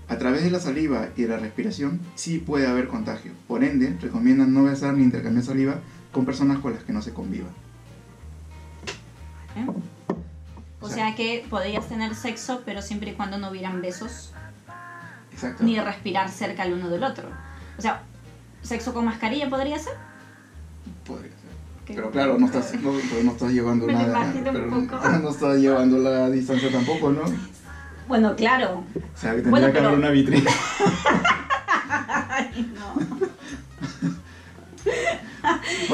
A 0.07 0.17
través 0.17 0.43
de 0.43 0.51
la 0.51 0.59
saliva 0.59 1.09
y 1.15 1.23
de 1.23 1.27
la 1.27 1.37
respiración 1.37 1.99
sí 2.15 2.39
puede 2.39 2.67
haber 2.67 2.87
contagio. 2.87 3.33
Por 3.47 3.63
ende, 3.63 3.95
recomiendan 4.01 4.53
no 4.53 4.63
besar 4.63 4.93
ni 4.93 5.03
intercambiar 5.03 5.45
saliva 5.45 5.79
con 6.15 6.25
personas 6.25 6.59
con 6.59 6.73
las 6.73 6.81
que 6.85 6.93
no 6.93 7.01
se 7.01 7.13
conviva. 7.13 7.49
O, 10.79 10.87
sea, 10.87 11.13
que 11.13 11.45
podrías 11.49 11.89
tener 11.89 12.15
sexo, 12.15 12.61
pero 12.65 12.81
siempre 12.81 13.11
y 13.11 13.13
cuando 13.15 13.37
no 13.37 13.49
hubieran 13.49 13.81
besos. 13.81 14.31
Exacto. 15.33 15.65
Ni 15.65 15.77
respirar 15.77 16.29
cerca 16.29 16.63
el 16.63 16.71
uno 16.71 16.87
del 16.87 17.03
otro. 17.03 17.27
O 17.77 17.81
sea, 17.81 18.03
¿sexo 18.61 18.93
con 18.93 19.03
mascarilla 19.03 19.49
podría 19.49 19.77
ser? 19.77 19.91
Podría 21.05 21.31
ser. 21.31 21.49
Pero 21.85 22.11
claro, 22.11 22.37
no 22.39 22.45
estás, 22.45 22.73
no, 22.81 22.93
no 22.93 23.31
estás 23.31 23.51
llevando 23.51 23.85
nada. 23.91 24.31
Pero 24.33 24.67
no 25.21 25.29
estás 25.29 25.57
llevando 25.57 25.97
la 25.97 26.29
distancia 26.29 26.71
tampoco, 26.71 27.11
¿no? 27.11 27.23
Bueno, 28.07 28.37
claro. 28.37 28.85
O 28.95 29.17
sea, 29.17 29.35
que 29.35 29.41
tendría 29.41 29.73
que 29.73 29.79
haber 29.79 29.99
una 29.99 30.11
vitrina. 30.11 30.49
Ay, 32.29 32.73
no. 32.73 33.04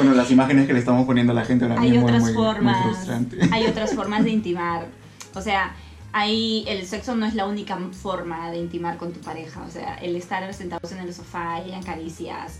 Bueno, 0.02 0.16
las 0.16 0.30
imágenes 0.30 0.66
que 0.66 0.72
le 0.72 0.80
estamos 0.80 1.06
poniendo 1.06 1.32
a 1.32 1.34
la 1.34 1.44
gente 1.44 1.64
ahora 1.64 1.80
hay 1.80 1.90
mismo 1.92 2.06
otras 2.06 2.22
muy, 2.22 2.34
formas, 2.34 3.08
muy 3.08 3.48
Hay 3.52 3.66
otras 3.66 3.94
formas 3.94 4.24
de 4.24 4.30
intimar. 4.30 4.86
O 5.34 5.40
sea, 5.40 5.74
ahí 6.12 6.64
el 6.66 6.84
sexo 6.86 7.14
no 7.14 7.24
es 7.24 7.34
la 7.34 7.46
única 7.46 7.78
forma 7.92 8.50
de 8.50 8.58
intimar 8.58 8.96
con 8.96 9.12
tu 9.12 9.20
pareja. 9.20 9.62
O 9.62 9.70
sea, 9.70 9.94
el 9.96 10.16
estar 10.16 10.52
sentados 10.54 10.90
en 10.92 10.98
el 10.98 11.14
sofá 11.14 11.62
y 11.64 11.72
en 11.72 11.82
caricias 11.82 12.58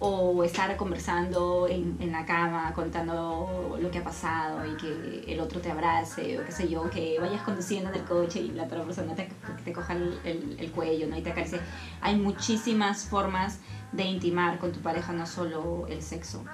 o 0.00 0.44
estar 0.44 0.76
conversando 0.76 1.66
en, 1.68 1.96
en, 2.00 2.12
la 2.12 2.26
cama 2.26 2.72
contando 2.74 3.78
lo 3.80 3.90
que 3.90 3.98
ha 3.98 4.04
pasado 4.04 4.60
y 4.66 4.76
que 4.76 5.32
el 5.32 5.40
otro 5.40 5.60
te 5.60 5.70
abrace 5.70 6.38
o 6.38 6.44
qué 6.44 6.52
sé 6.52 6.68
yo, 6.68 6.90
que 6.90 7.16
vayas 7.20 7.42
conduciendo 7.42 7.90
en 7.90 7.96
el 7.96 8.04
coche 8.04 8.40
y 8.40 8.50
la 8.50 8.64
otra 8.64 8.82
persona 8.84 9.14
te, 9.14 9.30
te 9.64 9.72
coja 9.72 9.94
el, 9.94 10.18
el, 10.24 10.56
el, 10.58 10.70
cuello 10.72 11.06
¿no? 11.06 11.16
y 11.16 11.22
te 11.22 11.30
acaricie. 11.30 11.60
Hay 12.00 12.16
muchísimas 12.16 13.04
formas 13.04 13.60
de 13.92 14.04
intimar 14.04 14.58
con 14.58 14.72
tu 14.72 14.80
pareja, 14.80 15.12
no 15.12 15.26
solo 15.26 15.86
el 15.88 16.02
sexo. 16.02 16.44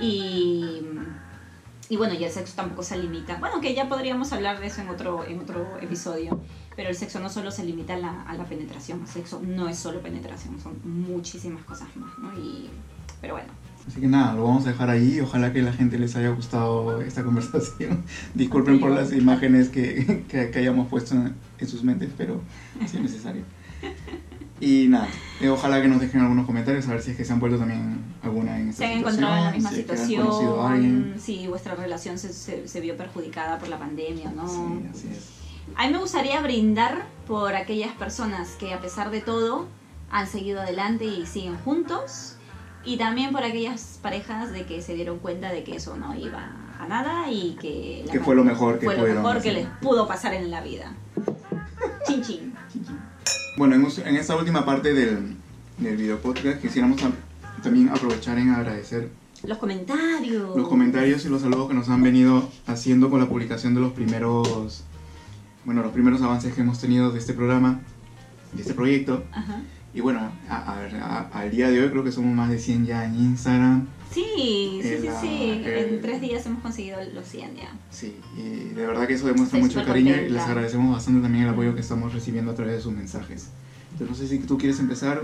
Y, 0.00 0.82
y 1.88 1.96
bueno, 1.96 2.14
y 2.14 2.24
el 2.24 2.30
sexo 2.30 2.54
tampoco 2.56 2.82
se 2.82 2.96
limita. 2.98 3.36
Bueno, 3.36 3.60
que 3.60 3.74
ya 3.74 3.88
podríamos 3.88 4.32
hablar 4.32 4.60
de 4.60 4.66
eso 4.66 4.80
en 4.80 4.88
otro, 4.88 5.24
en 5.24 5.40
otro 5.40 5.78
episodio, 5.80 6.40
pero 6.76 6.88
el 6.88 6.94
sexo 6.94 7.20
no 7.20 7.28
solo 7.28 7.50
se 7.50 7.64
limita 7.64 7.94
a 7.94 7.98
la, 7.98 8.22
a 8.22 8.34
la 8.34 8.44
penetración, 8.44 9.00
el 9.02 9.08
sexo 9.08 9.40
no 9.44 9.68
es 9.68 9.78
solo 9.78 10.00
penetración, 10.00 10.58
son 10.60 10.80
muchísimas 10.84 11.64
cosas 11.64 11.94
más, 11.96 12.10
¿no? 12.18 12.32
Y, 12.38 12.70
pero 13.20 13.34
bueno. 13.34 13.52
Así 13.86 14.00
que 14.00 14.06
nada, 14.06 14.34
lo 14.34 14.44
vamos 14.44 14.64
a 14.66 14.70
dejar 14.70 14.90
ahí. 14.90 15.20
Ojalá 15.20 15.52
que 15.52 15.60
la 15.60 15.72
gente 15.72 15.98
les 15.98 16.14
haya 16.14 16.30
gustado 16.30 17.02
esta 17.02 17.24
conversación. 17.24 18.04
Disculpen 18.34 18.80
por 18.80 18.90
las 18.90 19.12
imágenes 19.12 19.68
que, 19.68 20.24
que, 20.28 20.50
que 20.50 20.58
hayamos 20.58 20.88
puesto 20.88 21.14
en, 21.14 21.34
en, 21.58 21.68
sus 21.68 21.82
mentes, 21.82 22.10
pero 22.16 22.40
sí 22.86 22.96
es 22.96 23.02
necesario. 23.02 23.42
Y 24.62 24.86
nada, 24.86 25.08
eh, 25.40 25.48
ojalá 25.48 25.82
que 25.82 25.88
nos 25.88 26.00
dejen 26.00 26.20
algunos 26.20 26.46
comentarios 26.46 26.86
a 26.86 26.92
ver 26.92 27.02
si 27.02 27.10
es 27.10 27.16
que 27.16 27.24
se 27.24 27.32
han 27.32 27.40
vuelto 27.40 27.58
también 27.58 28.14
alguna 28.22 28.60
en 28.60 28.68
esta 28.68 28.86
Se 28.86 28.92
han 28.92 28.98
encontrado 29.00 29.36
en 29.36 29.44
la 29.44 29.50
misma 29.50 29.70
si 29.70 29.76
situación, 29.76 31.14
si 31.18 31.48
vuestra 31.48 31.74
relación 31.74 32.16
se, 32.16 32.32
se, 32.32 32.68
se, 32.68 32.80
vio 32.80 32.96
perjudicada 32.96 33.58
por 33.58 33.68
la 33.68 33.80
pandemia, 33.80 34.30
¿no? 34.30 34.48
Sí, 34.48 34.88
así 34.88 35.08
es. 35.10 35.30
A 35.74 35.88
mí 35.88 35.92
me 35.92 35.98
gustaría 35.98 36.40
brindar 36.42 37.06
por 37.26 37.56
aquellas 37.56 37.90
personas 37.94 38.50
que 38.50 38.72
a 38.72 38.80
pesar 38.80 39.10
de 39.10 39.20
todo 39.20 39.66
han 40.12 40.28
seguido 40.28 40.60
adelante 40.60 41.06
y 41.06 41.26
siguen 41.26 41.56
juntos. 41.56 42.36
Y 42.84 42.98
también 42.98 43.32
por 43.32 43.42
aquellas 43.42 43.98
parejas 44.00 44.52
de 44.52 44.64
que 44.64 44.80
se 44.80 44.94
dieron 44.94 45.18
cuenta 45.18 45.50
de 45.50 45.64
que 45.64 45.74
eso 45.74 45.96
no 45.96 46.14
iba 46.14 46.52
a 46.78 46.86
nada 46.86 47.32
y 47.32 47.56
que, 47.60 48.04
que 48.12 48.20
fue 48.20 48.36
lo 48.36 48.44
mejor 48.44 48.78
que, 48.78 48.86
fue 48.86 48.96
lo 48.96 49.14
mejor 49.14 49.42
que 49.42 49.52
les 49.52 49.66
pudo 49.80 50.06
pasar 50.06 50.34
en 50.34 50.52
la 50.52 50.60
vida. 50.60 50.92
Chin 52.06 52.22
chin. 52.22 52.52
Bueno, 53.56 53.74
en, 53.74 53.86
en, 54.06 54.16
esta 54.16 54.36
última 54.36 54.64
parte 54.64 54.94
del, 54.94 55.36
del 55.78 55.96
video 55.96 56.18
podcast 56.18 56.60
quisiéramos 56.60 57.02
a, 57.02 57.10
también 57.62 57.88
aprovechar 57.90 58.38
en 58.38 58.50
agradecer 58.50 59.10
los 59.44 59.58
comentarios. 59.58 60.56
Los 60.56 60.68
comentarios 60.68 61.24
y 61.24 61.28
los 61.28 61.42
saludos 61.42 61.68
que 61.68 61.74
nos 61.74 61.88
han 61.88 62.02
venido 62.02 62.48
haciendo 62.66 63.10
con 63.10 63.20
la 63.20 63.28
publicación 63.28 63.74
de 63.74 63.80
los 63.80 63.92
primeros 63.92 64.84
bueno, 65.64 65.82
los 65.82 65.92
primeros 65.92 66.22
avances 66.22 66.54
que 66.54 66.60
hemos 66.60 66.80
tenido 66.80 67.10
de 67.12 67.18
este 67.20 67.34
programa, 67.34 67.80
de 68.52 68.62
este 68.62 68.74
proyecto. 68.74 69.24
Ajá. 69.32 69.60
Y 69.94 70.00
bueno, 70.00 70.20
a, 70.48 70.72
a 70.72 70.80
ver, 70.80 70.96
a- 70.96 71.28
al 71.32 71.50
día 71.50 71.68
de 71.70 71.80
hoy 71.82 71.90
creo 71.90 72.02
que 72.02 72.10
somos 72.12 72.34
más 72.34 72.48
de 72.50 72.58
100 72.58 72.86
ya 72.86 73.04
en 73.04 73.14
Instagram. 73.16 73.86
Sí, 74.12 74.80
sí, 74.82 74.88
Eh, 74.88 74.98
sí, 75.00 75.06
la- 75.06 75.20
sí. 75.20 75.28
eh, 75.64 75.86
En 75.94 76.00
tres 76.00 76.20
días 76.20 76.44
hemos 76.46 76.62
conseguido 76.62 76.98
los 77.14 77.26
100 77.26 77.56
ya. 77.56 77.72
Sí, 77.90 78.16
y 78.36 78.74
de 78.74 78.86
verdad 78.86 79.06
que 79.06 79.14
eso 79.14 79.26
demuestra 79.26 79.58
Estoy 79.58 79.78
mucho 79.80 79.86
cariño 79.86 80.14
y 80.16 80.28
les 80.28 80.42
agradecemos 80.42 80.94
bastante 80.94 81.22
también 81.22 81.44
el 81.44 81.50
apoyo 81.50 81.74
que 81.74 81.80
estamos 81.80 82.12
recibiendo 82.12 82.52
a 82.52 82.54
través 82.54 82.74
de 82.76 82.80
sus 82.82 82.92
mensajes. 82.92 83.48
Entonces 83.92 84.08
no 84.10 84.14
sé 84.14 84.28
si 84.28 84.38
tú 84.40 84.58
quieres 84.58 84.78
empezar. 84.80 85.22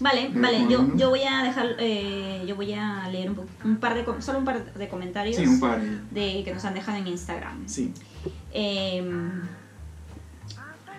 Vale, 0.00 0.22
Eh, 0.24 0.30
vale, 0.34 0.58
¿cómo 0.58 0.70
yo, 0.70 0.96
yo 0.96 1.08
voy 1.10 1.22
a 1.22 1.42
dejar, 1.44 1.76
eh, 1.78 2.44
yo 2.48 2.56
voy 2.56 2.72
a 2.72 3.08
leer 3.10 3.30
un, 3.30 3.40
un 3.64 3.76
par 3.76 3.94
de, 3.94 4.04
solo 4.22 4.40
un 4.40 4.44
par 4.44 4.74
de 4.74 4.88
comentarios 4.88 5.36
Sí, 5.36 5.46
un 5.46 5.60
par. 5.60 5.80
y- 5.80 6.14
de 6.14 6.42
que 6.44 6.52
nos 6.52 6.64
han 6.64 6.74
dejado 6.74 6.98
en 6.98 7.06
Instagram. 7.06 7.62
Sí, 7.68 7.92
Eh, 8.52 9.02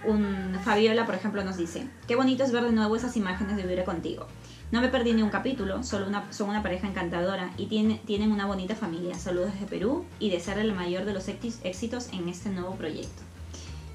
un 0.04 0.60
Fabiola, 0.64 1.06
por 1.06 1.16
ejemplo, 1.16 1.44
nos 1.44 1.58
dice, 1.58 1.88
qué 2.08 2.16
bonito 2.16 2.44
es 2.44 2.52
ver 2.52 2.64
de 2.64 2.72
nuevo 2.72 2.96
esas 2.96 3.18
imágenes 3.18 3.56
de 3.58 3.64
Vivir 3.64 3.84
contigo. 3.84 4.28
No 4.76 4.82
me 4.82 4.90
perdí 4.90 5.14
ni 5.14 5.22
un 5.22 5.30
capítulo, 5.30 5.84
solo 5.84 6.06
una, 6.06 6.34
son 6.34 6.50
una 6.50 6.62
pareja 6.62 6.86
encantadora 6.86 7.50
y 7.58 7.68
tiene, 7.68 8.02
tienen 8.06 8.34
una 8.34 8.46
bonita 8.46 8.76
familia. 8.76 9.18
Saludos 9.18 9.54
desde 9.54 9.68
Perú 9.68 10.04
y 10.20 10.30
desearle 10.30 10.64
el 10.64 10.74
mayor 10.74 11.06
de 11.06 11.14
los 11.14 11.30
éxi- 11.30 11.56
éxitos 11.64 12.10
en 12.12 12.28
este 12.28 12.50
nuevo 12.50 12.76
proyecto. 12.76 13.24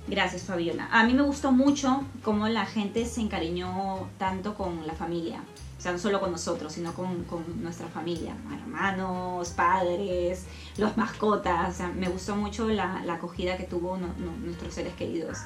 Gracias, 0.08 0.44
Fabiola. 0.44 0.88
A 0.90 1.04
mí 1.04 1.12
me 1.12 1.20
gustó 1.20 1.52
mucho 1.52 2.02
cómo 2.24 2.48
la 2.48 2.64
gente 2.64 3.04
se 3.04 3.20
encariñó 3.20 4.08
tanto 4.16 4.54
con 4.54 4.86
la 4.86 4.94
familia. 4.94 5.42
O 5.76 5.82
sea, 5.82 5.92
no 5.92 5.98
solo 5.98 6.18
con 6.18 6.32
nosotros, 6.32 6.72
sino 6.72 6.94
con, 6.94 7.24
con 7.24 7.44
nuestra 7.62 7.88
familia. 7.88 8.34
Hermanos, 8.50 9.50
padres, 9.50 10.46
los 10.78 10.96
mascotas. 10.96 11.74
O 11.74 11.76
sea, 11.76 11.88
me 11.88 12.08
gustó 12.08 12.36
mucho 12.36 12.66
la, 12.70 13.02
acogida 13.12 13.58
que 13.58 13.64
tuvo 13.64 13.98
nuestros 13.98 14.72
seres 14.72 14.94
queridos 14.94 15.36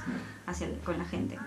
hacia, 0.46 0.68
con 0.84 0.96
la 0.96 1.04
gente. 1.04 1.40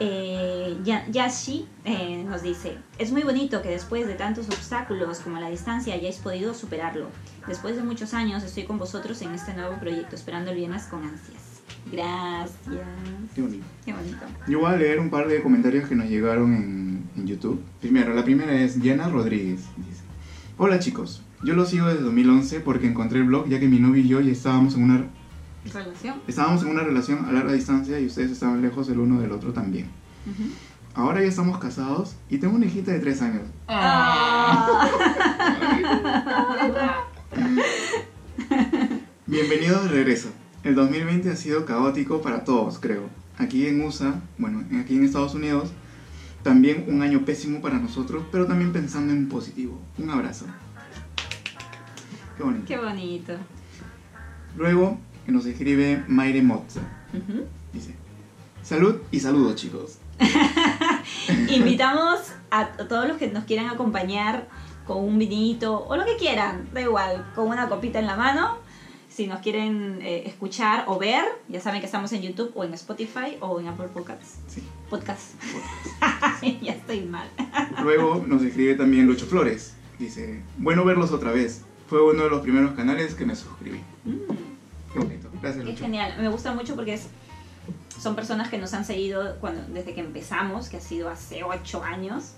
Eh, 0.00 0.76
Ya- 0.84 1.06
Yashi 1.10 1.66
eh, 1.84 2.24
nos 2.28 2.42
dice, 2.42 2.76
es 2.98 3.10
muy 3.10 3.22
bonito 3.22 3.62
que 3.62 3.68
después 3.70 4.06
de 4.06 4.14
tantos 4.14 4.46
obstáculos 4.48 5.18
como 5.20 5.40
la 5.40 5.50
distancia 5.50 5.94
hayáis 5.94 6.16
podido 6.16 6.54
superarlo. 6.54 7.08
Después 7.46 7.76
de 7.76 7.82
muchos 7.82 8.14
años 8.14 8.42
estoy 8.44 8.64
con 8.64 8.78
vosotros 8.78 9.20
en 9.22 9.32
este 9.32 9.54
nuevo 9.54 9.76
proyecto, 9.80 10.14
esperando 10.14 10.50
el 10.50 10.56
viernes 10.58 10.84
con 10.84 11.02
ansias. 11.02 11.42
Gracias. 11.90 12.58
qué 13.34 13.42
bonito. 13.42 13.64
Qué 13.84 13.92
bonito. 13.92 14.18
Yo 14.46 14.60
voy 14.60 14.72
a 14.72 14.76
leer 14.76 15.00
un 15.00 15.10
par 15.10 15.26
de 15.28 15.42
comentarios 15.42 15.88
que 15.88 15.94
nos 15.94 16.08
llegaron 16.08 16.54
en, 16.54 17.02
en 17.16 17.26
YouTube. 17.26 17.60
Primero, 17.80 18.14
la 18.14 18.24
primera 18.24 18.52
es 18.60 18.80
Diana 18.80 19.08
Rodríguez. 19.08 19.60
Dice, 19.76 20.02
Hola 20.58 20.78
chicos, 20.80 21.22
yo 21.44 21.54
lo 21.54 21.64
sigo 21.64 21.86
desde 21.86 22.02
2011 22.02 22.60
porque 22.60 22.86
encontré 22.88 23.18
el 23.20 23.24
blog 23.26 23.48
ya 23.48 23.58
que 23.60 23.68
mi 23.68 23.78
novio 23.78 24.02
y 24.02 24.08
yo 24.08 24.20
ya 24.20 24.32
estábamos 24.32 24.74
en 24.74 24.82
una 24.84 25.06
Relación. 25.64 26.22
Estábamos 26.26 26.62
en 26.62 26.68
una 26.68 26.82
relación 26.82 27.24
a 27.24 27.32
larga 27.32 27.52
distancia 27.52 27.98
y 28.00 28.06
ustedes 28.06 28.30
estaban 28.30 28.62
lejos 28.62 28.88
el 28.88 28.98
uno 28.98 29.20
del 29.20 29.32
otro 29.32 29.52
también. 29.52 29.90
Ahora 30.94 31.20
ya 31.20 31.28
estamos 31.28 31.58
casados 31.58 32.16
y 32.28 32.38
tengo 32.38 32.56
una 32.56 32.66
hijita 32.66 32.92
de 32.92 33.00
3 33.00 33.22
años. 33.22 33.42
Ah. 33.68 34.96
Bienvenidos 39.26 39.84
de 39.84 39.90
regreso. 39.90 40.30
El 40.64 40.74
2020 40.74 41.30
ha 41.30 41.36
sido 41.36 41.64
caótico 41.64 42.20
para 42.20 42.44
todos, 42.44 42.78
creo. 42.78 43.02
Aquí 43.36 43.66
en 43.66 43.80
USA, 43.82 44.20
bueno, 44.38 44.64
aquí 44.80 44.96
en 44.96 45.04
Estados 45.04 45.34
Unidos, 45.34 45.70
también 46.42 46.86
un 46.88 47.02
año 47.02 47.24
pésimo 47.24 47.60
para 47.60 47.78
nosotros, 47.78 48.24
pero 48.32 48.46
también 48.46 48.72
pensando 48.72 49.12
en 49.12 49.28
positivo. 49.28 49.80
Un 49.98 50.10
abrazo. 50.10 50.46
Qué 52.36 52.42
bonito. 52.42 52.64
Qué 52.66 52.78
bonito. 52.78 53.34
Luego 54.56 54.98
nos 55.32 55.46
escribe 55.46 56.02
Mayre 56.08 56.42
Motza. 56.42 56.80
Ujú. 57.12 57.44
Dice, 57.72 57.94
salud 58.62 58.96
y 59.10 59.20
saludos 59.20 59.56
chicos. 59.56 59.98
Invitamos 61.48 62.18
a 62.50 62.68
todos 62.68 63.06
los 63.06 63.18
que 63.18 63.28
nos 63.28 63.44
quieran 63.44 63.68
acompañar 63.68 64.48
con 64.86 65.04
un 65.04 65.18
vinito 65.18 65.86
o 65.86 65.96
lo 65.96 66.04
que 66.04 66.16
quieran, 66.16 66.68
da 66.72 66.80
igual, 66.80 67.30
con 67.34 67.48
una 67.48 67.68
copita 67.68 67.98
en 67.98 68.06
la 68.06 68.16
mano. 68.16 68.56
Si 69.08 69.26
nos 69.26 69.40
quieren 69.40 69.98
eh, 70.02 70.22
escuchar 70.26 70.84
o 70.86 70.98
ver, 70.98 71.24
ya 71.48 71.60
saben 71.60 71.80
que 71.80 71.86
estamos 71.86 72.12
en 72.12 72.22
YouTube 72.22 72.52
o 72.54 72.64
en 72.64 72.72
Spotify 72.74 73.36
o 73.40 73.60
en 73.60 73.68
Apple 73.68 73.88
Podcasts. 73.88 74.38
Sí. 74.46 74.62
Podcast. 74.88 75.34
ya 76.62 76.72
estoy 76.72 77.00
mal. 77.00 77.28
Luego 77.82 78.24
nos 78.26 78.42
escribe 78.42 78.74
también 78.76 79.06
Lucho 79.06 79.26
Flores. 79.26 79.74
Dice, 79.98 80.42
bueno 80.56 80.84
verlos 80.84 81.10
otra 81.10 81.32
vez. 81.32 81.64
Fue 81.88 82.02
uno 82.02 82.24
de 82.24 82.30
los 82.30 82.42
primeros 82.42 82.72
canales 82.72 83.14
que 83.14 83.26
me 83.26 83.34
suscribí. 83.34 83.80
Mm, 84.04 84.48
Qué 84.92 84.98
bonito. 84.98 85.30
Gracias, 85.42 85.64
Lucho. 85.64 85.78
genial. 85.84 86.14
Me 86.18 86.28
gusta 86.28 86.52
mucho 86.52 86.74
porque 86.74 86.94
es, 86.94 87.08
son 88.00 88.14
personas 88.16 88.48
que 88.48 88.58
nos 88.58 88.72
han 88.74 88.84
seguido 88.84 89.36
cuando, 89.40 89.62
desde 89.72 89.94
que 89.94 90.00
empezamos, 90.00 90.68
que 90.68 90.76
ha 90.78 90.80
sido 90.80 91.08
hace 91.10 91.42
ocho 91.44 91.82
años, 91.82 92.32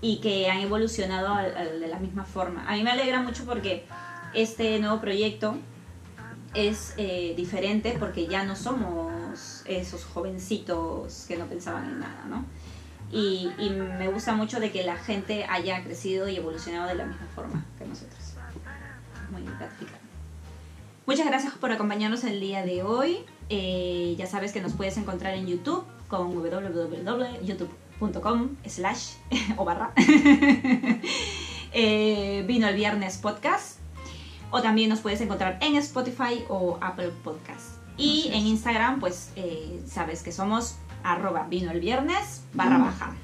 y 0.00 0.20
que 0.20 0.50
han 0.50 0.58
evolucionado 0.60 1.28
al- 1.34 1.56
al- 1.56 1.80
de 1.80 1.88
la 1.88 1.98
misma 1.98 2.24
forma. 2.24 2.66
A 2.68 2.72
mí 2.74 2.82
me 2.82 2.90
alegra 2.90 3.22
mucho 3.22 3.44
porque 3.46 3.86
este 4.34 4.78
nuevo 4.78 5.00
proyecto 5.00 5.56
es 6.54 6.94
eh, 6.96 7.34
diferente 7.36 7.96
porque 7.98 8.26
ya 8.26 8.44
no 8.44 8.56
somos 8.56 9.62
esos 9.66 10.04
jovencitos 10.04 11.24
que 11.28 11.36
no 11.36 11.46
pensaban 11.46 11.84
en 11.84 12.00
nada, 12.00 12.24
¿no? 12.28 12.44
Y, 13.12 13.50
y 13.58 13.70
me 13.70 14.08
gusta 14.08 14.34
mucho 14.34 14.58
de 14.60 14.70
que 14.72 14.82
la 14.82 14.96
gente 14.96 15.44
haya 15.48 15.82
crecido 15.84 16.28
y 16.28 16.36
evolucionado 16.36 16.88
de 16.88 16.94
la 16.94 17.04
misma 17.06 17.26
forma 17.34 17.64
que 17.78 17.86
nosotros. 17.86 18.34
Muy 19.30 19.42
gratificante. 19.44 19.98
Muchas 21.06 21.26
gracias 21.26 21.54
por 21.54 21.70
acompañarnos 21.70 22.24
el 22.24 22.40
día 22.40 22.64
de 22.64 22.82
hoy. 22.82 23.18
Eh, 23.48 24.16
ya 24.18 24.26
sabes 24.26 24.52
que 24.52 24.60
nos 24.60 24.72
puedes 24.72 24.96
encontrar 24.96 25.34
en 25.34 25.46
YouTube 25.46 25.84
con 26.08 26.34
www.youtube.com 26.34 28.56
slash 28.66 29.10
o 29.56 29.64
barra 29.64 29.92
eh, 31.72 32.44
Vino 32.48 32.66
el 32.66 32.74
Viernes 32.74 33.18
Podcast. 33.18 33.78
O 34.50 34.60
también 34.62 34.90
nos 34.90 34.98
puedes 35.00 35.20
encontrar 35.20 35.58
en 35.60 35.76
Spotify 35.76 36.44
o 36.48 36.76
Apple 36.80 37.12
Podcast. 37.22 37.76
Y 37.96 38.30
en 38.32 38.44
Instagram, 38.46 38.98
pues 38.98 39.30
eh, 39.36 39.80
sabes 39.86 40.24
que 40.24 40.32
somos 40.32 40.74
arroba 41.04 41.46
vino 41.48 41.70
el 41.70 41.78
viernes 41.78 42.42
barra 42.52 42.78
baja. 42.78 43.14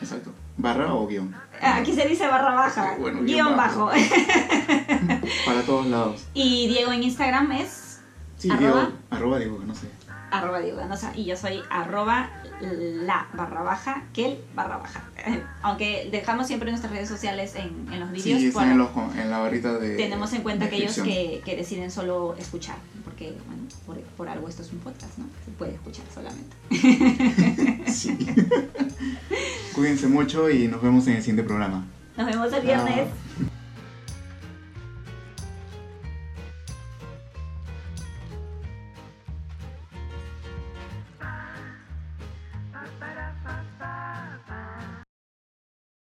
Exacto. 0.00 0.32
¿Barra 0.58 0.92
o 0.92 1.06
guion? 1.06 1.34
Aquí 1.62 1.92
se 1.92 2.06
dice 2.06 2.26
barra 2.26 2.54
baja, 2.54 2.96
Bueno, 2.98 3.22
guion 3.22 3.26
guion 3.26 3.56
bajo. 3.56 3.86
bajo. 3.86 3.98
Para 5.46 5.62
todos 5.62 5.86
lados. 5.86 6.26
y 6.34 6.68
Diego 6.68 6.92
en 6.92 7.02
Instagram 7.04 7.52
es 7.52 8.00
Sí, 8.36 8.50
Arroba. 8.50 8.80
Diego. 8.80 8.92
Arroba 9.10 9.38
Diego, 9.38 9.58
no 9.66 9.74
sé. 9.74 9.88
arroba 10.30 10.60
Diego 10.60 10.76
Ganosa 10.78 11.12
y 11.16 11.24
yo 11.24 11.36
soy 11.36 11.60
arroba 11.70 12.30
la 12.60 13.26
barra 13.34 13.62
baja, 13.62 14.04
que 14.12 14.26
el 14.26 14.38
barra 14.54 14.76
baja. 14.78 15.02
Aunque 15.62 16.08
dejamos 16.12 16.46
siempre 16.46 16.70
nuestras 16.70 16.92
redes 16.92 17.08
sociales 17.08 17.54
en, 17.56 17.86
en 17.92 18.00
los 18.00 18.10
vídeos, 18.12 18.40
Sí, 18.40 18.48
están 18.48 18.70
en, 18.72 18.78
los 18.78 18.90
en 19.16 19.30
la 19.30 19.38
barrita 19.38 19.72
de. 19.78 19.96
tenemos 19.96 20.32
en 20.34 20.42
cuenta 20.42 20.66
aquellos 20.66 20.96
que, 21.00 21.40
que 21.44 21.56
deciden 21.56 21.90
solo 21.90 22.34
escuchar, 22.38 22.76
porque 23.18 23.34
bueno, 23.46 23.62
por, 23.84 24.00
por 24.16 24.28
algo 24.28 24.48
esto 24.48 24.62
es 24.62 24.72
un 24.72 24.78
podcast, 24.78 25.18
¿no? 25.18 25.26
Se 25.44 25.50
puede 25.52 25.74
escuchar 25.74 26.04
solamente. 26.12 26.56
Sí. 27.90 28.16
Cuídense 29.74 30.06
mucho 30.08 30.50
y 30.50 30.68
nos 30.68 30.82
vemos 30.82 31.06
en 31.08 31.14
el 31.14 31.22
siguiente 31.22 31.42
programa. 31.42 31.84
Nos 32.16 32.26
vemos 32.26 32.52
el 32.52 32.62
viernes. 32.62 33.08